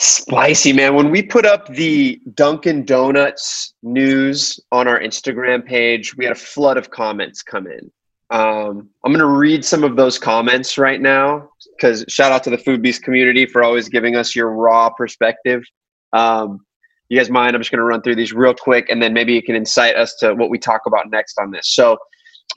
Spicy, 0.00 0.72
man. 0.72 0.94
When 0.94 1.10
we 1.10 1.22
put 1.22 1.44
up 1.44 1.66
the 1.66 2.20
Dunkin' 2.34 2.84
Donuts 2.84 3.74
news 3.82 4.60
on 4.70 4.86
our 4.86 5.00
Instagram 5.00 5.66
page, 5.66 6.16
we 6.16 6.24
had 6.24 6.32
a 6.32 6.38
flood 6.38 6.76
of 6.76 6.90
comments 6.90 7.42
come 7.42 7.66
in. 7.66 7.90
Um, 8.30 8.90
I'm 9.04 9.12
going 9.12 9.18
to 9.18 9.26
read 9.26 9.64
some 9.64 9.82
of 9.82 9.96
those 9.96 10.16
comments 10.16 10.78
right 10.78 11.00
now 11.00 11.48
because 11.76 12.04
shout 12.08 12.30
out 12.30 12.44
to 12.44 12.50
the 12.50 12.58
Foodbeast 12.58 13.02
community 13.02 13.46
for 13.46 13.64
always 13.64 13.88
giving 13.88 14.14
us 14.14 14.36
your 14.36 14.52
raw 14.52 14.88
perspective. 14.90 15.64
Um, 16.12 16.60
you 17.08 17.18
guys 17.18 17.30
mind? 17.30 17.56
I'm 17.56 17.60
just 17.60 17.72
going 17.72 17.78
to 17.78 17.84
run 17.84 18.02
through 18.02 18.16
these 18.16 18.32
real 18.32 18.54
quick 18.54 18.90
and 18.90 19.02
then 19.02 19.12
maybe 19.12 19.32
you 19.32 19.42
can 19.42 19.56
incite 19.56 19.96
us 19.96 20.14
to 20.16 20.34
what 20.34 20.50
we 20.50 20.58
talk 20.58 20.82
about 20.86 21.10
next 21.10 21.38
on 21.40 21.50
this. 21.50 21.74
So, 21.74 21.96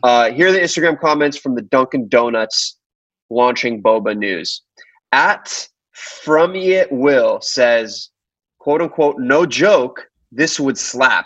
uh, 0.04 0.32
here 0.32 0.48
are 0.48 0.52
the 0.52 0.60
Instagram 0.60 1.00
comments 1.00 1.38
from 1.38 1.56
the 1.56 1.62
Dunkin' 1.64 2.08
Donuts 2.08 2.78
launching 3.32 3.82
boba 3.82 4.16
news. 4.16 4.62
At 5.12 5.68
from 5.94 6.56
it 6.56 6.92
will 6.92 7.42
says, 7.42 8.10
quote 8.60 8.82
unquote, 8.82 9.18
no 9.20 9.46
joke, 9.46 10.08
this 10.32 10.60
would 10.60 10.78
slap. 10.78 11.26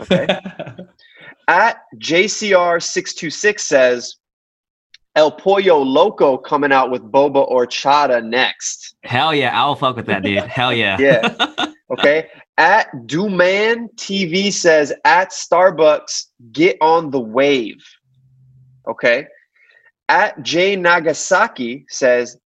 Okay. 0.00 0.26
At 1.48 1.78
JCR626 1.96 3.60
says, 3.60 4.16
El 5.14 5.30
Pollo 5.30 5.78
Loco 5.78 6.36
coming 6.36 6.72
out 6.72 6.90
with 6.90 7.02
boba 7.02 7.48
horchata 7.50 8.22
next. 8.22 8.96
Hell 9.04 9.34
yeah, 9.34 9.58
I'll 9.58 9.76
fuck 9.76 9.96
with 9.96 10.06
that, 10.06 10.22
dude. 10.22 10.42
Hell 10.44 10.72
yeah. 10.72 10.98
Yeah. 11.00 11.66
Okay. 11.90 12.28
At 12.58 12.92
Duman 13.06 13.94
TV 13.94 14.52
says, 14.52 14.92
at 15.04 15.30
Starbucks, 15.30 16.26
get 16.52 16.76
on 16.80 17.10
the 17.10 17.20
wave. 17.20 17.84
Okay. 18.88 19.26
At 20.08 20.42
J 20.42 20.76
Nagasaki 20.76 21.84
says, 21.88 22.38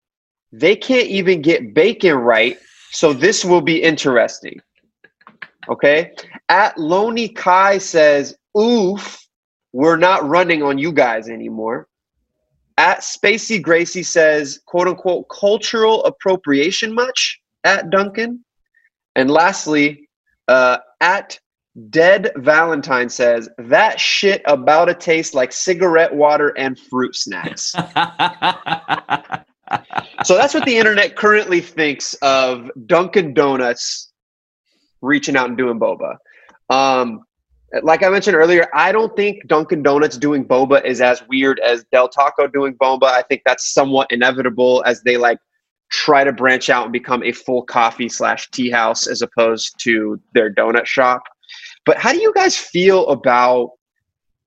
they 0.53 0.77
can't 0.77 1.09
even 1.09 1.43
get 1.43 1.75
bacon 1.75 2.15
right, 2.15 2.59
so 2.91 3.13
this 3.13 3.45
will 3.45 3.61
be 3.61 3.83
interesting. 3.83 4.61
Okay. 5.69 6.13
At 6.49 6.79
Loney 6.79 7.29
Kai 7.29 7.79
says, 7.79 8.37
oof, 8.59 9.19
we're 9.73 9.97
not 9.97 10.27
running 10.27 10.63
on 10.63 10.79
you 10.79 10.93
guys 10.93 11.29
anymore. 11.29 11.89
At 12.79 13.01
Spacey 13.01 13.61
Gracie 13.61 14.03
says, 14.03 14.61
quote 14.67 14.89
unquote, 14.89 15.29
cultural 15.29 16.05
appropriation 16.05 16.95
much 16.95 17.41
at 17.65 17.91
Dunkin'. 17.91 18.45
And 19.17 19.31
lastly, 19.31 20.09
uh, 20.47 20.79
at 21.01 21.39
Dead 21.91 22.33
Valentine 22.37 23.09
says, 23.09 23.49
that 23.59 24.01
shit 24.01 24.43
about 24.47 24.87
to 24.87 24.95
taste 24.95 25.35
like 25.35 25.53
cigarette 25.53 26.15
water 26.15 26.57
and 26.57 26.79
fruit 26.79 27.15
snacks. 27.15 27.73
so 30.25 30.37
that's 30.37 30.55
what 30.55 30.65
the 30.65 30.77
internet 30.77 31.17
currently 31.17 31.61
thinks 31.61 32.15
of 32.15 32.71
Dunkin' 32.87 33.35
Donuts 33.35 34.13
reaching 35.03 35.37
out 35.37 35.49
and 35.49 35.59
doing 35.59 35.79
boba. 35.79 36.17
Um, 36.71 37.25
like 37.83 38.03
I 38.03 38.09
mentioned 38.09 38.37
earlier, 38.37 38.67
I 38.75 38.93
don't 38.93 39.15
think 39.15 39.47
Dunkin' 39.47 39.83
Donuts 39.83 40.17
doing 40.17 40.47
boba 40.47 40.85
is 40.85 41.01
as 41.01 41.23
weird 41.29 41.61
as 41.61 41.85
Del 41.93 42.09
Taco 42.09 42.47
doing 42.47 42.75
boba. 42.75 43.05
I 43.05 43.23
think 43.23 43.43
that's 43.45 43.73
somewhat 43.73 44.11
inevitable 44.11 44.83
as 44.87 45.03
they 45.03 45.17
like 45.17 45.39
try 45.91 46.25
to 46.25 46.33
branch 46.33 46.71
out 46.71 46.85
and 46.85 46.93
become 46.93 47.23
a 47.23 47.33
full 47.33 47.63
coffee 47.63 48.09
slash 48.09 48.51
tea 48.51 48.71
house 48.71 49.07
as 49.07 49.23
opposed 49.23 49.75
to 49.81 50.21
their 50.35 50.53
donut 50.53 50.87
shop. 50.87 51.23
But 51.87 51.99
how 51.99 52.13
do 52.13 52.21
you 52.21 52.33
guys 52.35 52.57
feel 52.57 53.07
about? 53.09 53.71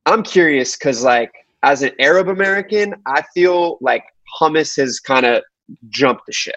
I'm 0.05 0.23
curious 0.23 0.77
because 0.77 1.03
like 1.03 1.31
as 1.63 1.83
an 1.83 1.91
Arab 1.99 2.27
American, 2.27 2.95
I 3.05 3.21
feel 3.33 3.77
like 3.81 4.03
hummus 4.39 4.77
has 4.77 4.99
kind 4.99 5.25
of 5.25 5.43
jumped 5.89 6.25
the 6.25 6.33
ship. 6.33 6.55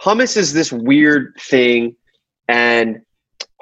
Hummus 0.00 0.36
is 0.36 0.52
this 0.52 0.72
weird 0.72 1.34
thing, 1.38 1.94
and 2.48 3.00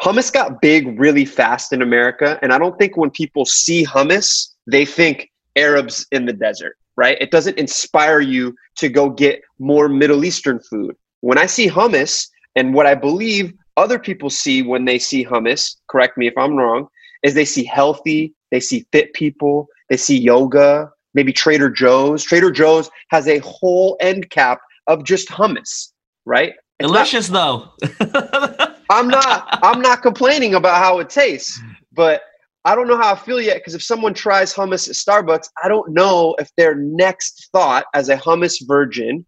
hummus 0.01 0.33
got 0.33 0.61
big 0.61 0.99
really 0.99 1.25
fast 1.25 1.73
in 1.73 1.83
America. 1.83 2.39
And 2.43 2.53
I 2.53 2.59
don't 2.59 2.79
think 2.79 2.97
when 2.97 3.11
people 3.11 3.45
see 3.45 3.85
hummus, 3.85 4.55
they 4.71 4.85
think 4.85 5.31
Arabs 5.57 6.07
in 6.13 6.27
the 6.27 6.33
desert, 6.33 6.77
right? 6.97 7.19
It 7.21 7.33
doesn't 7.33 7.59
inspire 7.59 8.21
you 8.21 8.55
to 8.77 8.89
go 8.89 9.11
get 9.11 9.43
more 9.59 9.89
Middle 9.89 10.25
Eastern 10.25 10.61
food. 10.61 10.95
When 11.21 11.39
I 11.39 11.47
see 11.47 11.69
hummus, 11.69 12.29
and 12.55 12.75
what 12.75 12.87
I 12.87 12.95
believe 12.95 13.53
other 13.79 13.99
people 13.99 14.29
see 14.29 14.63
when 14.63 14.85
they 14.85 14.99
see 14.99 15.25
hummus, 15.25 15.77
correct 15.89 16.19
me 16.19 16.27
if 16.27 16.35
I'm 16.37 16.57
wrong, 16.57 16.89
is 17.23 17.35
they 17.35 17.45
see 17.45 17.65
healthy, 17.65 18.35
they 18.51 18.61
see 18.61 18.87
fit 18.93 19.15
people, 19.15 19.69
they 19.89 19.97
see 19.97 20.19
yoga, 20.19 20.91
maybe 21.15 21.33
Trader 21.33 21.71
Joe's. 21.71 22.25
Trader 22.25 22.51
Joe's 22.51 22.91
has 23.11 23.29
a 23.29 23.39
whole 23.39 23.97
end 24.01 24.31
cap 24.31 24.61
of 24.87 25.05
just 25.05 25.29
hummus, 25.29 25.93
right? 26.27 26.55
It's 26.81 26.91
Delicious 26.91 27.31
not, 27.31 27.79
though. 27.81 28.75
I'm 28.91 29.09
not 29.09 29.59
I'm 29.63 29.81
not 29.81 30.03
complaining 30.03 30.55
about 30.55 30.79
how 30.79 30.99
it 30.99 31.11
tastes, 31.11 31.61
but 31.93 32.23
I 32.65 32.75
don't 32.75 32.89
know 32.89 32.97
how 32.97 33.13
I 33.13 33.17
feel 33.17 33.41
yet 33.41 33.59
because 33.59 33.75
if 33.75 33.83
someone 33.83 34.15
tries 34.15 34.55
hummus 34.55 34.89
at 34.89 34.95
Starbucks, 34.95 35.49
I 35.63 35.69
don't 35.69 35.91
know 35.93 36.35
if 36.39 36.51
their 36.57 36.75
next 36.75 37.49
thought 37.53 37.85
as 37.95 38.09
a 38.09 38.17
hummus 38.17 38.67
virgin 38.67 39.25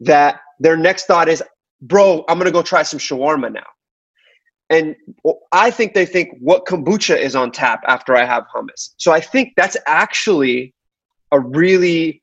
that 0.00 0.40
their 0.58 0.76
next 0.76 1.06
thought 1.06 1.28
is, 1.28 1.42
bro, 1.82 2.24
I'm 2.28 2.38
gonna 2.38 2.50
go 2.50 2.62
try 2.62 2.82
some 2.82 2.98
shawarma 2.98 3.52
now. 3.52 3.66
And 4.70 4.94
I 5.52 5.70
think 5.70 5.94
they 5.94 6.06
think 6.06 6.36
what 6.38 6.64
kombucha 6.64 7.18
is 7.18 7.34
on 7.34 7.50
tap 7.50 7.82
after 7.86 8.16
I 8.16 8.24
have 8.24 8.44
hummus. 8.54 8.94
So 8.98 9.10
I 9.12 9.20
think 9.20 9.54
that's 9.56 9.76
actually 9.86 10.74
a 11.32 11.40
really 11.40 12.22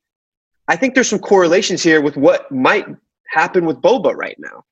I 0.68 0.76
think 0.76 0.94
there's 0.94 1.08
some 1.08 1.18
correlations 1.18 1.82
here 1.82 2.02
with 2.02 2.16
what 2.16 2.50
might 2.52 2.86
happen 3.30 3.64
with 3.64 3.80
boba 3.80 4.14
right 4.14 4.36
now. 4.38 4.64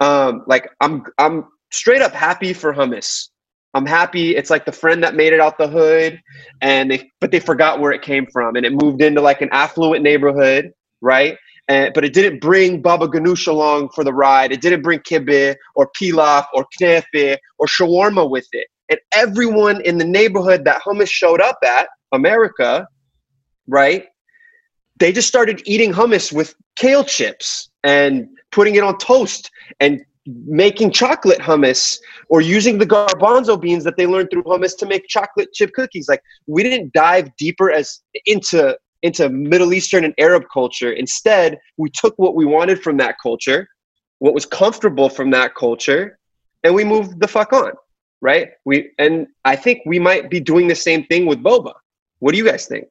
Um, 0.00 0.42
like 0.46 0.70
I'm 0.80 1.04
I'm 1.18 1.46
straight 1.70 2.02
up 2.02 2.12
happy 2.12 2.52
for 2.52 2.72
hummus. 2.72 3.28
I'm 3.74 3.86
happy. 3.86 4.36
It's 4.36 4.50
like 4.50 4.64
the 4.64 4.72
friend 4.72 5.02
that 5.02 5.16
made 5.16 5.32
it 5.32 5.40
out 5.40 5.58
the 5.58 5.66
hood, 5.66 6.20
and 6.60 6.90
they 6.90 7.10
but 7.20 7.32
they 7.32 7.40
forgot 7.40 7.80
where 7.80 7.90
it 7.90 8.02
came 8.02 8.26
from, 8.32 8.54
and 8.54 8.64
it 8.64 8.72
moved 8.72 9.02
into 9.02 9.20
like 9.20 9.42
an 9.42 9.48
affluent 9.50 10.02
neighborhood, 10.02 10.72
right? 11.00 11.36
And 11.68 11.94
but 11.94 12.04
it 12.04 12.12
didn't 12.12 12.40
bring 12.40 12.82
Baba 12.82 13.08
Ganoush 13.08 13.46
along 13.46 13.90
for 13.94 14.04
the 14.04 14.12
ride. 14.12 14.52
It 14.52 14.60
didn't 14.60 14.82
bring 14.82 15.00
kibbeh 15.00 15.56
or 15.74 15.90
pilaf 15.98 16.44
or 16.52 16.66
knefe 16.80 17.38
or 17.58 17.66
shawarma 17.66 18.28
with 18.28 18.46
it. 18.52 18.68
And 18.90 18.98
everyone 19.14 19.80
in 19.82 19.96
the 19.96 20.04
neighborhood 20.04 20.64
that 20.66 20.82
hummus 20.82 21.08
showed 21.08 21.40
up 21.40 21.58
at, 21.64 21.88
America, 22.12 22.86
right? 23.66 24.04
They 24.98 25.12
just 25.12 25.28
started 25.28 25.62
eating 25.64 25.92
hummus 25.92 26.32
with 26.32 26.54
kale 26.76 27.04
chips 27.04 27.70
and 27.82 28.28
putting 28.52 28.76
it 28.76 28.84
on 28.84 28.96
toast 28.98 29.50
and 29.80 30.00
making 30.26 30.90
chocolate 30.90 31.38
hummus 31.38 31.98
or 32.28 32.40
using 32.40 32.78
the 32.78 32.86
garbanzo 32.86 33.60
beans 33.60 33.84
that 33.84 33.96
they 33.96 34.06
learned 34.06 34.30
through 34.30 34.44
hummus 34.44 34.76
to 34.78 34.86
make 34.86 35.06
chocolate 35.08 35.52
chip 35.52 35.72
cookies 35.74 36.08
like 36.08 36.20
we 36.46 36.62
didn't 36.62 36.92
dive 36.92 37.34
deeper 37.36 37.70
as 37.70 38.00
into 38.24 38.76
into 39.04 39.28
middle 39.28 39.72
eastern 39.72 40.02
and 40.04 40.14
arab 40.18 40.42
culture. 40.52 40.92
Instead 40.92 41.58
we 41.76 41.88
took 41.90 42.14
what 42.16 42.34
we 42.34 42.44
wanted 42.56 42.82
from 42.82 42.96
that 42.96 43.14
culture 43.22 43.68
what 44.18 44.34
was 44.34 44.46
comfortable 44.46 45.08
from 45.08 45.30
that 45.30 45.54
culture 45.54 46.18
and 46.62 46.74
we 46.74 46.84
moved 46.84 47.20
the 47.20 47.28
fuck 47.28 47.52
on 47.52 47.72
right? 48.20 48.48
We 48.64 48.90
and 48.98 49.26
i 49.44 49.54
think 49.54 49.76
we 49.86 49.98
might 49.98 50.30
be 50.30 50.40
doing 50.40 50.66
the 50.66 50.80
same 50.88 51.04
thing 51.10 51.26
with 51.26 51.40
boba. 51.48 51.74
What 52.20 52.32
do 52.32 52.38
you 52.38 52.46
guys 52.52 52.66
think 52.66 52.86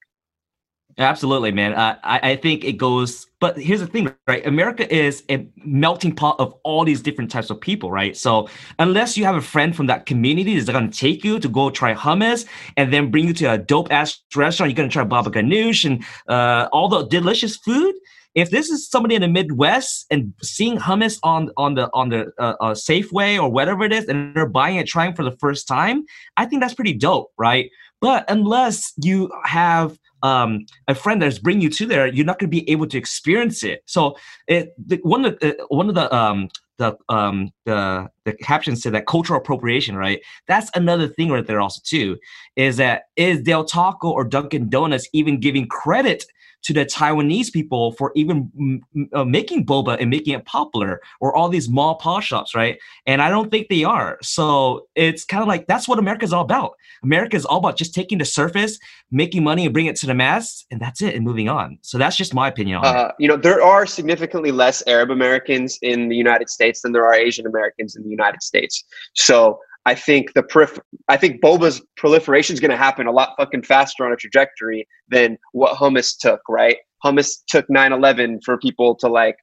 Absolutely, 1.00 1.52
man. 1.52 1.74
Uh, 1.74 1.98
I, 2.04 2.32
I 2.32 2.36
think 2.36 2.64
it 2.64 2.74
goes, 2.74 3.26
but 3.40 3.58
here's 3.58 3.80
the 3.80 3.88
thing, 3.88 4.14
right? 4.28 4.46
America 4.46 4.92
is 4.94 5.24
a 5.30 5.48
melting 5.66 6.14
pot 6.16 6.36
of 6.40 6.54
all 6.64 6.86
these 6.86 7.02
different 7.02 7.32
types 7.32 7.50
of 7.50 7.60
people, 7.60 7.92
right? 7.92 8.16
So 8.16 8.48
unless 8.78 9.18
you 9.18 9.26
have 9.26 9.36
a 9.36 9.42
friend 9.42 9.76
from 9.76 9.88
that 9.88 10.06
community 10.06 10.54
that's 10.56 10.70
going 10.70 10.92
to 10.92 10.96
take 10.98 11.24
you 11.24 11.40
to 11.40 11.50
go 11.50 11.72
try 11.72 11.96
hummus 11.96 12.46
and 12.78 12.94
then 12.94 13.10
bring 13.10 13.28
you 13.28 13.34
to 13.34 13.46
a 13.54 13.58
dope 13.58 13.92
ass 13.92 14.22
restaurant, 14.36 14.70
you're 14.72 14.78
going 14.78 14.90
to 14.90 14.94
try 14.94 15.04
baba 15.04 15.32
ganoush 15.32 15.84
and 15.84 16.04
uh, 16.30 16.70
all 16.72 16.88
the 16.90 17.08
delicious 17.08 17.58
food. 17.58 17.96
If 18.36 18.50
this 18.50 18.70
is 18.70 18.90
somebody 18.90 19.14
in 19.14 19.22
the 19.22 19.28
Midwest 19.28 20.08
and 20.10 20.34
seeing 20.42 20.78
hummus 20.80 21.20
on 21.22 21.52
on 21.56 21.76
the 21.76 21.88
on 21.94 22.10
the 22.10 22.32
uh, 22.40 22.56
uh, 22.60 22.74
Safeway 22.74 23.40
or 23.40 23.48
whatever 23.50 23.84
it 23.84 23.94
is, 23.94 24.06
and 24.06 24.36
they're 24.36 24.48
buying 24.50 24.78
it, 24.78 24.88
trying 24.88 25.14
for 25.14 25.24
the 25.24 25.38
first 25.38 25.68
time, 25.68 26.04
I 26.36 26.46
think 26.46 26.62
that's 26.62 26.74
pretty 26.74 26.94
dope, 26.94 27.32
right? 27.38 27.70
But 28.04 28.30
unless 28.30 28.92
you 29.02 29.32
have 29.46 29.98
um, 30.24 30.66
a 30.90 30.94
friend 30.94 31.22
that's 31.22 31.40
bringing 31.40 31.62
you 31.62 31.70
to 31.70 31.86
there, 31.86 32.06
you're 32.06 32.26
not 32.26 32.38
going 32.38 32.52
to 32.52 32.60
be 32.60 32.70
able 32.70 32.86
to 32.88 32.98
experience 32.98 33.64
it. 33.64 33.82
So 33.86 34.18
it, 34.46 34.74
the, 34.78 34.98
one 35.04 35.24
of 35.24 35.40
the, 35.40 35.58
uh, 35.58 35.66
one 35.70 35.88
of 35.88 35.96
the 35.96 36.14
um, 36.14 36.50
the 36.78 36.98
um 37.08 37.52
the 37.64 38.10
the 38.26 38.34
caption 38.34 38.76
said 38.76 38.94
that 38.94 39.08
cultural 39.08 39.40
appropriation, 39.40 39.96
right? 39.96 40.22
That's 40.48 40.70
another 40.76 41.08
thing 41.08 41.30
right 41.30 41.46
there 41.46 41.62
also 41.62 41.82
too, 41.84 42.18
is 42.56 42.78
that 42.78 43.04
is 43.16 43.42
Del 43.42 43.66
Taco 43.66 44.10
or 44.10 44.24
Dunkin' 44.24 44.70
Donuts 44.70 45.08
even 45.14 45.40
giving 45.40 45.68
credit 45.68 46.26
to 46.64 46.74
the 46.74 46.86
Taiwanese 46.86 47.52
people 47.52 47.92
for 47.94 48.12
even 48.16 48.82
uh, 49.14 49.26
making 49.26 49.66
boba 49.66 49.98
and 50.00 50.10
making 50.10 50.34
it 50.34 50.46
popular, 50.46 51.02
or 51.20 51.36
all 51.36 51.50
these 51.50 51.70
mall 51.70 51.96
paw 51.96 52.22
shops, 52.22 52.56
right? 52.56 52.80
And 53.06 53.22
I 53.22 53.30
don't 53.30 53.52
think 53.52 53.68
they 53.68 53.84
are. 53.84 54.18
So 54.22 54.88
it's 54.96 55.26
kind 55.26 55.42
of 55.42 55.48
like 55.48 55.68
that's 55.68 55.88
what 55.88 56.00
America 56.00 56.24
is 56.24 56.32
all 56.32 56.44
about. 56.44 56.72
America 57.04 57.36
is 57.36 57.44
all 57.44 57.58
about 57.58 57.78
just 57.78 57.94
taking 57.94 58.18
the 58.18 58.26
surface, 58.26 58.80
making 59.12 59.44
money, 59.44 59.66
and 59.66 59.74
bring 59.74 59.88
it 59.88 59.98
to 59.98 60.06
the 60.08 60.14
mass, 60.14 60.66
and 60.72 60.80
that's 60.80 61.02
it, 61.02 61.16
and 61.16 61.26
moving 61.26 61.50
on. 61.50 61.78
So 61.82 61.98
that's 61.98 62.16
just 62.16 62.34
my 62.34 62.48
opinion 62.48 62.78
on 62.78 62.86
uh. 62.86 63.12
You 63.20 63.28
know, 63.28 63.36
there 63.36 63.62
are 63.62 63.86
significantly 63.86 64.52
less 64.52 64.82
Arab 64.88 65.12
Americans 65.12 65.78
in 65.82 66.08
the 66.08 66.16
United 66.16 66.50
States 66.50 66.82
than 66.82 66.94
there 66.94 67.06
are 67.06 67.14
Asian 67.14 67.46
Americans 67.46 67.98
in 67.98 68.04
the 68.04 68.10
United 68.14 68.42
States. 68.42 68.84
So 69.16 69.60
I 69.86 69.96
think 69.96 70.34
the 70.34 70.44
perif- 70.44 70.80
I 71.10 71.18
think 71.18 71.42
boba's 71.42 71.82
proliferation 71.98 72.54
is 72.54 72.60
going 72.60 72.72
to 72.72 72.78
happen 72.78 73.08
a 73.08 73.12
lot 73.12 73.34
fucking 73.38 73.64
faster 73.64 74.06
on 74.06 74.14
a 74.14 74.16
trajectory 74.16 74.88
than 75.10 75.38
what 75.52 75.78
hummus 75.78 76.18
took. 76.18 76.42
Right? 76.50 76.78
Hummus 77.04 77.44
took 77.48 77.68
9/11 77.68 78.44
for 78.44 78.58
people 78.58 78.96
to 78.96 79.08
like 79.08 79.36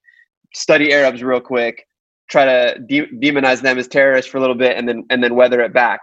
study 0.55 0.93
Arabs 0.93 1.23
real 1.23 1.41
quick, 1.41 1.87
try 2.31 2.45
to 2.45 2.79
de- 2.87 3.13
demonize 3.21 3.61
them 3.61 3.79
as 3.79 3.87
terrorists 3.87 4.31
for 4.31 4.39
a 4.39 4.41
little 4.41 4.57
bit, 4.57 4.77
and 4.77 4.89
then 4.89 5.05
and 5.11 5.23
then 5.23 5.35
weather 5.35 5.61
it 5.61 5.73
back. 5.73 6.01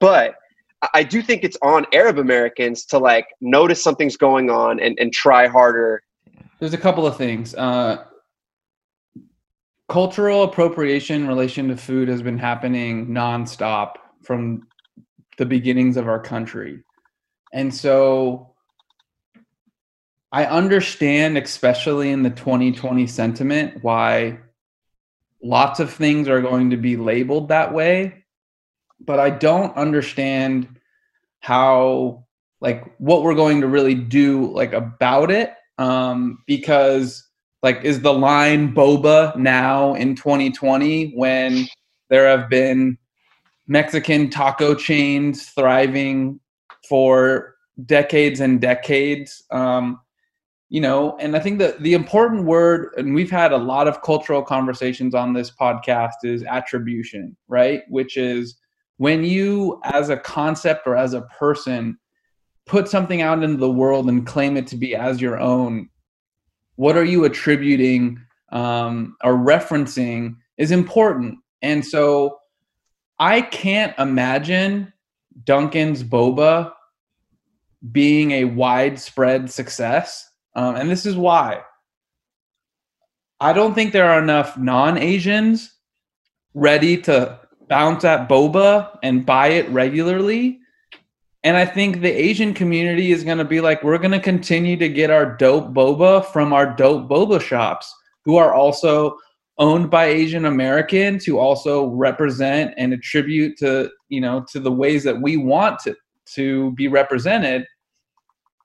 But 0.00 0.34
I 0.94 1.02
do 1.02 1.22
think 1.22 1.42
it's 1.42 1.56
on 1.62 1.86
Arab 1.92 2.18
Americans 2.18 2.84
to 2.86 2.98
like 2.98 3.26
notice 3.40 3.82
something's 3.82 4.16
going 4.16 4.50
on 4.50 4.78
and, 4.80 4.96
and 5.00 5.12
try 5.12 5.48
harder. 5.48 6.02
There's 6.60 6.74
a 6.74 6.78
couple 6.78 7.06
of 7.06 7.16
things. 7.16 7.54
Uh, 7.54 8.04
cultural 9.88 10.42
appropriation 10.42 11.22
in 11.22 11.28
relation 11.28 11.68
to 11.68 11.76
food 11.76 12.08
has 12.08 12.22
been 12.22 12.38
happening 12.38 13.08
nonstop 13.08 13.94
from 14.22 14.66
the 15.38 15.46
beginnings 15.46 15.96
of 15.96 16.08
our 16.08 16.20
country. 16.20 16.82
And 17.52 17.74
so 17.74 18.54
I 20.30 20.44
understand, 20.44 21.38
especially 21.38 22.10
in 22.10 22.22
the 22.22 22.30
2020 22.30 23.06
sentiment, 23.06 23.82
why 23.82 24.40
lots 25.42 25.80
of 25.80 25.92
things 25.92 26.28
are 26.28 26.42
going 26.42 26.70
to 26.70 26.76
be 26.76 26.96
labeled 26.96 27.48
that 27.48 27.72
way. 27.72 28.24
But 29.00 29.20
I 29.20 29.30
don't 29.30 29.74
understand 29.76 30.80
how, 31.40 32.26
like, 32.60 32.84
what 32.98 33.22
we're 33.22 33.34
going 33.34 33.60
to 33.62 33.68
really 33.68 33.94
do, 33.94 34.52
like, 34.52 34.72
about 34.72 35.30
it. 35.30 35.54
Um, 35.78 36.42
because 36.46 37.27
like 37.62 37.82
is 37.84 38.00
the 38.00 38.12
line 38.12 38.74
boba 38.74 39.36
now 39.36 39.94
in 39.94 40.14
2020 40.14 41.12
when 41.14 41.66
there 42.10 42.26
have 42.26 42.48
been 42.48 42.96
mexican 43.66 44.30
taco 44.30 44.74
chains 44.74 45.50
thriving 45.50 46.40
for 46.88 47.54
decades 47.84 48.40
and 48.40 48.60
decades? 48.60 49.44
Um, 49.50 50.00
you 50.70 50.82
know 50.82 51.16
and 51.18 51.34
i 51.34 51.40
think 51.40 51.58
that 51.58 51.82
the 51.82 51.94
important 51.94 52.44
word 52.44 52.92
and 52.98 53.14
we've 53.14 53.30
had 53.30 53.52
a 53.52 53.56
lot 53.56 53.88
of 53.88 54.02
cultural 54.02 54.42
conversations 54.42 55.14
on 55.14 55.32
this 55.32 55.50
podcast 55.50 56.12
is 56.24 56.42
attribution 56.44 57.34
right? 57.48 57.82
Which 57.88 58.16
is 58.16 58.56
when 58.98 59.24
you 59.24 59.80
as 59.84 60.10
a 60.10 60.16
concept 60.16 60.86
or 60.86 60.96
as 60.96 61.14
a 61.14 61.22
person 61.22 61.98
put 62.66 62.88
something 62.88 63.22
out 63.22 63.42
into 63.42 63.56
the 63.56 63.70
world 63.70 64.08
and 64.08 64.26
claim 64.26 64.56
it 64.56 64.66
to 64.68 64.76
be 64.76 64.94
as 64.94 65.20
your 65.20 65.40
own 65.40 65.88
what 66.78 66.96
are 66.96 67.04
you 67.04 67.24
attributing 67.24 68.20
um, 68.52 69.16
or 69.24 69.34
referencing 69.34 70.36
is 70.56 70.70
important. 70.70 71.40
And 71.60 71.84
so 71.84 72.38
I 73.18 73.40
can't 73.40 73.98
imagine 73.98 74.92
Dunkin's 75.42 76.04
boba 76.04 76.72
being 77.90 78.30
a 78.30 78.44
widespread 78.44 79.50
success. 79.50 80.30
Um, 80.54 80.76
and 80.76 80.88
this 80.88 81.04
is 81.04 81.16
why. 81.16 81.62
I 83.40 83.52
don't 83.52 83.74
think 83.74 83.92
there 83.92 84.10
are 84.10 84.22
enough 84.22 84.56
non 84.56 84.98
Asians 84.98 85.74
ready 86.54 86.96
to 86.98 87.40
bounce 87.68 88.04
at 88.04 88.28
boba 88.28 88.96
and 89.02 89.26
buy 89.26 89.48
it 89.48 89.68
regularly 89.70 90.57
and 91.44 91.56
I 91.56 91.64
think 91.64 92.00
the 92.00 92.10
Asian 92.10 92.52
community 92.52 93.12
is 93.12 93.24
going 93.24 93.38
to 93.38 93.44
be 93.44 93.60
like, 93.60 93.82
we're 93.82 93.98
going 93.98 94.10
to 94.12 94.20
continue 94.20 94.76
to 94.76 94.88
get 94.88 95.10
our 95.10 95.36
dope 95.36 95.72
boba 95.72 96.24
from 96.26 96.52
our 96.52 96.74
dope 96.74 97.08
boba 97.08 97.40
shops, 97.40 97.92
who 98.24 98.36
are 98.36 98.52
also 98.52 99.16
owned 99.58 99.90
by 99.90 100.06
Asian 100.06 100.44
Americans, 100.44 101.24
who 101.24 101.38
also 101.38 101.86
represent 101.88 102.74
and 102.76 102.92
attribute 102.92 103.56
to, 103.58 103.90
you 104.08 104.20
know, 104.20 104.44
to 104.50 104.60
the 104.60 104.72
ways 104.72 105.04
that 105.04 105.20
we 105.20 105.36
want 105.36 105.78
to, 105.80 105.94
to 106.34 106.72
be 106.72 106.88
represented. 106.88 107.66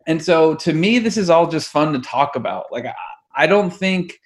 And 0.05 0.21
so 0.21 0.55
to 0.55 0.73
me, 0.73 0.99
this 0.99 1.17
is 1.17 1.29
all 1.29 1.47
just 1.47 1.69
fun 1.69 1.93
to 1.93 1.99
talk 1.99 2.35
about. 2.35 2.65
Like, 2.71 2.85
I, 2.85 2.93
I 3.35 3.47
don't 3.47 3.71
think 3.71 4.19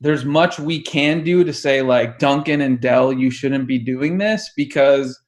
there's 0.00 0.24
much 0.24 0.58
we 0.58 0.82
can 0.82 1.24
do 1.24 1.44
to 1.44 1.52
say, 1.52 1.80
like, 1.80 2.18
Dunkin' 2.18 2.60
and 2.60 2.80
Del, 2.80 3.12
you 3.12 3.30
shouldn't 3.30 3.66
be 3.66 3.78
doing 3.78 4.18
this 4.18 4.50
because 4.56 5.18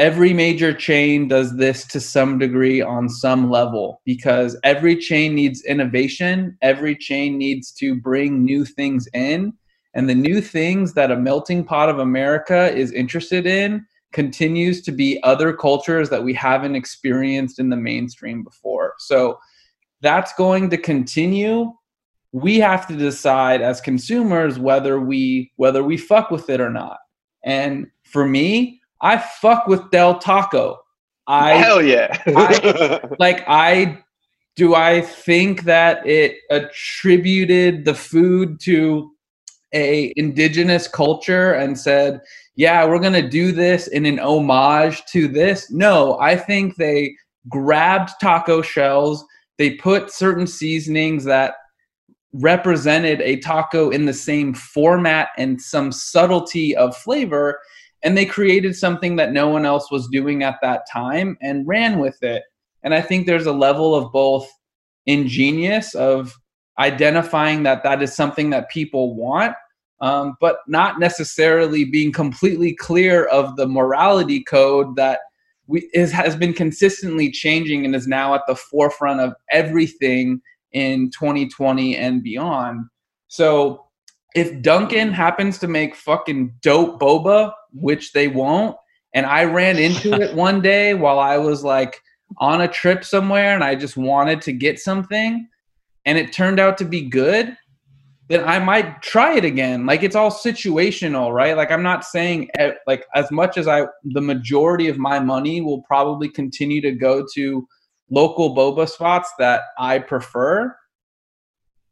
every 0.00 0.32
major 0.32 0.72
chain 0.72 1.28
does 1.28 1.56
this 1.56 1.84
to 1.84 2.00
some 2.00 2.38
degree 2.38 2.80
on 2.80 3.08
some 3.08 3.50
level 3.50 4.00
because 4.04 4.58
every 4.64 4.96
chain 4.96 5.34
needs 5.34 5.64
innovation 5.64 6.56
every 6.62 6.96
chain 6.96 7.38
needs 7.38 7.70
to 7.70 7.94
bring 7.94 8.42
new 8.42 8.64
things 8.64 9.06
in 9.14 9.52
and 9.94 10.08
the 10.08 10.14
new 10.14 10.40
things 10.40 10.94
that 10.94 11.10
a 11.12 11.16
melting 11.16 11.62
pot 11.62 11.88
of 11.88 11.98
america 12.00 12.74
is 12.74 12.90
interested 12.92 13.46
in 13.46 13.86
continues 14.12 14.82
to 14.82 14.92
be 14.92 15.22
other 15.22 15.52
cultures 15.52 16.08
that 16.10 16.22
we 16.22 16.34
haven't 16.34 16.74
experienced 16.74 17.58
in 17.58 17.68
the 17.68 17.76
mainstream 17.76 18.42
before. 18.42 18.94
So 18.98 19.38
that's 20.00 20.32
going 20.34 20.70
to 20.70 20.76
continue. 20.76 21.72
We 22.32 22.58
have 22.58 22.86
to 22.88 22.96
decide 22.96 23.60
as 23.60 23.80
consumers 23.80 24.58
whether 24.58 25.00
we 25.00 25.52
whether 25.56 25.82
we 25.82 25.96
fuck 25.96 26.30
with 26.30 26.48
it 26.50 26.60
or 26.60 26.70
not. 26.70 26.98
And 27.44 27.86
for 28.04 28.26
me 28.26 28.79
I 29.00 29.18
fuck 29.18 29.66
with 29.66 29.90
Del 29.90 30.18
Taco. 30.18 30.78
I 31.26 31.54
hell 31.54 31.82
yeah. 31.82 32.16
I, 32.26 33.00
like 33.18 33.44
I 33.48 34.02
do 34.56 34.74
I 34.74 35.00
think 35.00 35.64
that 35.64 36.06
it 36.06 36.38
attributed 36.50 37.84
the 37.84 37.94
food 37.94 38.60
to 38.60 39.10
a 39.72 40.12
indigenous 40.16 40.88
culture 40.88 41.52
and 41.52 41.78
said, 41.78 42.20
"Yeah, 42.56 42.84
we're 42.86 42.98
going 42.98 43.12
to 43.12 43.28
do 43.28 43.52
this 43.52 43.86
in 43.86 44.06
an 44.06 44.18
homage 44.18 45.04
to 45.12 45.28
this." 45.28 45.70
No, 45.70 46.18
I 46.18 46.36
think 46.36 46.76
they 46.76 47.14
grabbed 47.48 48.10
taco 48.20 48.62
shells, 48.62 49.24
they 49.58 49.74
put 49.74 50.10
certain 50.10 50.46
seasonings 50.46 51.24
that 51.24 51.54
represented 52.32 53.20
a 53.20 53.36
taco 53.40 53.90
in 53.90 54.06
the 54.06 54.14
same 54.14 54.54
format 54.54 55.28
and 55.36 55.60
some 55.60 55.90
subtlety 55.90 56.76
of 56.76 56.96
flavor 56.96 57.58
and 58.02 58.16
they 58.16 58.26
created 58.26 58.74
something 58.76 59.16
that 59.16 59.32
no 59.32 59.48
one 59.48 59.66
else 59.66 59.90
was 59.90 60.08
doing 60.08 60.42
at 60.42 60.58
that 60.62 60.82
time 60.90 61.36
and 61.42 61.66
ran 61.66 61.98
with 61.98 62.22
it. 62.22 62.42
And 62.82 62.94
i 62.94 63.00
think 63.00 63.26
there's 63.26 63.46
a 63.46 63.52
level 63.52 63.94
of 63.94 64.12
both 64.12 64.50
ingenious 65.06 65.94
of 65.94 66.34
identifying 66.78 67.62
that 67.64 67.82
that 67.82 68.02
is 68.02 68.14
something 68.14 68.50
that 68.50 68.70
people 68.70 69.14
want 69.14 69.54
um, 70.00 70.36
but 70.40 70.58
not 70.66 70.98
necessarily 70.98 71.84
being 71.84 72.12
completely 72.12 72.74
clear 72.74 73.26
of 73.26 73.56
the 73.56 73.66
morality 73.66 74.42
code 74.42 74.96
that 74.96 75.20
we, 75.66 75.88
is, 75.92 76.10
has 76.10 76.34
been 76.34 76.54
consistently 76.54 77.30
changing 77.30 77.84
and 77.84 77.94
is 77.94 78.06
now 78.06 78.34
at 78.34 78.42
the 78.48 78.56
forefront 78.56 79.20
of 79.20 79.34
everything 79.50 80.40
in 80.72 81.10
2020 81.10 81.96
and 81.96 82.22
beyond. 82.22 82.86
So 83.28 83.84
if 84.34 84.62
Dunkin' 84.62 85.12
happens 85.12 85.58
to 85.58 85.68
make 85.68 85.94
fucking 85.94 86.54
dope 86.62 87.00
boba, 87.00 87.52
which 87.72 88.12
they 88.12 88.28
won't, 88.28 88.76
and 89.14 89.26
I 89.26 89.44
ran 89.44 89.78
into 89.78 90.12
it 90.20 90.34
one 90.34 90.60
day 90.60 90.94
while 90.94 91.18
I 91.18 91.38
was 91.38 91.64
like 91.64 92.00
on 92.38 92.60
a 92.60 92.68
trip 92.68 93.04
somewhere 93.04 93.54
and 93.54 93.64
I 93.64 93.74
just 93.74 93.96
wanted 93.96 94.40
to 94.42 94.52
get 94.52 94.78
something 94.78 95.48
and 96.06 96.18
it 96.18 96.32
turned 96.32 96.60
out 96.60 96.78
to 96.78 96.84
be 96.84 97.02
good, 97.02 97.56
then 98.28 98.44
I 98.44 98.60
might 98.60 99.02
try 99.02 99.36
it 99.36 99.44
again. 99.44 99.86
Like 99.86 100.04
it's 100.04 100.14
all 100.14 100.30
situational, 100.30 101.34
right? 101.34 101.56
Like 101.56 101.72
I'm 101.72 101.82
not 101.82 102.04
saying 102.04 102.48
like 102.86 103.04
as 103.14 103.30
much 103.32 103.58
as 103.58 103.66
I 103.66 103.86
the 104.04 104.20
majority 104.20 104.88
of 104.88 104.98
my 104.98 105.18
money 105.18 105.60
will 105.60 105.82
probably 105.82 106.28
continue 106.28 106.80
to 106.82 106.92
go 106.92 107.26
to 107.34 107.66
local 108.10 108.54
boba 108.54 108.88
spots 108.88 109.32
that 109.38 109.62
I 109.78 109.98
prefer 109.98 110.76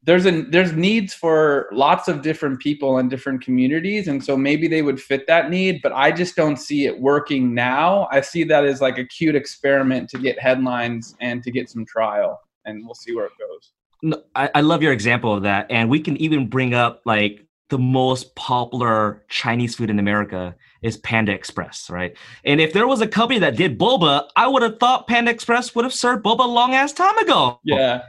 there's 0.09 0.25
a 0.25 0.41
there's 0.41 0.73
needs 0.73 1.13
for 1.13 1.69
lots 1.71 2.09
of 2.09 2.23
different 2.23 2.61
people 2.61 2.97
and 2.97 3.11
different 3.11 3.43
communities. 3.43 4.09
And 4.09 4.25
so 4.25 4.39
maybe 4.39 4.67
they 4.67 4.81
would 4.81 4.99
fit 4.99 5.27
that 5.27 5.51
need 5.51 5.83
but 5.83 5.93
i 5.93 6.11
just 6.11 6.35
don't 6.35 6.57
see 6.57 6.87
it 6.87 6.99
working 6.99 7.53
now. 7.53 8.09
I 8.11 8.23
see 8.23 8.43
that 8.45 8.65
as 8.65 8.81
like 8.81 8.97
a 8.97 9.05
cute 9.05 9.37
experiment 9.37 10.09
to 10.11 10.19
get 10.19 10.41
headlines 10.41 11.15
and 11.21 11.43
to 11.43 11.51
get 11.51 11.69
some 11.69 11.85
trial 11.85 12.41
and 12.65 12.87
we'll 12.87 12.95
see 12.95 13.15
where 13.15 13.27
it 13.27 13.33
goes. 13.39 13.73
No, 14.01 14.23
I, 14.35 14.51
I 14.55 14.61
love 14.63 14.83
your 14.83 14.95
example 14.95 15.35
of 15.35 15.43
that. 15.43 15.67
And 15.69 15.91
we 15.91 16.01
can 16.01 16.17
even 16.17 16.49
bring 16.49 16.73
up 16.73 17.03
like 17.05 17.45
the 17.69 17.79
most 17.79 18.35
popular 18.35 19.23
chinese 19.29 19.75
food 19.75 19.91
in 19.91 19.99
america 19.99 20.57
is 20.81 20.97
panda 20.97 21.33
express 21.33 21.91
right? 21.91 22.17
And 22.47 22.63
if 22.63 22.73
there 22.73 22.87
was 22.87 23.03
a 23.03 23.07
company 23.07 23.41
that 23.41 23.57
did 23.59 23.79
boba 23.79 24.27
i 24.37 24.47
would 24.47 24.63
have 24.63 24.79
thought 24.81 25.07
panda 25.07 25.31
express 25.31 25.75
would 25.75 25.85
have 25.85 25.93
served 25.93 26.25
boba 26.25 26.47
long 26.49 26.73
ass 26.73 26.95
time 26.95 27.19
ago. 27.19 27.61
Yeah 27.63 28.05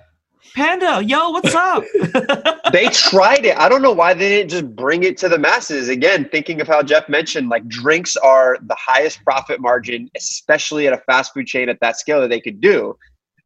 Panda, 0.56 1.04
yo, 1.04 1.30
what's 1.30 1.54
up? 1.54 1.84
they 2.72 2.88
tried 2.88 3.46
it. 3.46 3.58
I 3.58 3.70
don't 3.70 3.82
know 3.82 3.92
why 3.92 4.14
they 4.14 4.30
didn't 4.30 4.50
just 4.50 4.76
bring 4.76 5.04
it 5.04 5.18
to 5.18 5.30
the 5.30 5.38
masses. 5.38 5.90
Again, 5.90 6.28
thinking 6.32 6.62
of 6.62 6.68
how 6.68 6.82
Geoff 6.82 7.08
mentioned, 7.10 7.50
like 7.50 7.68
drinks 7.68 8.18
are 8.18 8.58
the 8.64 8.76
highest 8.76 9.24
profit 9.24 9.60
margin, 9.60 10.10
especially 10.16 10.88
at 10.88 10.94
a 10.94 10.98
fast 10.98 11.34
food 11.34 11.48
chain 11.48 11.70
at 11.70 11.80
that 11.82 11.98
scale 11.98 12.22
that 12.22 12.30
they 12.30 12.42
could 12.42 12.62
do, 12.62 12.98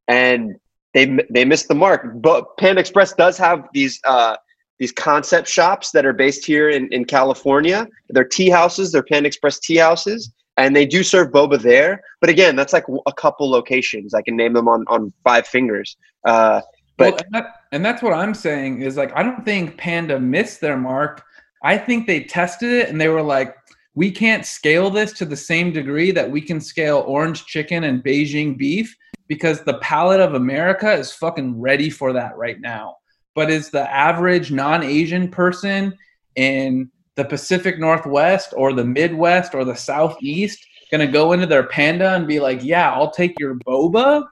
and 0.07 0.55
they 0.93 1.19
they 1.29 1.45
missed 1.45 1.67
the 1.67 1.75
mark. 1.75 2.21
But 2.21 2.57
Panda 2.57 2.79
Express 2.79 3.13
does 3.13 3.37
have 3.37 3.67
these 3.73 3.99
uh, 4.05 4.37
these 4.79 4.91
concept 4.91 5.47
shops 5.47 5.91
that 5.91 6.05
are 6.05 6.13
based 6.13 6.45
here 6.45 6.69
in 6.69 6.91
in 6.93 7.05
California. 7.05 7.87
They're 8.09 8.23
tea 8.23 8.49
houses. 8.49 8.91
They're 8.91 9.03
Panda 9.03 9.27
Express 9.27 9.59
tea 9.59 9.77
houses, 9.77 10.31
and 10.57 10.75
they 10.75 10.85
do 10.85 11.03
serve 11.03 11.31
boba 11.31 11.59
there. 11.61 12.01
But 12.21 12.29
again, 12.29 12.55
that's 12.55 12.73
like 12.73 12.85
a 13.07 13.13
couple 13.13 13.49
locations. 13.49 14.13
I 14.13 14.21
can 14.21 14.35
name 14.35 14.53
them 14.53 14.67
on 14.67 14.85
on 14.87 15.11
five 15.23 15.47
fingers. 15.47 15.97
Uh, 16.25 16.61
but 16.97 17.13
well, 17.13 17.21
and, 17.23 17.33
that, 17.33 17.55
and 17.71 17.85
that's 17.85 18.01
what 18.01 18.13
I'm 18.13 18.33
saying 18.33 18.81
is 18.81 18.97
like 18.97 19.11
I 19.15 19.23
don't 19.23 19.43
think 19.43 19.77
Panda 19.77 20.19
missed 20.19 20.61
their 20.61 20.77
mark. 20.77 21.23
I 21.63 21.77
think 21.77 22.07
they 22.07 22.23
tested 22.23 22.71
it 22.71 22.89
and 22.89 22.99
they 22.99 23.07
were 23.07 23.21
like, 23.21 23.55
we 23.95 24.11
can't 24.11 24.45
scale 24.45 24.89
this 24.89 25.13
to 25.13 25.25
the 25.25 25.37
same 25.37 25.71
degree 25.71 26.11
that 26.11 26.29
we 26.29 26.41
can 26.41 26.59
scale 26.59 27.03
orange 27.07 27.45
chicken 27.45 27.85
and 27.85 28.03
Beijing 28.03 28.57
beef 28.57 28.95
because 29.27 29.61
the 29.61 29.77
palate 29.79 30.19
of 30.19 30.33
America 30.33 30.91
is 30.91 31.11
fucking 31.13 31.59
ready 31.59 31.89
for 31.89 32.11
that 32.13 32.35
right 32.35 32.59
now. 32.59 32.97
But 33.35 33.49
is 33.49 33.69
the 33.69 33.91
average 33.91 34.51
non-Asian 34.51 35.29
person 35.29 35.97
in 36.35 36.91
the 37.15 37.25
Pacific 37.25 37.79
Northwest 37.79 38.53
or 38.55 38.73
the 38.73 38.83
Midwest 38.83 39.55
or 39.55 39.63
the 39.63 39.75
Southeast 39.75 40.65
gonna 40.91 41.07
go 41.07 41.31
into 41.31 41.47
their 41.47 41.63
panda 41.63 42.13
and 42.13 42.27
be 42.27 42.39
like, 42.39 42.63
"Yeah, 42.63 42.91
I'll 42.91 43.09
take 43.09 43.39
your 43.39 43.55
boba"? 43.55 44.27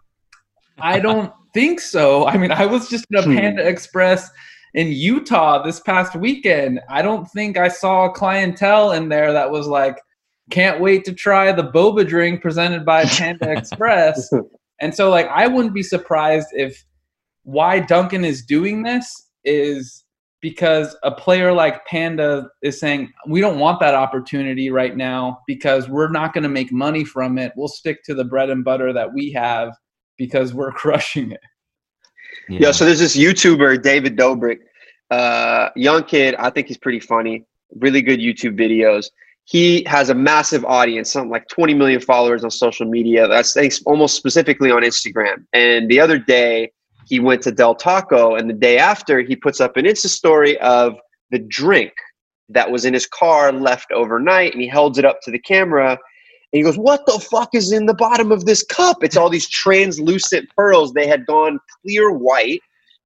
I 0.80 1.00
don't 1.00 1.34
think 1.54 1.80
so. 1.80 2.28
I 2.28 2.38
mean, 2.38 2.52
I 2.52 2.66
was 2.66 2.90
just 2.90 3.06
in 3.10 3.18
a 3.18 3.24
hmm. 3.24 3.36
Panda 3.36 3.68
Express 3.68 4.30
in 4.74 4.88
Utah 4.88 5.64
this 5.64 5.80
past 5.80 6.16
weekend. 6.16 6.80
I 6.90 7.02
don't 7.02 7.26
think 7.32 7.58
I 7.58 7.68
saw 7.68 8.06
a 8.06 8.12
clientele 8.12 8.92
in 8.92 9.10
there 9.10 9.34
that 9.34 9.52
was 9.52 9.68
like, 9.68 10.02
"Can't 10.50 10.80
wait 10.80 11.06
to 11.06 11.14
try 11.14 11.52
the 11.52 11.64
boba 11.64 12.08
drink 12.08 12.42
presented 12.42 12.86
by 12.86 13.06
Panda 13.06 13.52
Express." 13.58 14.30
And 14.80 14.96
so, 14.96 15.10
like, 15.10 15.28
I 15.28 15.48
wouldn't 15.48 15.74
be 15.74 15.84
surprised 15.84 16.48
if 16.54 16.84
why 17.44 17.80
Dunkin' 17.80 18.26
is 18.26 18.44
doing 18.44 18.84
this 18.84 19.30
is 19.44 20.04
because 20.42 20.96
a 21.04 21.12
player 21.12 21.54
like 21.54 21.86
Panda 21.86 22.50
is 22.64 22.80
saying, 22.80 23.12
we 23.28 23.42
don't 23.42 23.60
want 23.60 23.80
that 23.80 23.94
opportunity 23.94 24.72
right 24.72 24.98
now 24.98 25.40
because 25.46 25.88
we're 25.88 26.10
not 26.10 26.34
going 26.34 26.44
to 26.44 26.50
make 26.50 26.72
money 26.72 27.06
from 27.06 27.38
it. 27.38 27.54
We'll 27.56 27.68
stick 27.68 28.04
to 28.06 28.16
the 28.16 28.26
bread 28.26 28.50
and 28.50 28.64
butter 28.64 28.92
that 28.92 29.14
we 29.14 29.32
have 29.34 29.76
because 30.22 30.54
we're 30.54 30.72
crushing 30.84 31.32
it. 31.32 31.42
Yeah. 32.48 32.60
yeah 32.62 32.72
so 32.72 32.86
there's 32.86 33.00
this 33.00 33.18
YouTuber, 33.18 33.82
David 33.82 34.16
Dobrik, 34.16 34.60
uh, 35.10 35.70
young 35.76 36.04
kid. 36.04 36.36
I 36.36 36.52
think 36.52 36.68
he's 36.68 36.78
pretty 36.78 37.00
funny, 37.00 37.44
really 37.76 38.04
good 38.04 38.20
YouTube 38.20 38.56
videos. 38.56 39.10
He 39.46 39.84
has 39.88 40.10
a 40.10 40.14
massive 40.14 40.64
audience, 40.66 41.12
something 41.12 41.32
like 41.32 41.48
20 41.48 41.74
million 41.74 42.00
followers 42.00 42.44
on 42.44 42.52
social 42.52 42.86
media. 42.86 43.28
That's 43.28 43.58
almost 43.88 44.16
specifically 44.16 44.70
on 44.70 44.84
Instagram. 44.84 45.44
And 45.54 45.90
the 45.90 46.00
other 46.00 46.20
day, 46.20 46.72
he 47.08 47.20
went 47.20 47.42
to 47.42 47.52
Del 47.52 47.74
Taco, 47.74 48.36
and 48.36 48.48
the 48.48 48.54
day 48.54 48.78
after, 48.78 49.22
he 49.22 49.36
puts 49.36 49.60
up 49.60 49.76
an 49.76 49.86
Insta 49.86 50.08
story 50.08 50.58
of 50.60 50.94
the 51.32 51.40
drink 51.40 51.92
that 52.50 52.70
was 52.70 52.86
in 52.86 52.94
his 52.94 53.08
car 53.08 53.52
left 53.52 53.92
overnight, 53.92 54.54
and 54.54 54.62
he 54.62 54.70
holds 54.70 55.00
it 55.00 55.06
up 55.06 55.20
to 55.24 55.32
the 55.32 55.40
camera. 55.40 55.98
And 56.52 56.60
he 56.60 56.64
goes, 56.64 56.78
What 56.78 57.06
the 57.06 57.20
fuck 57.20 57.50
is 57.54 57.72
in 57.72 57.86
the 57.86 57.94
bottom 57.94 58.32
of 58.32 58.46
this 58.46 58.64
cup? 58.64 59.04
It's 59.04 59.18
all 59.18 59.30
these 59.30 59.50
translucent 59.50 60.50
pearls. 60.56 60.94
They 60.94 61.08
had 61.08 61.26
gone 61.26 61.60
clear 61.82 62.12
white. 62.12 62.62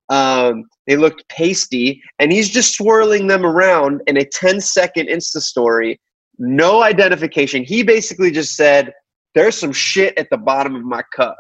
Um, 0.09 0.65
they 0.87 0.97
looked 0.97 1.27
pasty, 1.29 2.01
and 2.19 2.31
he's 2.31 2.49
just 2.49 2.75
swirling 2.75 3.27
them 3.27 3.45
around 3.45 4.01
in 4.07 4.17
a 4.17 4.25
10 4.25 4.61
second 4.61 5.07
Insta 5.07 5.41
story. 5.41 5.99
No 6.37 6.83
identification. 6.83 7.63
He 7.63 7.81
basically 7.83 8.31
just 8.31 8.55
said, 8.55 8.93
There's 9.33 9.57
some 9.57 9.73
shit 9.73 10.17
at 10.17 10.29
the 10.29 10.37
bottom 10.37 10.75
of 10.75 10.83
my 10.83 11.03
cup. 11.15 11.37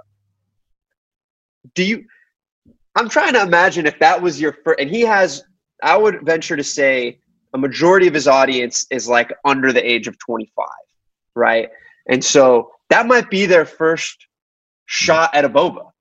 Do 1.73 1.83
you 1.83 2.05
I'm 2.95 3.09
trying 3.09 3.33
to 3.33 3.41
imagine 3.41 3.85
if 3.85 3.99
that 3.99 4.21
was 4.21 4.39
your 4.39 4.53
first, 4.63 4.79
and 4.79 4.89
he 4.89 5.01
has, 5.01 5.43
I 5.83 5.97
would 5.97 6.25
venture 6.25 6.55
to 6.55 6.63
say, 6.63 7.19
a 7.53 7.57
majority 7.57 8.07
of 8.07 8.13
his 8.13 8.27
audience 8.27 8.85
is 8.89 9.07
like 9.07 9.33
under 9.43 9.73
the 9.73 9.85
age 9.85 10.07
of 10.07 10.17
25, 10.19 10.65
right? 11.35 11.69
And 12.07 12.23
so 12.23 12.71
that 12.89 13.07
might 13.07 13.29
be 13.29 13.45
their 13.45 13.65
first 13.65 14.27
shot 14.85 15.33
at 15.33 15.45
a 15.45 15.49
boba. 15.49 15.91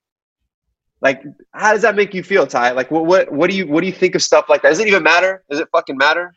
Like, 1.01 1.23
how 1.53 1.73
does 1.73 1.83
that 1.83 1.97
make 1.97 2.15
you 2.15 2.23
feel, 2.23 2.47
Ty? 2.47 2.71
Like, 2.71 2.91
what, 2.91 3.05
what, 3.07 3.31
what 3.31 3.51
do 3.51 3.57
you, 3.57 3.67
what 3.67 3.81
do 3.83 3.87
you 3.87 3.93
think 3.93 4.15
of 4.15 4.23
stuff 4.23 4.47
like 4.49 4.63
that? 4.63 4.71
Does 4.71 4.81
it 4.81 4.89
even 4.89 5.03
matter? 5.03 5.43
Does 5.51 5.61
it 5.61 5.69
fucking 5.71 5.97
matter? 5.97 6.35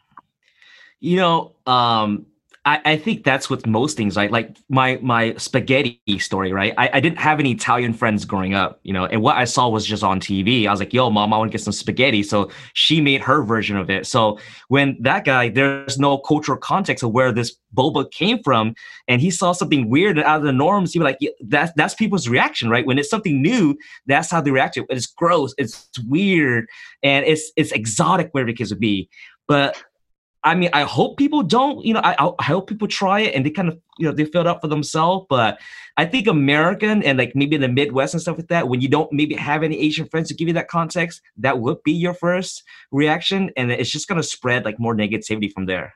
You 0.99 1.18
know, 1.18 1.55
um, 1.65 2.26
I, 2.68 2.82
I 2.84 2.97
think 2.97 3.24
that's 3.24 3.49
with 3.49 3.65
most 3.65 3.95
things, 3.95 4.18
right? 4.18 4.30
Like 4.30 4.57
my 4.68 4.99
my 5.01 5.34
spaghetti 5.36 6.01
story, 6.20 6.51
right? 6.51 6.74
I, 6.78 6.89
I 6.95 6.99
didn't 6.99 7.18
have 7.18 7.39
any 7.39 7.53
Italian 7.53 7.93
friends 7.93 8.26
growing 8.26 8.55
up, 8.55 8.82
you 8.84 8.91
know, 8.91 9.05
and 9.05 9.22
what 9.22 9.38
I 9.38 9.45
saw 9.45 9.70
was 9.70 9.86
just 9.86 10.03
on 10.03 10.20
TV. 10.20 10.68
I 10.68 10.72
was 10.72 10.82
like, 10.82 10.93
yo, 10.93 11.09
mom, 11.09 11.34
I 11.34 11.38
want 11.38 11.49
to 11.49 11.57
get 11.57 11.63
some 11.63 11.72
spaghetti. 11.72 12.24
So 12.24 12.51
she 12.74 12.99
made 12.99 13.22
her 13.22 13.41
version 13.41 13.78
of 13.78 13.89
it. 13.89 14.05
So 14.05 14.38
when 14.68 14.97
that 14.99 15.24
guy, 15.24 15.47
there's 15.47 15.97
no 15.97 16.18
cultural 16.18 16.57
context 16.57 17.05
of 17.05 17.11
where 17.11 17.32
this 17.32 17.55
boba 17.74 18.11
came 18.11 18.43
from, 18.43 18.76
and 19.07 19.22
he 19.22 19.32
saw 19.32 19.53
something 19.53 19.89
weird 19.89 20.18
and 20.18 20.28
out 20.28 20.41
of 20.41 20.43
the 20.43 20.51
norms, 20.51 20.91
he 20.91 20.99
was 20.99 21.05
like, 21.05 21.18
yeah, 21.22 21.32
that's 21.47 21.72
that's 21.78 21.95
people's 21.95 22.28
reaction, 22.28 22.70
right? 22.70 22.86
When 22.86 22.99
it's 22.99 23.09
something 23.09 23.41
new, 23.41 23.78
that's 24.07 24.30
how 24.30 24.41
they 24.41 24.51
react 24.51 24.74
to 24.74 24.82
it. 24.82 24.88
It's 24.89 25.07
gross, 25.07 25.53
it's 25.57 25.88
weird, 26.05 26.68
and 27.01 27.26
it's 27.26 27.49
it's 27.55 27.72
exotic 27.72 28.28
where 28.34 28.45
it 28.45 28.59
would 28.59 28.80
be. 28.80 29.07
But 29.47 29.82
I 30.48 30.56
mean, 30.56 30.70
I 30.72 30.84
hope 30.84 31.18
people 31.18 31.43
don't, 31.43 31.86
you 31.86 31.93
know, 31.93 32.00
I, 32.02 32.16
I 32.39 32.43
hope 32.43 32.70
people 32.70 32.88
try 32.88 33.20
it 33.20 33.36
and 33.36 33.45
they 33.45 33.50
kind 33.50 33.68
of, 33.68 33.78
you 34.00 34.08
know, 34.08 34.14
they 34.14 34.24
fill 34.24 34.41
it 34.41 34.48
up 34.48 34.62
for 34.62 34.70
themselves. 34.70 35.26
But 35.30 35.60
I 35.98 36.06
think 36.06 36.26
American 36.28 37.04
and 37.04 37.18
like 37.18 37.36
maybe 37.36 37.56
in 37.56 37.62
the 37.62 37.68
Midwest 37.68 38.14
and 38.14 38.22
stuff 38.22 38.38
like 38.38 38.48
that, 38.48 38.70
when 38.70 38.80
you 38.80 38.88
don't 38.88 39.12
maybe 39.12 39.36
have 39.36 39.62
any 39.62 39.78
Asian 39.78 40.08
friends 40.08 40.30
to 40.30 40.34
give 40.34 40.48
you 40.48 40.54
that 40.54 40.70
context, 40.70 41.22
that 41.36 41.60
would 41.60 41.84
be 41.84 41.91
your 41.91 42.14
first 42.14 42.64
reaction. 42.91 43.52
And 43.58 43.72
it's 43.72 43.89
just 43.89 44.08
going 44.08 44.22
to 44.22 44.28
spread 44.28 44.64
like 44.64 44.80
more 44.80 44.95
negativity 44.95 45.52
from 45.52 45.66
there. 45.66 45.95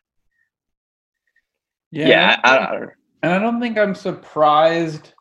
Yeah. 1.92 2.08
yeah 2.10 2.40
I, 2.44 2.58
I, 2.58 2.76
and 3.24 3.34
I 3.34 3.40
don't 3.40 3.62
think 3.62 3.78
I'm 3.78 3.96
surprised 3.96 5.14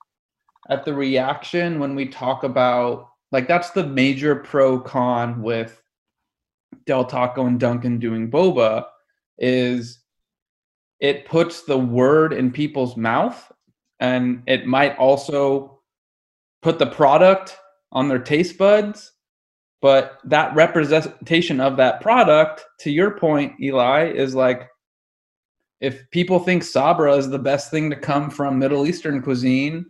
at 0.69 0.85
the 0.85 0.93
reaction 0.93 1.79
when 1.79 1.95
we 1.95 2.09
talk 2.09 2.43
about 2.43 3.11
like 3.31 3.47
that's 3.47 3.71
the 3.71 3.87
major 3.87 4.35
pro 4.35 4.81
con 4.81 5.41
with 5.41 5.81
Del 6.87 7.05
Taco 7.05 7.47
and 7.47 7.61
Dunkin' 7.61 8.01
doing 8.01 8.29
boba 8.29 8.87
is 9.41 9.99
it 11.01 11.25
puts 11.25 11.63
the 11.63 11.79
word 11.79 12.33
in 12.33 12.53
people's 12.53 12.97
mouth 12.97 13.51
and 13.99 14.43
it 14.47 14.67
might 14.67 14.97
also 14.99 15.81
put 16.63 16.79
the 16.79 16.87
product 16.87 17.57
on 17.93 18.07
their 18.09 18.19
taste 18.19 18.59
buds 18.59 19.13
but 19.83 20.19
that 20.25 20.55
representation 20.55 21.59
of 21.59 21.79
that 21.79 22.01
product 22.01 22.65
to 22.79 22.91
your 22.91 23.13
point 23.13 23.55
eli 23.61 24.11
is 24.13 24.35
like 24.35 24.69
if 25.81 26.09
people 26.11 26.39
think 26.39 26.63
sabra 26.63 27.17
is 27.17 27.31
the 27.31 27.39
best 27.39 27.71
thing 27.71 27.89
to 27.89 27.97
come 27.97 28.31
from 28.31 28.59
middle 28.59 28.87
eastern 28.87 29.23
cuisine 29.23 29.87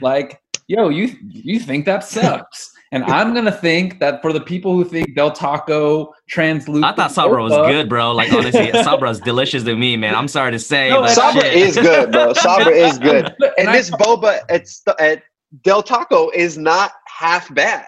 like 0.00 0.40
yo 0.66 0.88
you 0.88 1.14
you 1.28 1.58
think 1.58 1.84
that 1.84 2.04
sucks 2.04 2.74
and 2.94 3.02
I'm 3.06 3.34
gonna 3.34 3.50
think 3.50 3.98
that 3.98 4.22
for 4.22 4.32
the 4.32 4.40
people 4.40 4.72
who 4.72 4.84
think 4.84 5.16
Del 5.16 5.32
Taco 5.32 6.14
translucent, 6.28 6.84
I 6.84 6.94
thought 6.94 7.10
Sabra 7.10 7.42
was 7.42 7.52
good, 7.52 7.88
bro. 7.88 8.12
Like 8.12 8.32
honestly, 8.32 8.70
Sabra 8.70 9.10
is 9.10 9.18
delicious 9.18 9.64
to 9.64 9.74
me, 9.74 9.96
man. 9.96 10.14
I'm 10.14 10.28
sorry 10.28 10.52
to 10.52 10.60
say, 10.60 10.90
no, 10.90 11.04
Sabra 11.08 11.42
shit. 11.42 11.54
is 11.54 11.76
good, 11.76 12.12
bro. 12.12 12.32
Sabra 12.34 12.72
is 12.72 13.00
good, 13.00 13.34
and, 13.40 13.52
and 13.58 13.74
this 13.74 13.92
I, 13.92 13.96
boba 13.96 14.40
it's 14.48 14.80
at 15.00 15.24
Del 15.62 15.82
Taco 15.82 16.30
is 16.30 16.56
not 16.56 16.92
half 17.06 17.52
bad. 17.52 17.86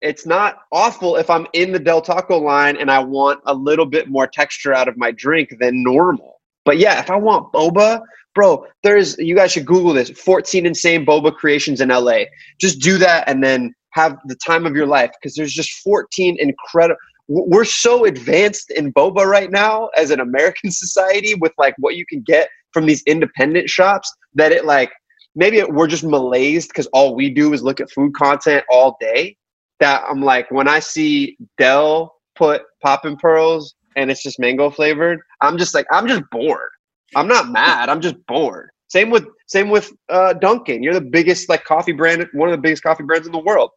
It's 0.00 0.26
not 0.26 0.58
awful 0.70 1.16
if 1.16 1.28
I'm 1.28 1.48
in 1.52 1.72
the 1.72 1.80
Del 1.80 2.00
Taco 2.00 2.38
line 2.38 2.76
and 2.76 2.88
I 2.88 3.00
want 3.00 3.40
a 3.46 3.54
little 3.54 3.86
bit 3.86 4.08
more 4.08 4.28
texture 4.28 4.72
out 4.72 4.86
of 4.86 4.96
my 4.96 5.10
drink 5.10 5.56
than 5.58 5.82
normal. 5.82 6.40
But 6.64 6.78
yeah, 6.78 7.00
if 7.00 7.10
I 7.10 7.16
want 7.16 7.52
boba, 7.52 8.00
bro, 8.36 8.64
there's 8.84 9.18
you 9.18 9.34
guys 9.34 9.50
should 9.50 9.66
Google 9.66 9.94
this 9.94 10.10
14 10.10 10.64
insane 10.64 11.04
boba 11.04 11.34
creations 11.34 11.80
in 11.80 11.88
LA. 11.88 12.26
Just 12.60 12.80
do 12.80 12.98
that 12.98 13.28
and 13.28 13.42
then 13.42 13.74
have 13.90 14.18
the 14.26 14.36
time 14.36 14.66
of 14.66 14.76
your 14.76 14.86
life 14.86 15.10
because 15.18 15.34
there's 15.34 15.52
just 15.52 15.72
14 15.82 16.36
incredible 16.38 16.96
we're 17.28 17.64
so 17.64 18.04
advanced 18.04 18.70
in 18.70 18.92
boba 18.92 19.24
right 19.24 19.50
now 19.50 19.88
as 19.96 20.10
an 20.10 20.20
american 20.20 20.70
society 20.84 21.34
with 21.40 21.52
like 21.58 21.74
what 21.78 21.96
you 21.96 22.04
can 22.06 22.20
get 22.20 22.48
from 22.72 22.86
these 22.86 23.02
independent 23.06 23.68
shops 23.68 24.14
that 24.34 24.52
it 24.52 24.64
like 24.64 24.92
maybe 25.34 25.62
we're 25.64 25.86
just 25.86 26.04
malaised 26.04 26.68
because 26.68 26.86
all 26.88 27.16
we 27.16 27.30
do 27.30 27.52
is 27.52 27.62
look 27.62 27.80
at 27.80 27.90
food 27.90 28.14
content 28.14 28.64
all 28.70 28.96
day 29.00 29.36
that 29.80 30.04
i'm 30.08 30.22
like 30.22 30.48
when 30.50 30.68
i 30.68 30.78
see 30.78 31.36
Del 31.58 32.14
put 32.36 32.62
poppin' 32.82 33.16
pearls 33.16 33.74
and 33.96 34.10
it's 34.10 34.22
just 34.22 34.38
mango 34.38 34.70
flavored 34.70 35.18
i'm 35.40 35.56
just 35.58 35.74
like 35.74 35.86
i'm 35.90 36.06
just 36.06 36.22
bored 36.30 36.70
i'm 37.14 37.28
not 37.28 37.50
mad 37.50 37.88
i'm 37.88 38.00
just 38.00 38.16
bored 38.26 38.70
same 38.88 39.10
with 39.10 39.26
same 39.48 39.68
with 39.68 39.92
uh, 40.08 40.32
Dunkin'. 40.32 40.82
You're 40.82 40.94
the 40.94 41.00
biggest 41.00 41.48
like 41.48 41.64
coffee 41.64 41.92
brand, 41.92 42.26
one 42.32 42.48
of 42.48 42.52
the 42.52 42.60
biggest 42.60 42.82
coffee 42.82 43.04
brands 43.04 43.26
in 43.26 43.32
the 43.32 43.38
world 43.38 43.70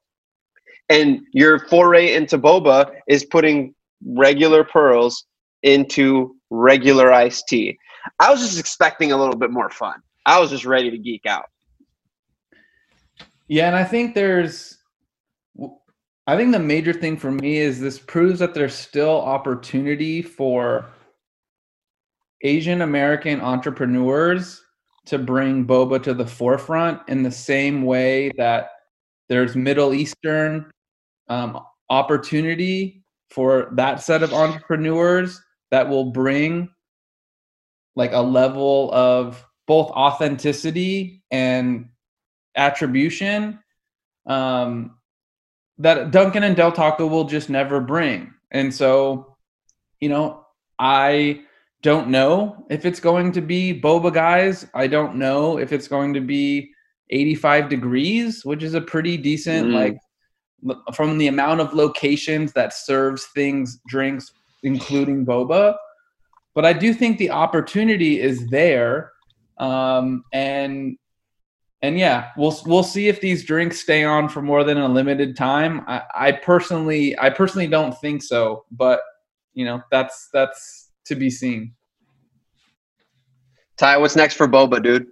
and 0.90 1.22
your 1.32 1.60
foray 1.68 2.14
into 2.16 2.38
boba 2.38 2.92
is 3.08 3.26
putting 3.26 3.74
regular 4.04 4.64
pearls 4.64 5.26
into 5.64 6.36
regular 6.50 7.14
iced 7.14 7.48
tea. 7.48 7.78
I 8.20 8.32
was 8.32 8.42
just 8.42 8.60
expecting 8.60 9.12
a 9.12 9.18
little 9.18 9.36
bit 9.36 9.52
more 9.52 9.70
fun. 9.70 10.02
I 10.26 10.40
was 10.40 10.50
just 10.50 10.66
ready 10.66 10.90
to 10.90 10.98
geek 10.98 11.26
out. 11.26 11.46
Yeah, 13.48 13.68
and 13.68 13.76
I 13.76 13.84
think 13.84 14.16
there's 14.16 14.78
I 16.28 16.38
think 16.38 16.52
the 16.52 16.60
major 16.60 16.94
thing 16.94 17.18
for 17.18 17.32
me 17.32 17.58
is 17.58 17.80
this 17.80 17.98
proves 17.98 18.40
that 18.40 18.54
there's 18.54 18.76
still 18.76 19.22
opportunity 19.22 20.22
for 20.22 20.86
Asian 22.42 22.82
American 22.82 23.42
entrepreneurs 23.42 24.62
to 25.06 25.18
bring 25.18 25.66
boba 25.66 26.02
to 26.04 26.14
the 26.14 26.26
forefront 26.26 27.02
in 27.08 27.24
the 27.24 27.32
same 27.32 27.84
way 27.84 28.32
that 28.38 28.72
there's 29.28 29.56
Middle 29.56 29.94
Eastern 29.94 30.70
um, 31.28 31.60
opportunity 31.90 33.04
for 33.30 33.70
that 33.74 34.02
set 34.02 34.24
of 34.24 34.34
entrepreneurs 34.34 35.42
that 35.72 35.88
will 35.88 36.06
bring 36.06 36.70
like 37.96 38.12
a 38.14 38.22
level 38.22 38.92
of 38.94 39.46
both 39.68 39.90
authenticity 39.92 41.24
and 41.32 41.90
attribution 42.56 43.60
um, 44.26 44.96
that 45.78 46.12
Dunkin' 46.12 46.44
and 46.44 46.56
Del 46.56 46.72
Taco 46.72 47.08
will 47.08 47.26
just 47.26 47.50
never 47.50 47.80
bring. 47.80 48.34
And 48.52 48.74
so, 48.74 49.38
you 50.00 50.10
know, 50.10 50.46
I 50.78 51.42
don't 51.82 52.10
know 52.10 52.66
if 52.70 52.86
it's 52.86 53.00
going 53.00 53.32
to 53.34 53.42
be 53.42 53.80
boba 53.80 54.14
guys. 54.14 54.68
I 54.74 54.88
don't 54.88 55.16
know 55.16 55.58
if 55.58 55.72
it's 55.72 55.88
going 55.88 56.14
to 56.14 56.22
be 56.22 56.72
85 57.10 57.70
degrees, 57.70 58.46
which 58.46 58.64
is 58.64 58.74
a 58.74 58.82
pretty 58.82 59.18
decent 59.18 59.70
mm. 59.70 59.74
like 59.74 59.98
from 60.94 61.18
the 61.18 61.28
amount 61.28 61.62
of 61.62 61.74
locations 61.74 62.52
that 62.54 62.74
serves 62.74 63.28
things, 63.28 63.80
drinks, 63.88 64.32
including 64.64 65.26
boba. 65.26 65.76
But 66.54 66.66
I 66.66 66.74
do 66.74 66.94
think 66.94 67.18
the 67.18 67.30
opportunity 67.30 68.20
is 68.20 68.48
there, 68.48 69.14
um, 69.58 70.24
and 70.34 70.98
and 71.82 71.98
yeah, 71.98 72.32
we'll 72.36 72.58
we'll 72.66 72.84
see 72.84 73.08
if 73.08 73.22
these 73.22 73.46
drinks 73.46 73.80
stay 73.80 74.04
on 74.04 74.28
for 74.28 74.42
more 74.42 74.66
than 74.66 74.78
a 74.78 74.88
limited 74.88 75.38
time. 75.38 75.86
I, 75.88 76.02
I 76.14 76.32
personally 76.34 77.18
I 77.18 77.30
personally 77.30 77.68
don't 77.68 77.98
think 78.00 78.22
so, 78.22 78.66
but 78.72 79.00
you 79.54 79.64
know 79.64 79.82
that's 79.92 80.28
that's 80.34 80.89
to 81.10 81.16
be 81.16 81.30
seen. 81.30 81.74
Ty, 83.78 83.98
what's 83.98 84.16
next 84.16 84.36
for 84.36 84.48
Boba, 84.48 84.82
dude? 84.82 85.08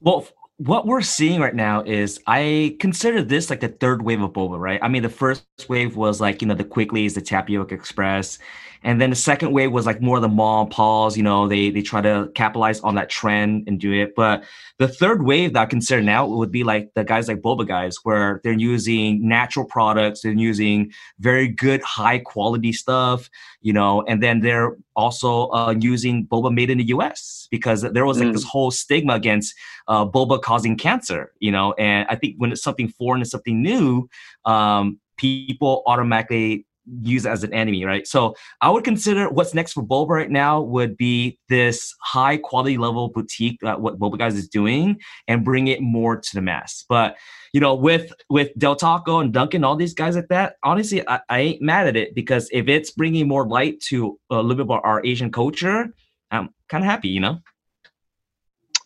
Well, 0.00 0.28
what 0.58 0.86
we're 0.86 1.00
seeing 1.00 1.40
right 1.40 1.54
now 1.54 1.82
is 1.84 2.20
I 2.26 2.76
consider 2.80 3.22
this 3.22 3.48
like 3.48 3.60
the 3.60 3.68
third 3.68 4.02
wave 4.02 4.20
of 4.20 4.32
boba, 4.32 4.58
right? 4.58 4.80
I 4.82 4.88
mean, 4.88 5.02
the 5.02 5.08
first 5.08 5.44
wave 5.68 5.96
was 5.96 6.20
like, 6.20 6.42
you 6.42 6.48
know, 6.48 6.54
the 6.54 6.64
Quicklies, 6.64 7.14
the 7.14 7.20
Tapioca 7.20 7.74
Express. 7.74 8.38
And 8.82 9.00
then 9.00 9.10
the 9.10 9.16
second 9.16 9.52
wave 9.52 9.72
was 9.72 9.86
like 9.86 10.00
more 10.00 10.20
the 10.20 10.28
mom 10.28 10.68
pause, 10.68 11.16
you 11.16 11.22
know, 11.22 11.48
they 11.48 11.70
they 11.70 11.82
try 11.82 12.00
to 12.00 12.30
capitalize 12.34 12.80
on 12.80 12.94
that 12.94 13.10
trend 13.10 13.64
and 13.66 13.80
do 13.80 13.92
it. 13.92 14.14
But 14.14 14.44
the 14.78 14.88
third 14.88 15.24
wave 15.24 15.54
that 15.54 15.62
I 15.62 15.66
consider 15.66 16.02
now 16.02 16.26
would 16.26 16.52
be 16.52 16.64
like 16.64 16.92
the 16.94 17.04
guys 17.04 17.28
like 17.28 17.38
Boba 17.38 17.66
guys, 17.66 17.98
where 18.04 18.40
they're 18.44 18.52
using 18.52 19.26
natural 19.26 19.64
products, 19.64 20.22
they're 20.22 20.32
using 20.32 20.92
very 21.18 21.48
good 21.48 21.82
high 21.82 22.18
quality 22.18 22.72
stuff, 22.72 23.28
you 23.60 23.72
know, 23.72 24.02
and 24.06 24.22
then 24.22 24.40
they're 24.40 24.76
also 24.94 25.48
uh, 25.48 25.74
using 25.78 26.26
boba 26.26 26.52
made 26.52 26.70
in 26.70 26.78
the 26.78 26.88
US 26.88 27.48
because 27.50 27.82
there 27.82 28.04
was 28.04 28.18
like 28.18 28.28
mm. 28.28 28.32
this 28.32 28.44
whole 28.44 28.70
stigma 28.70 29.14
against 29.14 29.54
uh, 29.86 30.04
boba 30.04 30.40
causing 30.40 30.76
cancer, 30.76 31.32
you 31.38 31.50
know, 31.50 31.72
and 31.78 32.06
I 32.08 32.16
think 32.16 32.36
when 32.38 32.52
it's 32.52 32.62
something 32.62 32.88
foreign 32.88 33.20
and 33.20 33.28
something 33.28 33.62
new, 33.62 34.08
um, 34.44 34.98
people 35.16 35.82
automatically 35.86 36.66
use 37.02 37.26
as 37.26 37.44
an 37.44 37.52
enemy, 37.52 37.84
right? 37.84 38.06
So 38.06 38.34
I 38.60 38.70
would 38.70 38.84
consider 38.84 39.28
what's 39.28 39.54
next 39.54 39.72
for 39.72 39.82
Boba 39.82 40.08
right 40.10 40.30
now 40.30 40.60
would 40.60 40.96
be 40.96 41.38
this 41.48 41.94
high 42.02 42.36
quality 42.36 42.78
level 42.78 43.08
boutique, 43.08 43.62
uh, 43.64 43.76
what 43.76 43.98
Boba 43.98 44.18
Guys 44.18 44.34
is 44.34 44.48
doing, 44.48 44.98
and 45.26 45.44
bring 45.44 45.68
it 45.68 45.80
more 45.80 46.16
to 46.16 46.34
the 46.34 46.40
mass. 46.40 46.84
But 46.88 47.16
you 47.52 47.60
know, 47.60 47.74
with 47.74 48.12
with 48.28 48.50
Del 48.58 48.76
Taco 48.76 49.20
and 49.20 49.32
Dunkin', 49.32 49.64
all 49.64 49.76
these 49.76 49.94
guys 49.94 50.16
like 50.16 50.28
that, 50.28 50.56
honestly, 50.62 51.06
I, 51.08 51.20
I 51.28 51.40
ain't 51.40 51.62
mad 51.62 51.86
at 51.86 51.96
it 51.96 52.14
because 52.14 52.48
if 52.52 52.68
it's 52.68 52.90
bringing 52.90 53.26
more 53.26 53.46
light 53.46 53.80
to 53.88 54.18
a 54.30 54.36
little 54.36 54.56
bit 54.56 54.66
about 54.66 54.82
our 54.84 55.04
Asian 55.04 55.30
culture, 55.30 55.92
I'm 56.30 56.50
kind 56.68 56.84
of 56.84 56.90
happy, 56.90 57.08
you 57.08 57.20
know. 57.20 57.38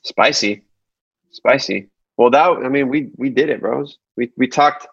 Spicy, 0.05 0.62
spicy. 1.30 1.88
Well, 2.16 2.30
that 2.30 2.50
I 2.64 2.68
mean, 2.68 2.88
we 2.88 3.11
we 3.16 3.30
did 3.30 3.48
it, 3.48 3.61
bros. 3.61 3.98
We 4.16 4.32
we 4.36 4.46
talked. 4.46 4.86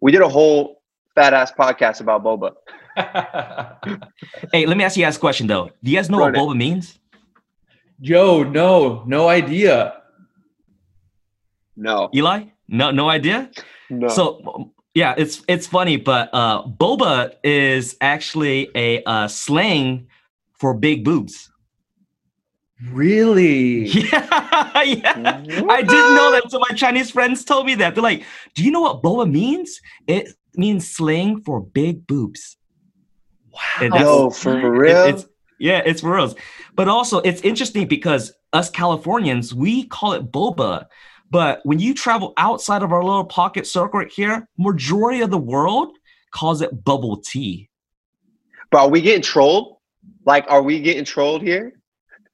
We 0.00 0.12
did 0.12 0.22
a 0.22 0.28
whole 0.28 0.79
fat 1.14 1.34
ass 1.34 1.52
podcast 1.52 2.00
about 2.00 2.24
boba. 2.24 2.52
hey, 4.52 4.66
let 4.66 4.76
me 4.76 4.84
ask 4.84 4.96
you 4.96 5.04
guys 5.04 5.16
a 5.16 5.20
question 5.20 5.46
though. 5.46 5.70
Do 5.82 5.90
you 5.90 5.96
guys 5.96 6.10
know 6.10 6.18
Run 6.18 6.32
what 6.32 6.38
it. 6.38 6.40
boba 6.42 6.56
means? 6.56 6.98
Joe, 8.00 8.42
no, 8.42 9.04
no 9.06 9.28
idea. 9.28 10.02
No. 11.76 12.08
Eli? 12.14 12.44
No, 12.68 12.90
no 12.90 13.08
idea? 13.08 13.50
No. 13.90 14.08
So 14.08 14.72
yeah, 14.94 15.14
it's 15.16 15.42
it's 15.48 15.66
funny, 15.66 15.96
but 15.96 16.30
uh 16.32 16.66
boba 16.66 17.32
is 17.44 17.96
actually 18.00 18.70
a 18.74 19.02
uh, 19.04 19.28
slang 19.28 20.08
for 20.54 20.74
big 20.74 21.04
boobs. 21.04 21.50
Really? 22.90 23.90
Yeah, 24.80 24.82
yeah. 24.82 25.42
I 25.68 25.82
didn't 25.82 26.14
know 26.14 26.30
that. 26.32 26.44
So 26.48 26.58
my 26.58 26.74
Chinese 26.74 27.10
friends 27.10 27.44
told 27.44 27.66
me 27.66 27.74
that. 27.74 27.94
They're 27.94 28.02
like, 28.02 28.24
"Do 28.54 28.64
you 28.64 28.70
know 28.70 28.80
what 28.80 29.02
boba 29.02 29.30
means? 29.30 29.78
It 30.06 30.32
means 30.54 30.88
slang 30.88 31.42
for 31.42 31.60
big 31.60 32.06
boobs. 32.06 32.56
Wow. 33.50 33.98
Yo, 33.98 34.30
for 34.30 34.70
real? 34.70 35.04
It, 35.04 35.14
it's, 35.14 35.26
yeah, 35.58 35.82
it's 35.84 36.00
for 36.00 36.14
real. 36.14 36.34
But 36.74 36.88
also, 36.88 37.18
it's 37.18 37.42
interesting 37.42 37.86
because 37.88 38.32
us 38.52 38.70
Californians, 38.70 39.54
we 39.54 39.84
call 39.86 40.12
it 40.12 40.30
boba. 40.30 40.86
But 41.30 41.60
when 41.64 41.78
you 41.78 41.94
travel 41.94 42.32
outside 42.36 42.82
of 42.82 42.92
our 42.92 43.04
little 43.04 43.24
pocket 43.24 43.66
circle 43.66 44.00
right 44.00 44.10
here, 44.10 44.48
majority 44.58 45.20
of 45.20 45.30
the 45.30 45.38
world 45.38 45.96
calls 46.32 46.60
it 46.60 46.84
bubble 46.84 47.18
tea. 47.18 47.68
But 48.70 48.78
are 48.78 48.88
we 48.88 49.00
getting 49.00 49.22
trolled? 49.22 49.76
Like, 50.24 50.46
are 50.48 50.62
we 50.62 50.80
getting 50.80 51.04
trolled 51.04 51.42
here? 51.42 51.79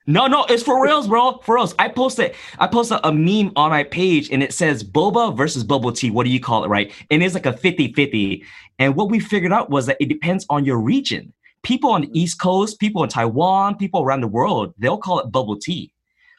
No, 0.09 0.29
no, 0.29 0.45
it's 0.49 0.63
for 0.63 0.81
reals, 0.81 1.09
bro. 1.09 1.39
For 1.39 1.57
reals. 1.57 1.75
I 1.79 1.89
posted 1.89 2.35
I 2.59 2.69
posted 2.69 3.01
a 3.03 3.13
meme 3.13 3.53
on 3.57 3.71
my 3.71 3.83
page 3.83 4.31
and 4.31 4.43
it 4.43 4.53
says 4.53 4.85
boba 4.85 5.37
versus 5.37 5.65
bubble 5.65 5.93
tea. 5.93 6.11
What 6.11 6.25
do 6.25 6.31
you 6.31 6.39
call 6.39 6.65
it, 6.65 6.69
right? 6.69 6.93
And 7.11 7.23
it's 7.23 7.35
like 7.35 7.47
a 7.47 7.53
50-50. 7.53 8.45
And 8.79 8.95
what 8.95 9.11
we 9.11 9.19
figured 9.19 9.53
out 9.53 9.71
was 9.71 9.87
that 9.87 9.97
it 9.99 10.09
depends 10.09 10.47
on 10.49 10.65
your 10.65 10.79
region. 10.79 11.33
People 11.65 11.91
on 11.91 12.03
the 12.03 12.19
East 12.21 12.41
Coast, 12.41 12.79
people 12.79 13.03
in 13.03 13.09
Taiwan, 13.09 13.77
people 13.77 14.03
around 14.03 14.21
the 14.21 14.29
world, 14.29 14.73
they'll 14.79 14.99
call 14.99 15.19
it 15.19 15.33
bubble 15.33 15.59
tea. 15.59 15.93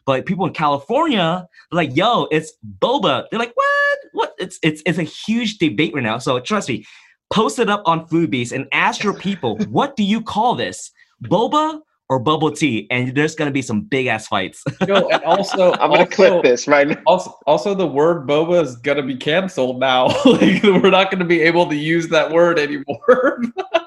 But 0.05 0.26
people 0.26 0.45
in 0.45 0.53
California, 0.53 1.45
like, 1.70 1.93
yo, 1.93 2.30
it's 2.32 2.53
boba. 2.80 3.26
They're 3.30 3.39
like, 3.39 3.53
what? 3.53 3.99
What? 4.13 4.34
It's 4.39 4.57
it's 4.63 4.82
it's 4.86 4.97
a 4.97 5.03
huge 5.03 5.57
debate 5.57 5.93
right 5.93 6.03
now. 6.03 6.20
So 6.20 6.39
trust 6.39 6.70
me, 6.70 6.86
post 7.30 7.59
it 7.59 7.70
up 7.70 7.82
on 7.86 8.07
Foodbeast 8.07 8.53
and 8.53 8.68
ask 8.72 9.03
your 9.03 9.13
people, 9.13 9.57
what 9.70 9.97
do 9.97 10.03
you 10.03 10.22
call 10.22 10.55
this? 10.55 10.91
Boba 11.26 11.82
or 12.10 12.20
bubble 12.20 12.51
tea, 12.51 12.88
and 12.89 13.14
there's 13.16 13.36
gonna 13.36 13.51
be 13.51 13.62
some 13.62 13.82
big 13.82 14.08
ass 14.08 14.28
fights. 14.28 14.64
Yo, 14.88 15.08
and 15.08 15.24
also, 15.24 15.72
I'm 15.80 15.89
gonna 15.91 15.99
also, 15.99 16.05
clip 16.05 16.43
this 16.43 16.68
right 16.68 16.88
now. 16.88 17.01
Also, 17.05 17.38
also, 17.45 17.74
the 17.74 17.88
word 17.88 18.28
boba 18.28 18.64
is 18.64 18.76
gonna 18.78 19.03
be 19.03 19.16
canceled 19.16 19.80
now. 19.80 20.08
like, 20.26 20.64
we're 20.64 20.89
not 20.89 21.12
gonna 21.12 21.26
be 21.26 21.41
able 21.41 21.68
to 21.68 21.76
use 21.76 22.08
that 22.10 22.32
word 22.32 22.60
anymore. 22.60 23.41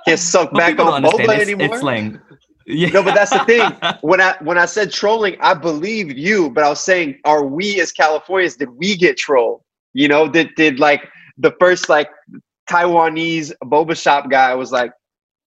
Can't 0.07 0.21
suck 0.21 0.53
back 0.53 0.79
on 0.79 1.03
boba 1.03 1.21
it's, 1.21 1.43
anymore. 1.43 1.66
It's 1.66 1.81
slang. 1.81 2.21
Yeah. 2.66 2.91
No, 2.91 3.03
but 3.03 3.14
that's 3.14 3.33
the 3.33 3.45
thing. 3.45 3.73
When 4.03 4.21
I 4.21 4.37
when 4.41 4.59
I 4.59 4.66
said 4.66 4.93
trolling, 4.93 5.37
I 5.41 5.55
believe 5.55 6.16
you, 6.16 6.51
but 6.51 6.62
I 6.62 6.68
was 6.68 6.81
saying, 6.81 7.18
are 7.25 7.45
we 7.45 7.81
as 7.81 7.91
Californians 7.91 8.57
did 8.57 8.71
we 8.71 8.97
get 8.97 9.16
trolled? 9.16 9.62
You 9.93 10.09
know, 10.09 10.29
did 10.29 10.55
did 10.55 10.79
like 10.79 11.09
the 11.39 11.53
first 11.59 11.89
like 11.89 12.11
Taiwanese 12.68 13.53
boba 13.64 14.01
shop 14.01 14.31
guy 14.31 14.55
was 14.55 14.71
like, 14.71 14.93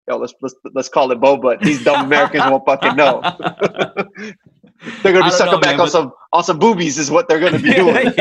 yo, 0.07 0.17
let's 0.17 0.33
let's 0.41 0.55
let's 0.73 0.89
call 0.89 1.11
it 1.11 1.19
Bo, 1.19 1.37
but 1.37 1.59
these 1.61 1.83
dumb 1.83 2.05
Americans 2.05 2.43
won't 2.45 2.65
fucking 2.65 2.95
know. 2.95 3.21
they're 5.01 5.13
gonna 5.13 5.25
be 5.25 5.31
sucking 5.31 5.53
know, 5.53 5.59
back 5.59 5.77
man, 5.77 5.81
on 5.81 5.89
some 5.89 6.11
on 6.31 6.43
some 6.43 6.59
boobies, 6.59 6.97
is 6.97 7.09
what 7.11 7.27
they're 7.27 7.39
gonna 7.39 7.59
be 7.59 7.73
doing. 7.75 8.05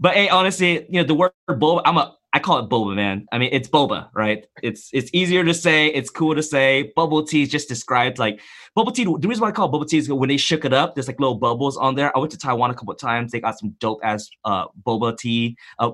but 0.00 0.14
hey, 0.14 0.28
honestly, 0.28 0.86
you 0.88 1.00
know 1.00 1.04
the 1.04 1.14
word 1.14 1.32
boba, 1.48 1.82
I'm 1.84 1.96
a 1.96 2.16
I 2.32 2.38
call 2.38 2.60
it 2.60 2.68
boba, 2.70 2.94
man. 2.94 3.26
I 3.32 3.38
mean, 3.38 3.48
it's 3.52 3.68
boba, 3.68 4.08
right? 4.14 4.46
It's 4.62 4.88
it's 4.92 5.10
easier 5.12 5.44
to 5.44 5.52
say, 5.52 5.88
it's 5.88 6.10
cool 6.10 6.36
to 6.36 6.42
say. 6.42 6.92
Bubble 6.94 7.24
tea 7.24 7.42
is 7.42 7.48
just 7.48 7.68
described 7.68 8.18
like 8.20 8.40
bubble 8.76 8.92
tea. 8.92 9.04
The 9.04 9.26
reason 9.26 9.42
why 9.42 9.48
I 9.48 9.52
call 9.52 9.66
it 9.66 9.72
bubble 9.72 9.84
tea 9.84 9.98
is 9.98 10.08
when 10.08 10.28
they 10.28 10.36
shook 10.36 10.64
it 10.64 10.72
up, 10.72 10.94
there's 10.94 11.08
like 11.08 11.18
little 11.18 11.34
bubbles 11.34 11.76
on 11.76 11.96
there. 11.96 12.16
I 12.16 12.20
went 12.20 12.30
to 12.30 12.38
Taiwan 12.38 12.70
a 12.70 12.74
couple 12.74 12.92
of 12.92 13.00
times. 13.00 13.32
They 13.32 13.40
got 13.40 13.58
some 13.58 13.70
dope 13.80 14.00
ass 14.04 14.30
uh, 14.44 14.66
boba 14.86 15.18
tea, 15.18 15.56
uh, 15.80 15.90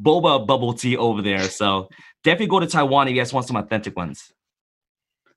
boba 0.00 0.46
bubble 0.46 0.74
tea 0.74 0.98
over 0.98 1.22
there. 1.22 1.44
So 1.44 1.88
definitely 2.24 2.46
go 2.46 2.60
to 2.60 2.66
Taiwan 2.66 3.08
if 3.08 3.14
you 3.14 3.20
guys 3.20 3.32
want 3.32 3.46
some 3.46 3.56
authentic 3.56 3.96
ones. 3.96 4.32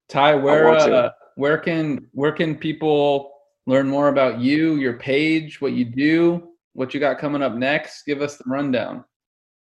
Ty, 0.10 0.36
where 0.36 0.68
uh, 0.70 1.12
where 1.36 1.58
can 1.58 2.08
where 2.12 2.32
can 2.32 2.56
people 2.56 3.32
learn 3.66 3.88
more 3.88 4.10
about 4.10 4.40
you, 4.40 4.76
your 4.76 4.94
page, 4.94 5.62
what 5.62 5.74
you 5.74 5.86
do, 5.86 6.50
what 6.74 6.94
you 6.94 7.00
got 7.00 7.20
coming 7.20 7.42
up 7.42 7.54
next? 7.54 8.04
Give 8.06 8.22
us 8.22 8.38
the 8.38 8.44
rundown. 8.48 9.06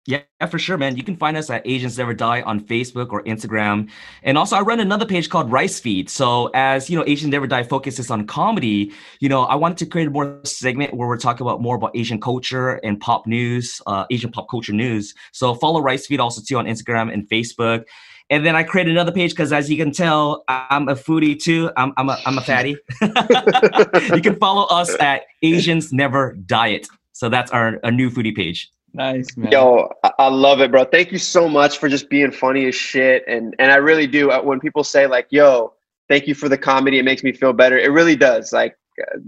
Yeah, 0.08 0.22
for 0.52 0.60
sure, 0.60 0.78
man. 0.78 0.98
You 0.98 1.04
can 1.04 1.16
find 1.16 1.36
us 1.36 1.50
at 1.50 1.66
Asians 1.66 1.98
Never 1.98 2.14
Die 2.14 2.42
on 2.44 2.60
Facebook 2.60 3.12
or 3.12 3.24
Instagram. 3.24 3.90
And 4.22 4.38
also 4.38 4.56
I 4.56 4.62
run 4.62 4.80
another 4.80 5.06
page 5.06 5.30
called 5.32 5.52
Rice 5.52 5.80
Feed. 5.80 6.12
So 6.12 6.52
as 6.54 6.92
you 6.92 6.98
know, 6.98 7.04
Asians 7.08 7.32
Never 7.32 7.48
Die 7.48 7.64
focuses 7.64 8.12
on 8.12 8.28
comedy, 8.28 8.92
you 9.20 9.30
know, 9.30 9.46
I 9.46 9.56
wanted 9.56 9.80
to 9.80 9.88
create 9.88 10.08
a 10.08 10.12
more 10.12 10.42
segment 10.44 10.94
where 10.94 11.08
we're 11.08 11.18
talking 11.18 11.42
about 11.42 11.60
more 11.60 11.76
about 11.76 11.98
Asian 11.98 12.22
culture 12.22 12.74
and 12.84 13.00
pop 13.00 13.26
news, 13.26 13.82
uh, 13.88 14.06
Asian 14.12 14.32
pop 14.32 14.48
culture 14.48 14.74
news. 14.74 15.16
So 15.32 15.56
follow 15.56 15.82
Rice 15.82 16.06
Feed 16.06 16.20
also 16.20 16.40
too 16.48 16.60
on 16.60 16.66
Instagram 16.66 17.12
and 17.12 17.28
Facebook. 17.28 17.86
And 18.30 18.46
then 18.46 18.56
I 18.56 18.62
created 18.62 18.92
another 18.92 19.12
page 19.12 19.32
because, 19.32 19.54
as 19.54 19.70
you 19.70 19.78
can 19.78 19.92
tell, 19.92 20.44
I'm 20.48 20.88
a 20.88 20.96
foodie 20.96 21.40
too. 21.40 21.72
I'm, 21.78 21.94
I'm, 21.98 22.10
a, 22.10 22.20
I'm 22.26 22.38
a 22.38 22.42
fatty. 22.42 22.76
you 23.02 24.22
can 24.22 24.36
follow 24.40 24.66
us 24.66 24.96
at 25.00 25.24
Asians 25.44 25.94
Never 25.94 26.34
Diet. 26.34 26.88
So 27.12 27.30
that's 27.30 27.52
our 27.52 27.80
a 27.84 27.92
new 27.92 28.10
foodie 28.10 28.36
page. 28.36 28.72
Nice, 28.96 29.36
man. 29.36 29.52
Yo, 29.52 29.90
I 30.18 30.30
love 30.30 30.62
it, 30.62 30.72
bro. 30.72 30.86
Thank 30.86 31.12
you 31.12 31.18
so 31.18 31.50
much 31.50 31.80
for 31.80 31.90
just 31.90 32.10
being 32.10 32.32
funny 32.32 32.66
as 32.66 32.76
shit. 32.76 33.26
And 33.28 33.54
and 33.60 33.70
I 33.72 33.76
really 33.76 34.08
do. 34.08 34.32
Uh, 34.32 34.42
when 34.42 34.62
people 34.62 34.86
say 34.86 35.06
like, 35.06 35.28
"Yo, 35.32 35.74
thank 36.08 36.28
you 36.28 36.34
for 36.34 36.48
the 36.48 36.58
comedy," 36.58 36.98
it 36.98 37.04
makes 37.04 37.22
me 37.22 37.34
feel 37.34 37.52
better. 37.52 37.78
It 37.78 37.92
really 37.92 38.16
does. 38.16 38.54
Like 38.54 38.78
uh, 39.02 39.20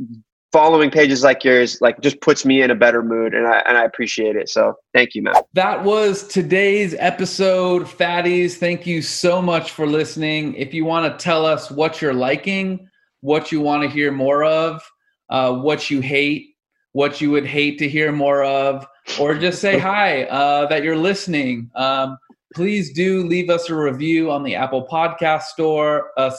following 0.53 0.89
pages 0.89 1.21
like 1.21 1.43
yours, 1.43 1.81
like 1.81 1.99
just 1.99 2.21
puts 2.21 2.45
me 2.45 2.61
in 2.61 2.71
a 2.71 2.75
better 2.75 3.03
mood, 3.03 3.33
and 3.33 3.45
I 3.45 3.57
and 3.67 3.77
I 3.77 3.83
appreciate 3.83 4.37
it. 4.37 4.47
So 4.47 4.73
thank 4.93 5.15
you, 5.15 5.21
man. 5.21 5.35
That 5.51 5.83
was 5.83 6.25
today's 6.29 6.95
episode, 6.97 7.83
fatties. 7.83 8.53
Thank 8.53 8.87
you 8.87 9.01
so 9.01 9.41
much 9.41 9.71
for 9.71 9.85
listening. 9.85 10.53
If 10.55 10.73
you 10.73 10.85
want 10.85 11.11
to 11.11 11.21
tell 11.21 11.45
us 11.45 11.69
what 11.69 12.01
you're 12.01 12.13
liking, 12.13 12.87
what 13.19 13.51
you 13.51 13.59
want 13.59 13.83
to 13.83 13.89
hear 13.89 14.13
more 14.13 14.45
of, 14.45 14.81
uh, 15.29 15.53
what 15.53 15.89
you 15.89 15.99
hate, 15.99 16.55
what 16.93 17.19
you 17.19 17.31
would 17.31 17.45
hate 17.45 17.79
to 17.79 17.89
hear 17.89 18.13
more 18.13 18.45
of 18.45 18.87
or 19.19 19.35
just 19.35 19.61
say 19.61 19.79
hi 19.79 20.23
uh, 20.25 20.67
that 20.67 20.83
you're 20.83 20.97
listening. 20.97 21.69
Um, 21.75 22.17
please 22.53 22.91
do 22.93 23.23
leave 23.23 23.49
us 23.49 23.69
a 23.69 23.75
review 23.75 24.31
on 24.31 24.43
the 24.43 24.55
Apple 24.55 24.87
Podcast 24.87 25.43
Store, 25.43 26.11
uh, 26.17 26.31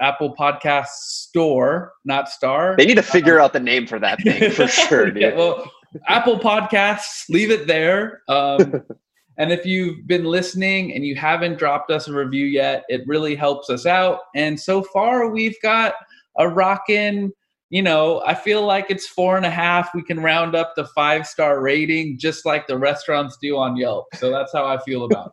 Apple 0.00 0.34
Podcast 0.34 0.86
Store, 0.86 1.92
not 2.04 2.28
Star. 2.28 2.76
They 2.76 2.86
need 2.86 2.96
to 2.96 3.02
figure 3.02 3.40
out 3.40 3.52
the 3.52 3.60
name 3.60 3.86
for 3.86 3.98
that 3.98 4.20
thing 4.22 4.50
for 4.50 4.66
sure, 4.68 5.10
dude. 5.10 5.22
yeah, 5.22 5.34
well, 5.34 5.70
Apple 6.06 6.38
Podcasts, 6.38 7.28
leave 7.28 7.50
it 7.50 7.66
there. 7.66 8.22
Um, 8.28 8.82
and 9.38 9.52
if 9.52 9.64
you've 9.64 10.06
been 10.06 10.24
listening 10.24 10.94
and 10.94 11.04
you 11.04 11.16
haven't 11.16 11.58
dropped 11.58 11.90
us 11.90 12.08
a 12.08 12.12
review 12.12 12.46
yet, 12.46 12.84
it 12.88 13.06
really 13.06 13.34
helps 13.34 13.70
us 13.70 13.86
out. 13.86 14.20
And 14.34 14.58
so 14.58 14.82
far, 14.82 15.30
we've 15.30 15.56
got 15.62 15.94
a 16.38 16.48
rockin' 16.48 17.32
you 17.70 17.82
know, 17.82 18.22
I 18.26 18.34
feel 18.34 18.64
like 18.64 18.86
it's 18.88 19.06
four 19.06 19.36
and 19.36 19.44
a 19.44 19.50
half. 19.50 19.90
We 19.94 20.02
can 20.02 20.20
round 20.20 20.54
up 20.54 20.74
the 20.74 20.86
five 20.86 21.26
star 21.26 21.60
rating 21.60 22.18
just 22.18 22.46
like 22.46 22.66
the 22.66 22.78
restaurants 22.78 23.36
do 23.40 23.56
on 23.56 23.76
Yelp. 23.76 24.06
So 24.16 24.30
that's 24.30 24.52
how 24.52 24.66
I 24.66 24.78
feel 24.78 25.04
about 25.04 25.32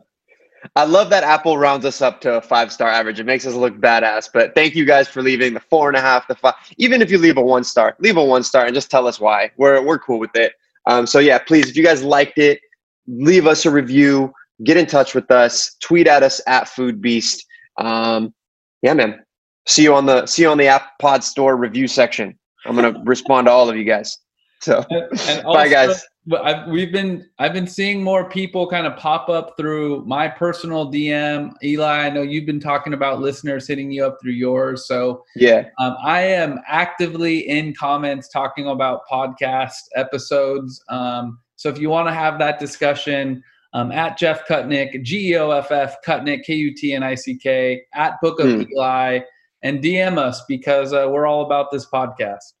I 0.76 0.84
love 0.84 1.10
that 1.10 1.22
Apple 1.22 1.58
rounds 1.58 1.84
us 1.84 2.02
up 2.02 2.20
to 2.22 2.36
a 2.36 2.40
five 2.40 2.72
star 2.72 2.88
average. 2.88 3.20
It 3.20 3.24
makes 3.26 3.46
us 3.46 3.54
look 3.54 3.78
badass. 3.78 4.28
But 4.32 4.54
thank 4.54 4.74
you 4.74 4.84
guys 4.84 5.08
for 5.08 5.22
leaving 5.22 5.54
the 5.54 5.60
four 5.60 5.88
and 5.88 5.96
a 5.96 6.00
half, 6.00 6.26
the 6.28 6.34
five. 6.34 6.54
Even 6.76 7.00
if 7.00 7.10
you 7.10 7.18
leave 7.18 7.36
a 7.36 7.42
one 7.42 7.64
star, 7.64 7.96
leave 8.00 8.16
a 8.16 8.24
one 8.24 8.42
star 8.42 8.66
and 8.66 8.74
just 8.74 8.90
tell 8.90 9.06
us 9.06 9.20
why. 9.20 9.50
We're 9.56 9.82
we're 9.82 9.98
cool 9.98 10.18
with 10.18 10.34
it. 10.34 10.52
Um, 10.86 11.06
so 11.06 11.18
yeah, 11.18 11.38
please, 11.38 11.68
if 11.68 11.76
you 11.76 11.84
guys 11.84 12.02
liked 12.02 12.38
it, 12.38 12.60
leave 13.06 13.46
us 13.46 13.64
a 13.64 13.70
review. 13.70 14.32
Get 14.64 14.76
in 14.76 14.86
touch 14.86 15.14
with 15.14 15.30
us. 15.30 15.76
Tweet 15.80 16.06
at 16.06 16.22
us 16.22 16.40
at 16.46 16.64
Foodbeast. 16.64 17.38
Um, 17.78 18.34
yeah, 18.82 18.94
man. 18.94 19.24
See 19.66 19.82
you 19.82 19.94
on 19.94 20.06
the 20.06 20.26
see 20.26 20.42
you 20.42 20.48
on 20.48 20.58
the 20.58 20.68
App 20.68 20.98
Pod 21.00 21.24
Store 21.24 21.56
review 21.56 21.88
section. 21.88 22.38
I'm 22.64 22.76
gonna 22.76 23.00
respond 23.04 23.46
to 23.46 23.50
all 23.50 23.68
of 23.68 23.76
you 23.76 23.84
guys. 23.84 24.18
So 24.60 24.84
and, 24.90 25.02
and 25.28 25.44
also, 25.44 25.58
bye 25.58 25.68
guys. 25.68 26.04
I've, 26.42 26.68
we've 26.68 26.92
been 26.92 27.28
I've 27.38 27.52
been 27.52 27.66
seeing 27.66 28.02
more 28.02 28.28
people 28.28 28.68
kind 28.68 28.86
of 28.86 28.96
pop 28.96 29.28
up 29.28 29.54
through 29.56 30.04
my 30.06 30.28
personal 30.28 30.90
DM. 30.90 31.52
Eli, 31.62 32.06
I 32.06 32.10
know 32.10 32.22
you've 32.22 32.46
been 32.46 32.60
talking 32.60 32.94
about 32.94 33.20
listeners 33.20 33.66
hitting 33.68 33.90
you 33.90 34.04
up 34.04 34.18
through 34.22 34.32
yours. 34.32 34.86
So 34.86 35.24
yeah, 35.34 35.68
um, 35.78 35.96
I 36.04 36.22
am 36.22 36.60
actively 36.66 37.48
in 37.48 37.74
comments 37.74 38.28
talking 38.28 38.68
about 38.68 39.02
podcast 39.10 39.74
episodes. 39.94 40.82
Um, 40.88 41.38
so 41.56 41.68
if 41.68 41.78
you 41.78 41.90
want 41.90 42.08
to 42.08 42.14
have 42.14 42.38
that 42.38 42.58
discussion, 42.58 43.42
um, 43.72 43.92
at 43.92 44.16
Geoff 44.16 44.46
Kutnick, 44.48 45.02
G 45.02 45.32
E 45.32 45.36
O 45.36 45.50
F 45.50 45.70
F 45.70 45.96
Kutnick, 46.04 46.44
K 46.44 46.54
U 46.54 46.74
T 46.74 46.92
N 46.92 47.02
I 47.02 47.14
C 47.14 47.36
K, 47.36 47.82
at 47.94 48.14
Book 48.22 48.40
of 48.40 48.46
hmm. 48.46 48.62
Eli 48.72 49.20
and 49.62 49.82
DM 49.82 50.18
us 50.18 50.42
because 50.48 50.92
uh, 50.92 51.08
we're 51.10 51.26
all 51.26 51.44
about 51.44 51.70
this 51.70 51.86
podcast. 51.86 52.52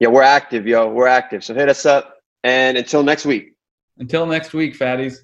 Yeah, 0.00 0.08
we're 0.08 0.22
active, 0.22 0.66
yo. 0.66 0.88
We're 0.88 1.06
active. 1.06 1.44
So 1.44 1.54
hit 1.54 1.68
us 1.68 1.86
up. 1.86 2.16
And 2.44 2.76
until 2.76 3.02
next 3.02 3.24
week. 3.24 3.52
Until 3.98 4.26
next 4.26 4.52
week, 4.52 4.76
fatties. 4.76 5.18